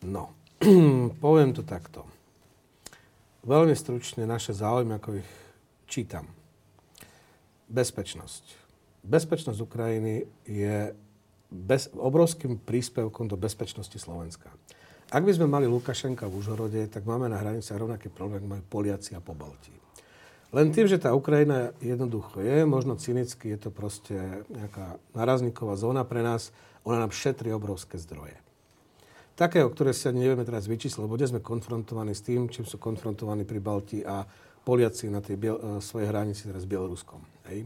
[0.05, 0.32] No,
[1.26, 2.05] poviem to takto.
[3.41, 5.32] Veľmi stručne naše záujmy, ako ich
[5.89, 6.30] čítam.
[7.68, 8.43] Bezpečnosť.
[9.01, 10.93] Bezpečnosť Ukrajiny je
[11.52, 14.47] bez, obrovským príspevkom do bezpečnosti Slovenska.
[15.12, 19.12] Ak by sme mali Lukašenka v Užhorode, tak máme na hraniciach rovnaký problém, majú Poliaci
[19.12, 19.76] a po Baltii.
[20.56, 24.16] Len tým, že tá Ukrajina jednoducho je, možno cynicky, je to proste
[24.52, 26.56] nejaká narazníková zóna pre nás,
[26.88, 28.36] ona nám šetrí obrovské zdroje.
[29.36, 32.80] Také, o ktoré ani nevieme teraz vyčísliť, lebo dnes sme konfrontovaní s tým, čím sú
[32.80, 34.28] konfrontovaní pri Baltii a
[34.62, 37.24] Poliaci na tej biel- e, svojej hranici teraz s Bieloruskom.
[37.49, 37.66] Hej?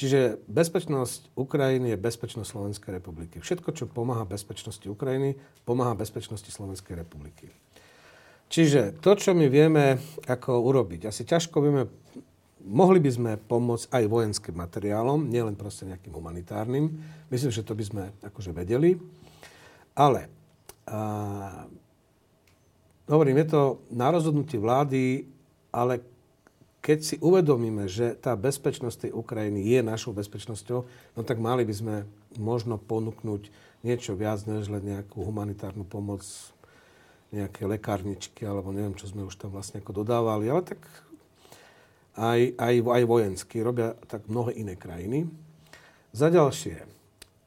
[0.00, 3.36] Čiže bezpečnosť Ukrajiny je bezpečnosť Slovenskej republiky.
[3.36, 5.36] Všetko, čo pomáha bezpečnosti Ukrajiny,
[5.68, 7.52] pomáha bezpečnosti Slovenskej republiky.
[8.48, 11.84] Čiže to, čo my vieme ako urobiť, asi ťažko vieme,
[12.64, 16.96] mohli by sme pomôcť aj vojenským materiálom, nielen proste nejakým humanitárnym.
[17.28, 18.96] Myslím, že to by sme akože vedeli.
[19.92, 20.32] Ale
[20.88, 21.68] a,
[23.04, 25.28] hovorím, je to na rozhodnutie vlády,
[25.76, 26.00] ale
[26.80, 31.74] keď si uvedomíme, že tá bezpečnosť tej Ukrajiny je našou bezpečnosťou, no tak mali by
[31.76, 31.96] sme
[32.40, 33.52] možno ponúknuť
[33.84, 36.24] niečo viac, než len nejakú humanitárnu pomoc,
[37.30, 40.80] nejaké lekárničky, alebo neviem, čo sme už tam vlastne ako dodávali, ale tak
[42.16, 43.62] aj, aj, aj vojensky.
[43.62, 45.30] Robia tak mnohé iné krajiny.
[46.10, 46.82] Za ďalšie,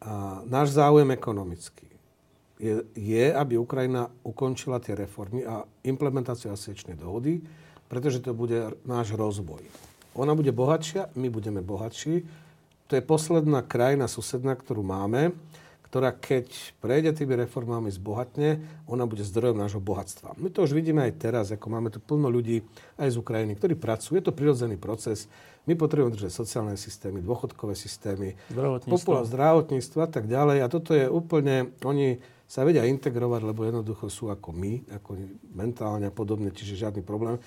[0.04, 1.88] a náš záujem ekonomický
[2.60, 7.44] je, je, aby Ukrajina ukončila tie reformy a implementáciu asociačnej dohody,
[7.94, 9.62] pretože to bude náš rozvoj.
[10.18, 12.26] Ona bude bohatšia, my budeme bohatší.
[12.90, 15.38] To je posledná krajina susedná, ktorú máme,
[15.94, 16.50] ktorá keď
[16.82, 20.34] prejde tými reformami zbohatne, ona bude zdrojom nášho bohatstva.
[20.42, 22.66] My to už vidíme aj teraz, ako máme tu plno ľudí
[22.98, 24.18] aj z Ukrajiny, ktorí pracujú.
[24.18, 25.30] Je to prirodzený proces.
[25.70, 29.22] My potrebujeme držať sociálne systémy, dôchodkové systémy, zdravotníctvo.
[29.30, 30.66] zdravotníctvo a tak ďalej.
[30.66, 32.18] A toto je úplne, oni
[32.50, 35.18] sa vedia integrovať, lebo jednoducho sú ako my, ako
[35.54, 37.38] mentálne a podobne, čiže žiadny problém.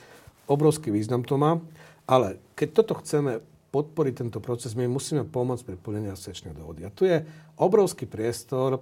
[0.46, 1.58] Obrovský význam to má,
[2.06, 3.42] ale keď toto chceme
[3.74, 6.86] podporiť tento proces, my musíme pomôcť pri plnení asociačnej dohody.
[6.86, 7.26] A tu je
[7.60, 8.80] obrovský priestor,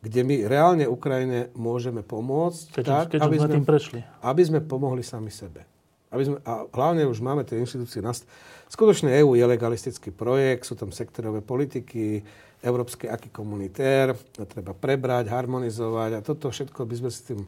[0.00, 3.98] kde my reálne Ukrajine môžeme pomôcť, keď, tak, keď aby, sme, tým prešli.
[4.22, 5.66] aby sme pomohli sami sebe.
[6.08, 8.00] Aby sme, a hlavne už máme tie inštitúcie.
[8.00, 8.26] Nast-
[8.70, 12.22] Skutočne EU je legalistický projekt, sú tam sektorové politiky,
[12.62, 14.14] európske aký komunitér,
[14.46, 17.40] treba prebrať, harmonizovať a toto všetko by sme s tým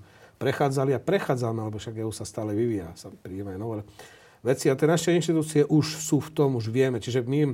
[0.42, 3.86] prechádzali a prechádzame, lebo však EU sa stále vyvíja, sa príjmajú nové
[4.42, 4.66] veci.
[4.66, 6.98] A tie naše inštitúcie už sú v tom, už vieme.
[6.98, 7.52] Čiže my im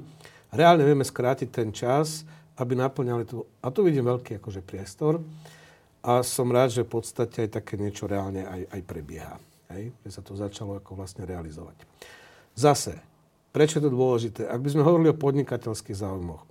[0.48, 2.24] reálne vieme skrátiť ten čas,
[2.56, 3.44] aby naplňali tu.
[3.60, 5.20] A tu vidím veľký akože priestor.
[6.00, 9.36] A som rád, že v podstate aj také niečo reálne aj, aj prebieha.
[9.76, 9.92] Hej?
[10.08, 11.76] Že sa to začalo ako vlastne realizovať.
[12.56, 12.96] Zase,
[13.52, 14.48] prečo je to dôležité?
[14.48, 16.42] Ak by sme hovorili o podnikateľských záujmoch,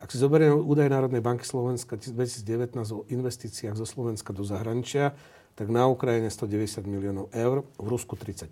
[0.00, 5.16] ak si zoberieme údaj Národnej banky Slovenska 2019 o investíciách zo Slovenska do zahraničia,
[5.54, 8.50] tak na Ukrajine 190 miliónov eur, v Rusku 35.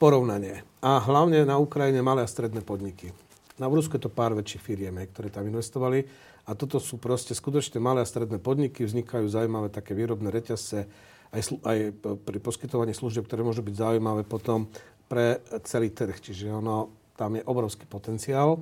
[0.00, 0.64] Porovnanie.
[0.80, 3.12] A hlavne na Ukrajine malé a stredné podniky.
[3.60, 6.08] Na Rusku je to pár väčších firiem, ktoré tam investovali.
[6.48, 8.82] A toto sú proste skutočne malé a stredné podniky.
[8.82, 10.90] Vznikajú zaujímavé také výrobné reťazce,
[11.30, 14.66] aj, aj pri poskytovaní služieb, ktoré môžu byť zaujímavé potom
[15.06, 16.18] pre celý trh.
[16.18, 18.58] Čiže ono, tam je obrovský potenciál.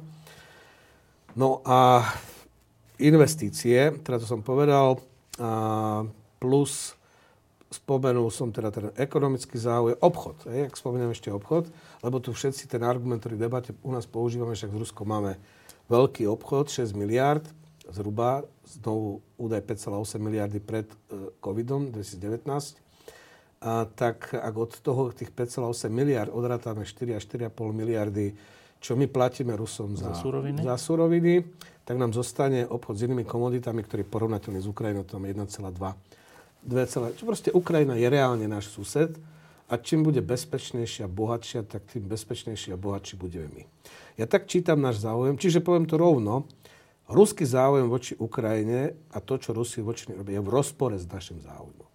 [1.39, 2.05] No a
[3.01, 5.01] investície, teda to som povedal,
[6.37, 7.01] plus
[7.71, 11.71] spomenul som teda ten ekonomický záujem, obchod, hej, ak spomeniem ešte obchod,
[12.03, 15.39] lebo tu všetci ten argument, ktorý v debate u nás používame, však s Ruskom máme
[15.87, 17.47] veľký obchod, 6 miliard,
[17.91, 22.79] zhruba, znovu údaj 5,8 miliardy pred uh, covidom 2019.
[23.61, 28.35] A tak ak od toho tých 5,8 miliard odrátame 4 až 4,5 miliardy,
[28.81, 30.65] čo my platíme Rusom za, za, suroviny?
[30.65, 31.45] za suroviny,
[31.91, 35.43] tak nám zostane obchod s inými komoditami, ktorý je porovnateľný s Ukrajinou, tam 1,2.
[35.43, 39.19] 2, čo proste Ukrajina je reálne náš sused
[39.67, 43.63] a čím bude bezpečnejšia, bohatšia, tak tým bezpečnejší a bohatší budeme my.
[44.15, 46.47] Ja tak čítam náš záujem, čiže poviem to rovno,
[47.11, 51.43] Ruský záujem voči Ukrajine a to, čo Rusi voči robia, je v rozpore s našim
[51.43, 51.91] záujmom.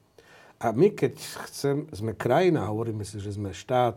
[0.60, 1.16] A my, keď
[1.48, 3.96] chcem, sme krajina, hovoríme si, že sme štát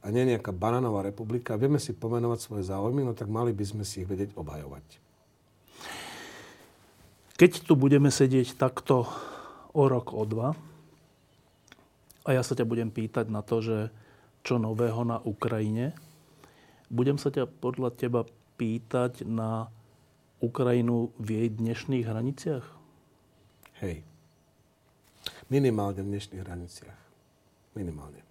[0.00, 3.84] a nie nejaká bananová republika, vieme si pomenovať svoje záujmy, no tak mali by sme
[3.84, 5.03] si ich vedieť obhajovať.
[7.34, 9.10] Keď tu budeme sedieť takto
[9.74, 10.54] o rok, o dva,
[12.24, 13.78] a ja sa ťa budem pýtať na to, že
[14.46, 15.98] čo nového na Ukrajine,
[16.86, 18.22] budem sa ťa podľa teba
[18.54, 19.66] pýtať na
[20.38, 22.66] Ukrajinu v jej dnešných hraniciach?
[23.82, 24.06] Hej.
[25.50, 27.00] Minimálne v dnešných hraniciach.
[27.74, 28.22] Minimálne.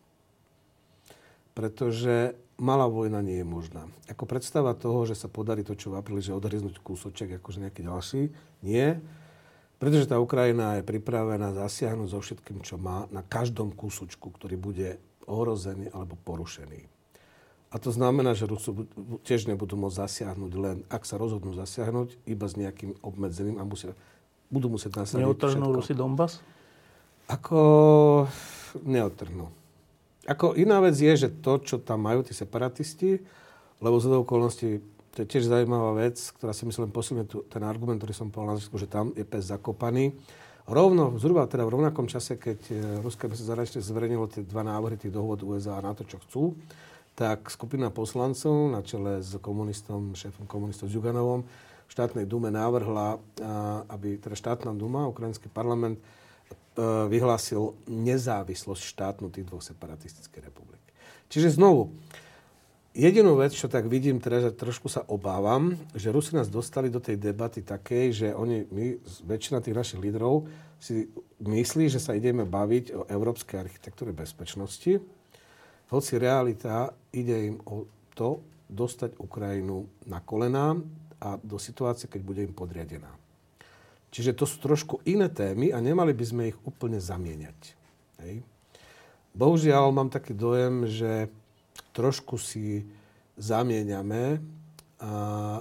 [1.52, 3.84] Pretože malá vojna nie je možná.
[4.08, 7.84] Ako predstava toho, že sa podarí to, čo v apríli, že odhryznúť kúsoček, akože nejaký
[7.84, 8.22] ďalší,
[8.64, 8.88] nie.
[9.84, 14.96] Pretože tá Ukrajina je pripravená zasiahnuť so všetkým, čo má na každom kúsočku, ktorý bude
[15.28, 16.88] ohrozený alebo porušený.
[17.74, 18.86] A to znamená, že Rusu
[19.26, 23.98] tiež nebudú môcť zasiahnuť len, ak sa rozhodnú zasiahnuť, iba s nejakým obmedzeným a musia,
[24.54, 26.40] budú musieť nasadiť Neotrhnú Rusi Donbass?
[27.26, 27.60] Ako
[28.86, 29.63] neotrhnú.
[30.24, 33.20] Ako iná vec je, že to, čo tam majú tí separatisti,
[33.84, 34.80] lebo z okolností,
[35.12, 38.64] to je tiež zaujímavá vec, ktorá si myslím posilňuje ten argument, ktorý som povedal na
[38.64, 40.16] že tam je pes zakopaný.
[40.64, 44.96] Rovno, zhruba teda v rovnakom čase, keď e, Ruské ministerstvo zahraničné zverejnilo tie dva návrhy
[44.96, 46.56] tých dohod USA a NATO, čo chcú,
[47.20, 51.44] tak skupina poslancov na čele s komunistom, šéfom komunistov Zuganovom
[51.84, 53.20] v štátnej dume návrhla,
[53.92, 56.00] aby teda štátna duma, ukrajinský parlament,
[57.10, 60.82] vyhlásil nezávislosť štátnu tých dvoch separatistických republik.
[61.30, 61.94] Čiže znovu,
[62.94, 67.02] jedinú vec, čo tak vidím teda, že trošku sa obávam, že Rusi nás dostali do
[67.02, 68.86] tej debaty takej, že oni, my,
[69.26, 70.46] väčšina tých našich lídrov
[70.78, 71.10] si
[71.42, 75.02] myslí, že sa ideme baviť o európskej architektúre bezpečnosti,
[75.94, 77.86] hoci realita ide im o
[78.18, 80.74] to dostať Ukrajinu na kolená
[81.22, 83.23] a do situácie, keď bude im podriadená.
[84.14, 87.60] Čiže to sú trošku iné témy a nemali by sme ich úplne zamieňať.
[88.22, 88.46] Hej.
[89.34, 91.34] Bohužiaľ mám taký dojem, že
[91.98, 92.86] trošku si
[93.42, 94.38] zamieňame
[95.02, 95.12] a,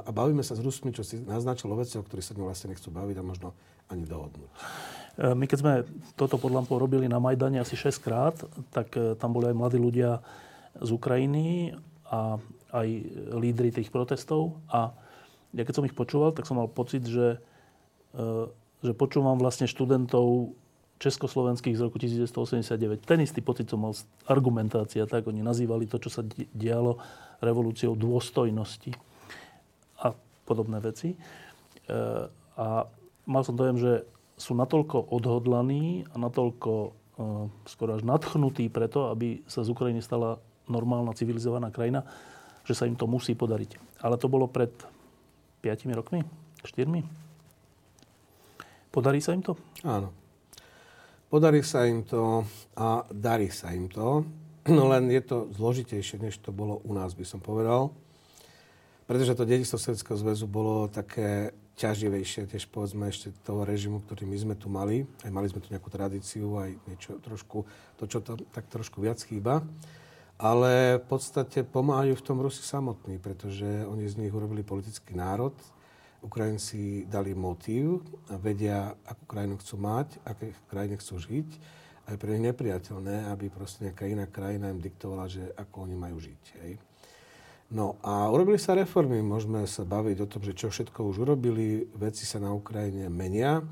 [0.05, 3.17] a bavíme sa s Rusmi, čo si naznačilo veci, o ktorých sa vlastne nechcú baviť
[3.17, 3.49] a možno
[3.89, 4.51] ani dohodnúť.
[5.17, 5.73] E, my keď sme
[6.17, 8.37] toto pod lampou robili na Majdane asi 6 krát,
[8.69, 10.21] tak e, tam boli aj mladí ľudia
[10.77, 11.73] z Ukrajiny
[12.13, 12.37] a
[12.73, 12.89] aj
[13.37, 14.61] lídry tých protestov.
[14.73, 14.93] A
[15.53, 17.41] ja keď som ich počúval, tak som mal pocit, že,
[18.83, 20.53] že počúvam vlastne študentov
[21.03, 23.03] československých z roku 1989.
[23.03, 23.95] Ten istý pocit som mal
[24.31, 26.23] argumentácia, tak oni nazývali to, čo sa
[26.55, 27.03] dialo
[27.43, 28.95] revolúciou dôstojnosti
[29.99, 30.15] a
[30.47, 31.19] podobné veci.
[32.55, 32.87] A
[33.27, 33.93] mal som dojem, že
[34.39, 40.43] sú natoľko odhodlaní a natoľko uh, skoro až nadchnutí preto, aby sa z Ukrajiny stala
[40.67, 42.03] normálna, civilizovaná krajina,
[42.67, 44.03] že sa im to musí podariť.
[44.03, 44.71] Ale to bolo pred
[45.63, 46.27] 5 rokmi?
[46.67, 47.22] 4?
[48.93, 49.57] Podarí sa im to?
[49.89, 50.13] Áno.
[51.33, 52.45] Podarí sa im to
[52.77, 54.29] a darí sa im to.
[54.69, 57.91] No len je to zložitejšie, než to bolo u nás, by som povedal.
[59.09, 64.37] Pretože to dedičstvo Sovjetského zväzu bolo také ťaživejšie tiež povedzme ešte toho režimu, ktorý my
[64.37, 65.09] sme tu mali.
[65.25, 67.65] Aj mali sme tu nejakú tradíciu, aj niečo trošku,
[67.97, 69.65] to, čo tam tak trošku viac chýba.
[70.37, 75.57] Ale v podstate pomáhajú v tom Rusi samotní, pretože oni z nich urobili politický národ.
[76.23, 78.07] Ukrajinci dali motív
[78.41, 81.49] vedia, akú krajinu chcú mať, aké krajine chcú žiť.
[82.03, 85.97] A je pre nich nepriateľné, aby proste nejaká iná krajina im diktovala, že ako oni
[85.99, 86.43] majú žiť.
[86.63, 86.73] Hej.
[87.73, 89.23] No a urobili sa reformy.
[89.23, 91.87] Môžeme sa baviť o tom, že čo všetko už urobili.
[91.95, 93.63] Veci sa na Ukrajine menia.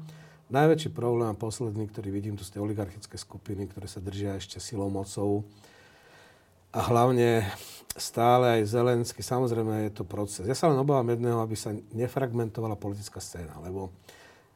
[0.50, 4.58] Najväčší problém a posledný, ktorý vidím, to sú tie oligarchické skupiny, ktoré sa držia ešte
[4.58, 5.46] silou mocou.
[6.70, 7.50] A hlavne
[7.98, 9.20] stále aj Zelensky.
[9.20, 10.46] Samozrejme je to proces.
[10.46, 13.90] Ja sa len obávam jedného, aby sa nefragmentovala politická scéna, lebo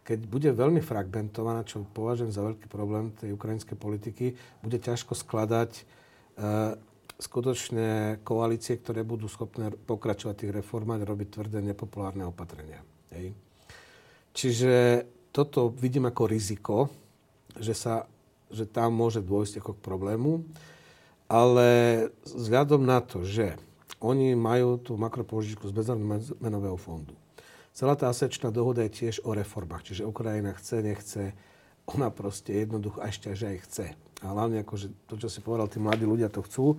[0.04, 5.80] keď bude veľmi fragmentovaná, čo považujem za veľký problém tej ukrajinskej politiky, bude ťažko skladať
[5.80, 6.76] uh,
[7.16, 12.84] skutočne koalície, ktoré budú schopné pokračovať tých reformách robiť tvrdé nepopulárne opatrenia.
[13.16, 13.32] Hej.
[14.34, 14.72] Čiže
[15.32, 16.76] toto vidím ako riziko,
[17.56, 18.04] že, sa,
[18.50, 20.32] že tam môže dôjsť ako k problému,
[21.28, 21.68] ale
[22.24, 23.56] vzhľadom na to, že
[24.04, 27.16] oni majú tú makropožičku z Medzinárodného fondu.
[27.74, 31.22] Celá tá asečná dohoda je tiež o reformách, čiže Ukrajina chce, nechce,
[31.90, 33.86] ona proste jednoducho ešte aj chce.
[34.22, 36.78] A hlavne akože to, čo si povedal, tí mladí ľudia to chcú.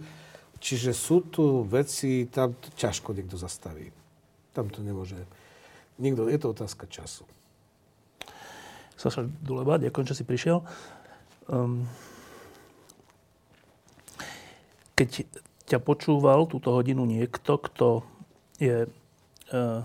[0.57, 3.91] Čiže sú tu veci, tam to ťažko niekto zastaví.
[4.55, 5.19] Tam to nemôže.
[5.99, 7.27] Nikto, je to otázka času.
[8.95, 10.63] Saša Duleba, ďakujem, že si prišiel.
[11.51, 11.83] Um,
[14.95, 15.27] keď
[15.67, 18.07] ťa počúval túto hodinu niekto, kto
[18.57, 18.87] je,
[19.51, 19.83] uh,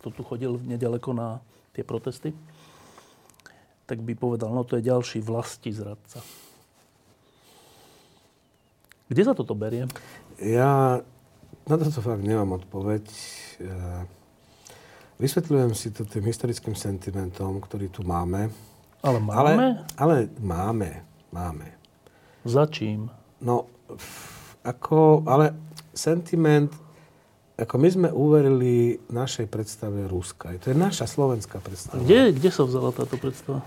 [0.00, 1.42] kto kto tu chodil nedaleko na
[1.74, 2.30] tie protesty,
[3.90, 6.22] tak by povedal, no to je ďalší vlasti zradca.
[9.10, 9.90] Kde sa toto berie?
[10.38, 11.02] Ja
[11.66, 13.02] na toto fakt nemám odpoveď.
[15.18, 18.46] Vysvetľujem si to tým historickým sentimentom, ktorý tu máme.
[19.02, 19.42] Ale máme?
[19.42, 19.66] Ale,
[19.98, 21.02] ale máme,
[21.34, 21.66] máme.
[22.46, 23.10] Za čím?
[23.42, 23.66] No,
[24.66, 25.54] ako, ale
[25.94, 26.70] sentiment,
[27.56, 30.52] ako my sme uverili našej predstave Ruska.
[30.60, 32.04] To je naša slovenská predstava.
[32.04, 33.64] Kde, kde sa vzala táto predstava?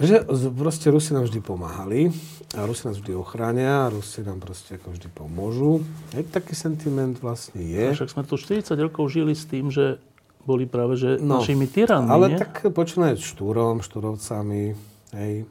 [0.00, 0.24] Že
[0.56, 2.08] proste Rusi nám vždy pomáhali
[2.56, 5.84] a Rusi nás vždy ochránia a Rusi nám proste ako vždy pomôžu.
[6.16, 7.84] Hej, taký sentiment vlastne je.
[7.84, 10.00] A však sme tu 40 rokov žili s tým, že
[10.48, 12.40] boli práve že no, našimi tyranmi, Ale nie?
[12.40, 14.72] tak počínať štúrom, štúrovcami,
[15.20, 15.44] hej.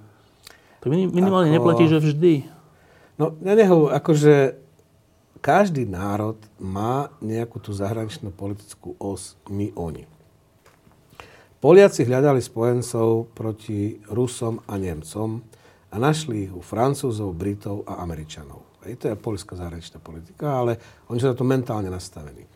[0.82, 1.56] To minimálne ako...
[1.62, 2.34] neplatí, že vždy.
[3.20, 4.56] No, ja neho, akože
[5.44, 10.08] každý národ má nejakú tú zahraničnú politickú os, my, oni.
[11.60, 15.44] Poliaci hľadali spojencov proti Rusom a Nemcom
[15.92, 18.64] a našli ich u Francúzov, Britov a Američanov.
[18.88, 20.80] Hej, to je polská zahraničná politika, ale
[21.12, 22.48] oni sú na to mentálne nastavení.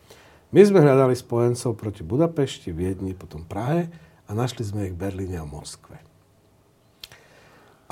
[0.56, 3.92] My sme hľadali spojencov proti Budapešti, Viedni, potom Prahe
[4.24, 6.13] a našli sme ich v Berlíne a Moskve.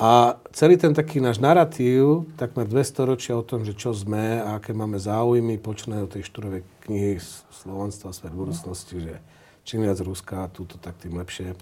[0.02, 4.58] A celý ten taký náš narratív, takmer 200 ročia o tom, že čo sme a
[4.58, 7.22] aké máme záujmy, počínajú tej štúrovej knihy
[7.54, 9.22] Slovanstva a svet budúcnosti, že
[9.62, 11.54] čím viac Ruska, túto tak tým lepšie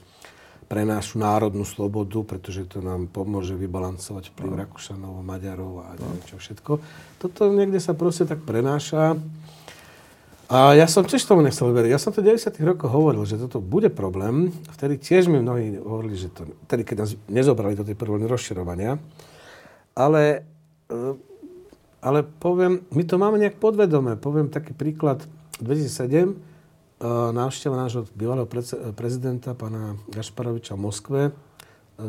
[0.73, 4.61] pre našu národnú slobodu, pretože to nám pomôže vybalancovať vplyv no.
[4.65, 6.73] Rakúšanov, Maďarov a neviem čo všetko.
[7.21, 9.21] Toto niekde sa proste tak prenáša.
[10.51, 11.95] A ja som tiež tomu nechcel veriť.
[11.95, 12.59] Ja som to v 90.
[12.67, 14.51] rokoch hovoril, že toto bude problém.
[14.75, 18.99] Vtedy tiež mi mnohí hovorili, že to, vtedy, keď nás nezobrali do tej prvej rozširovania.
[19.95, 20.43] Ale,
[20.91, 21.15] eh,
[22.03, 24.19] ale poviem, my to máme nejak podvedome.
[24.19, 25.23] Poviem taký príklad.
[25.63, 26.51] 2007
[27.01, 28.45] E, návšteva nášho bývalého
[28.93, 31.33] prezidenta, pána Gašparoviča v Moskve, e,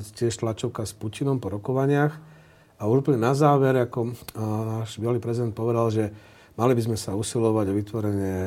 [0.04, 2.12] tiež tlačovka s Putinom po rokovaniach.
[2.76, 4.18] A úplne na záver, ako
[4.82, 6.10] náš bývalý prezident povedal, že
[6.62, 8.38] mali by sme sa usilovať o vytvorenie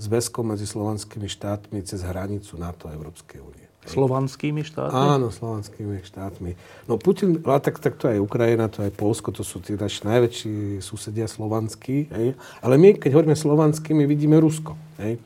[0.00, 3.66] zväzkov medzi slovanskými štátmi cez hranicu NATO a Európskej únie.
[3.86, 4.96] Slovanskými štátmi?
[4.96, 6.58] Áno, slovanskými štátmi.
[6.90, 10.02] No Putin, a tak, tak to aj Ukrajina, to aj Polsko, to sú tí naši
[10.02, 12.10] najväčší susedia slovanskí.
[12.10, 12.34] Hej.
[12.64, 14.74] Ale my, keď hovoríme slovanský, my vidíme Rusko.
[14.98, 15.22] Hej.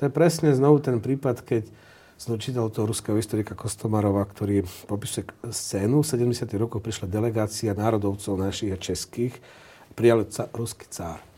[0.00, 1.70] To je presne znovu ten prípad, keď
[2.18, 6.02] som čítal toho ruského historika Kostomarova, ktorý popisuje scénu.
[6.02, 6.50] V 70.
[6.58, 9.38] rokoch prišla delegácia národovcov našich a českých,
[9.94, 11.29] prijali ca- ruský cár.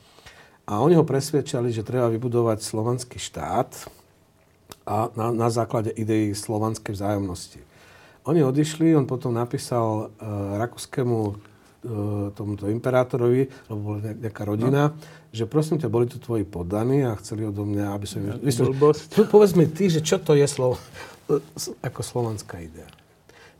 [0.72, 3.68] A oni ho presvedčali, že treba vybudovať slovanský štát
[4.88, 7.60] a na, na základe ideí slovanskej vzájomnosti.
[8.24, 10.24] Oni odišli, on potom napísal e,
[10.56, 11.36] rakúskému
[11.82, 15.02] E, tomuto imperátorovi, lebo bola nejaká rodina, no.
[15.34, 18.22] že prosím ťa, boli tu tvoji poddaní a chceli odo mňa, aby som...
[18.22, 20.78] Ja, vysvetlil, povedz mi ty, že čo to je slovo,
[21.82, 22.86] ako slovanská idea.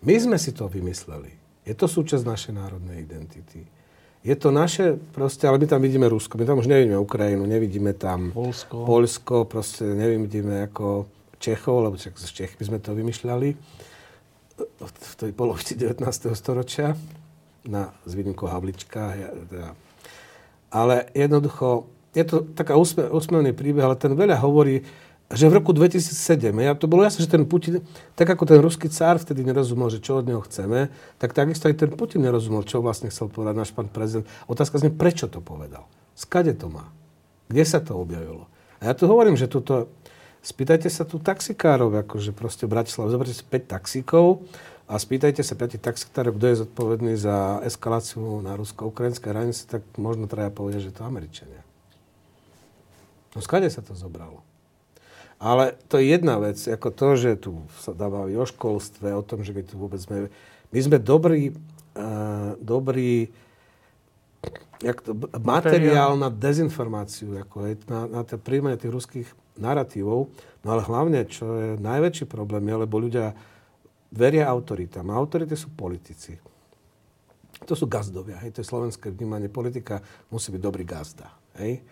[0.07, 1.35] My sme si to vymysleli.
[1.67, 3.67] Je to súčasť našej národnej identity.
[4.23, 7.91] Je to naše, proste, ale my tam vidíme Rusko, my tam už nevidíme Ukrajinu, nevidíme
[7.93, 11.11] tam Polsko, Polsko proste nevidíme ako
[11.43, 13.49] Čechov, lebo čak z Čech by sme to vymýšľali
[14.79, 16.07] v tej polovici 19.
[16.39, 16.95] storočia
[17.67, 19.03] na, s výnimkou Havlička.
[19.19, 19.69] Ja, teda.
[20.71, 24.87] Ale jednoducho, je to taká úsme, úsmevný príbeh, ale ten veľa hovorí,
[25.33, 27.81] že v roku 2007, ja, to bolo jasné, že ten Putin,
[28.13, 31.81] tak ako ten ruský cár vtedy nerozumel, že čo od neho chceme, tak takisto aj
[31.81, 34.29] ten Putin nerozumel, čo vlastne chcel povedať náš pán prezident.
[34.45, 35.89] Otázka znie, prečo to povedal?
[36.13, 36.93] Skade to má?
[37.49, 38.47] Kde sa to objavilo?
[38.85, 39.89] A ja tu hovorím, že tuto,
[40.45, 44.45] spýtajte sa tu taxikárov, akože proste v Bratislave, zoberte si 5 taxíkov,
[44.93, 50.29] a spýtajte sa piati taxikárov, kto je zodpovedný za eskaláciu na rusko-ukrajinskej hranici, tak možno
[50.29, 51.65] treba povedať, že to Američania.
[53.33, 54.45] No skade sa to zobralo?
[55.43, 59.43] Ale to je jedna vec, ako to, že tu sa dáva o školstve, o tom,
[59.43, 60.31] že my tu vôbec sme...
[60.71, 61.51] My sme dobrí,
[61.99, 63.35] uh, dobrí
[64.83, 69.29] jak to, materiál na dezinformáciu, ako je, na, na to príjmanie tých ruských
[69.59, 70.31] narratívov.
[70.63, 73.35] No ale hlavne, čo je najväčší problém, je, lebo ľudia
[74.11, 75.11] veria autoritám.
[75.11, 76.39] Autority sú politici.
[77.63, 78.43] To sú gazdovia.
[78.43, 78.59] Hej.
[78.59, 79.47] To je slovenské vnímanie.
[79.47, 80.03] Politika
[80.35, 81.31] musí byť dobrý gazda.
[81.63, 81.83] Hej.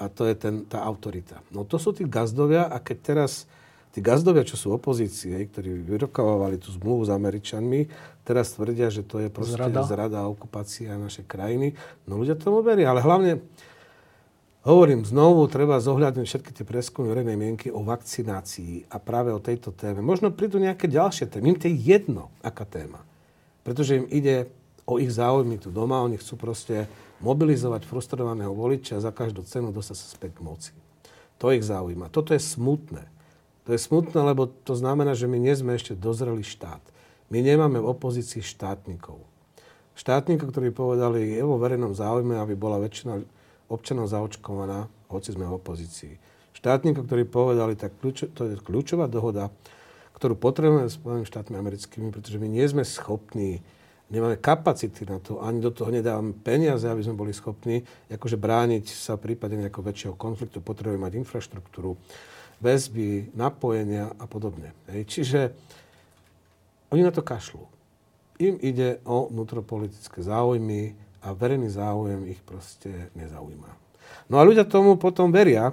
[0.00, 1.44] A to je ten, tá autorita.
[1.52, 3.44] No to sú tí gazdovia a keď teraz
[3.92, 7.90] tí gazdovia, čo sú opozície, ktorí vyrokovali tú zmluvu s Američanmi,
[8.24, 11.76] teraz tvrdia, že to je proste zrada, zrada a okupácia našej krajiny.
[12.08, 12.88] No ľudia tomu veria.
[12.88, 13.44] Ale hlavne
[14.60, 19.72] Hovorím znovu, treba zohľadniť všetky tie preskumy verejnej mienky o vakcinácii a práve o tejto
[19.72, 20.04] téme.
[20.04, 21.56] Možno prídu nejaké ďalšie témy.
[21.56, 23.00] Im to je jedno, aká téma.
[23.64, 24.52] Pretože im ide
[24.84, 26.04] o ich záujmy tu doma.
[26.04, 26.84] Oni chcú proste
[27.20, 30.72] mobilizovať frustrovaného voliča za každú cenu dostať sa späť k moci.
[31.40, 32.12] To ich zaujíma.
[32.12, 33.08] Toto je smutné.
[33.64, 36.80] To je smutné, lebo to znamená, že my nie sme ešte dozreli štát.
[37.30, 39.22] My nemáme v opozícii štátnikov.
[39.94, 43.20] Štátnikov, ktorí povedali, je vo verejnom záujme, aby bola väčšina
[43.70, 46.14] občanov zaočkovaná, hoci sme v opozícii.
[46.56, 49.52] Štátnikov, ktorí povedali, tak to je kľúčová dohoda,
[50.16, 53.64] ktorú potrebujeme s Spojenými štátmi americkými, pretože my nie sme schopní
[54.10, 58.84] nemáme kapacity na to, ani do toho nedávame peniaze, aby sme boli schopní akože brániť
[58.90, 60.58] sa v prípade nejakého väčšieho konfliktu.
[60.58, 61.94] Potrebujeme mať infraštruktúru,
[62.58, 64.74] väzby, napojenia a podobne.
[64.90, 65.02] Hej.
[65.06, 65.40] Čiže
[66.90, 67.62] oni na to kašľú.
[68.42, 73.70] Im ide o vnútropolitické záujmy a verejný záujem ich proste nezaujíma.
[74.26, 75.70] No a ľudia tomu potom veria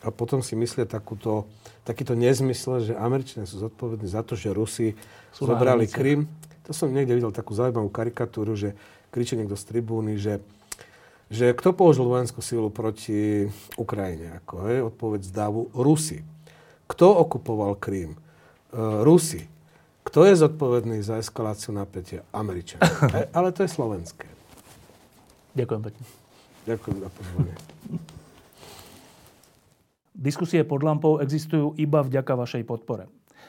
[0.00, 1.44] a potom si myslia takúto,
[1.82, 4.94] takýto nezmysel, že Američania sú zodpovední za to, že Rusi
[5.34, 6.24] zobrali Krym
[6.66, 8.74] to som niekde videl takú zaujímavú karikatúru, že
[9.14, 10.42] kričí niekto z tribúny, že,
[11.30, 13.46] že kto použil vojenskú silu proti
[13.78, 14.42] Ukrajine?
[14.42, 14.78] Ako, hej?
[14.90, 16.26] Odpoveď z dávu Rusi.
[16.90, 18.18] Kto okupoval Krím?
[18.74, 19.46] Uh, Rusi.
[20.06, 22.26] Kto je zodpovedný za eskaláciu napätia?
[22.34, 22.86] Američania.
[23.36, 24.26] Ale to je slovenské.
[25.54, 26.04] Ďakujem pekne.
[26.66, 27.54] Ďakujem za pozvanie.
[30.16, 33.06] Diskusie pod lampou existujú iba vďaka vašej podpore.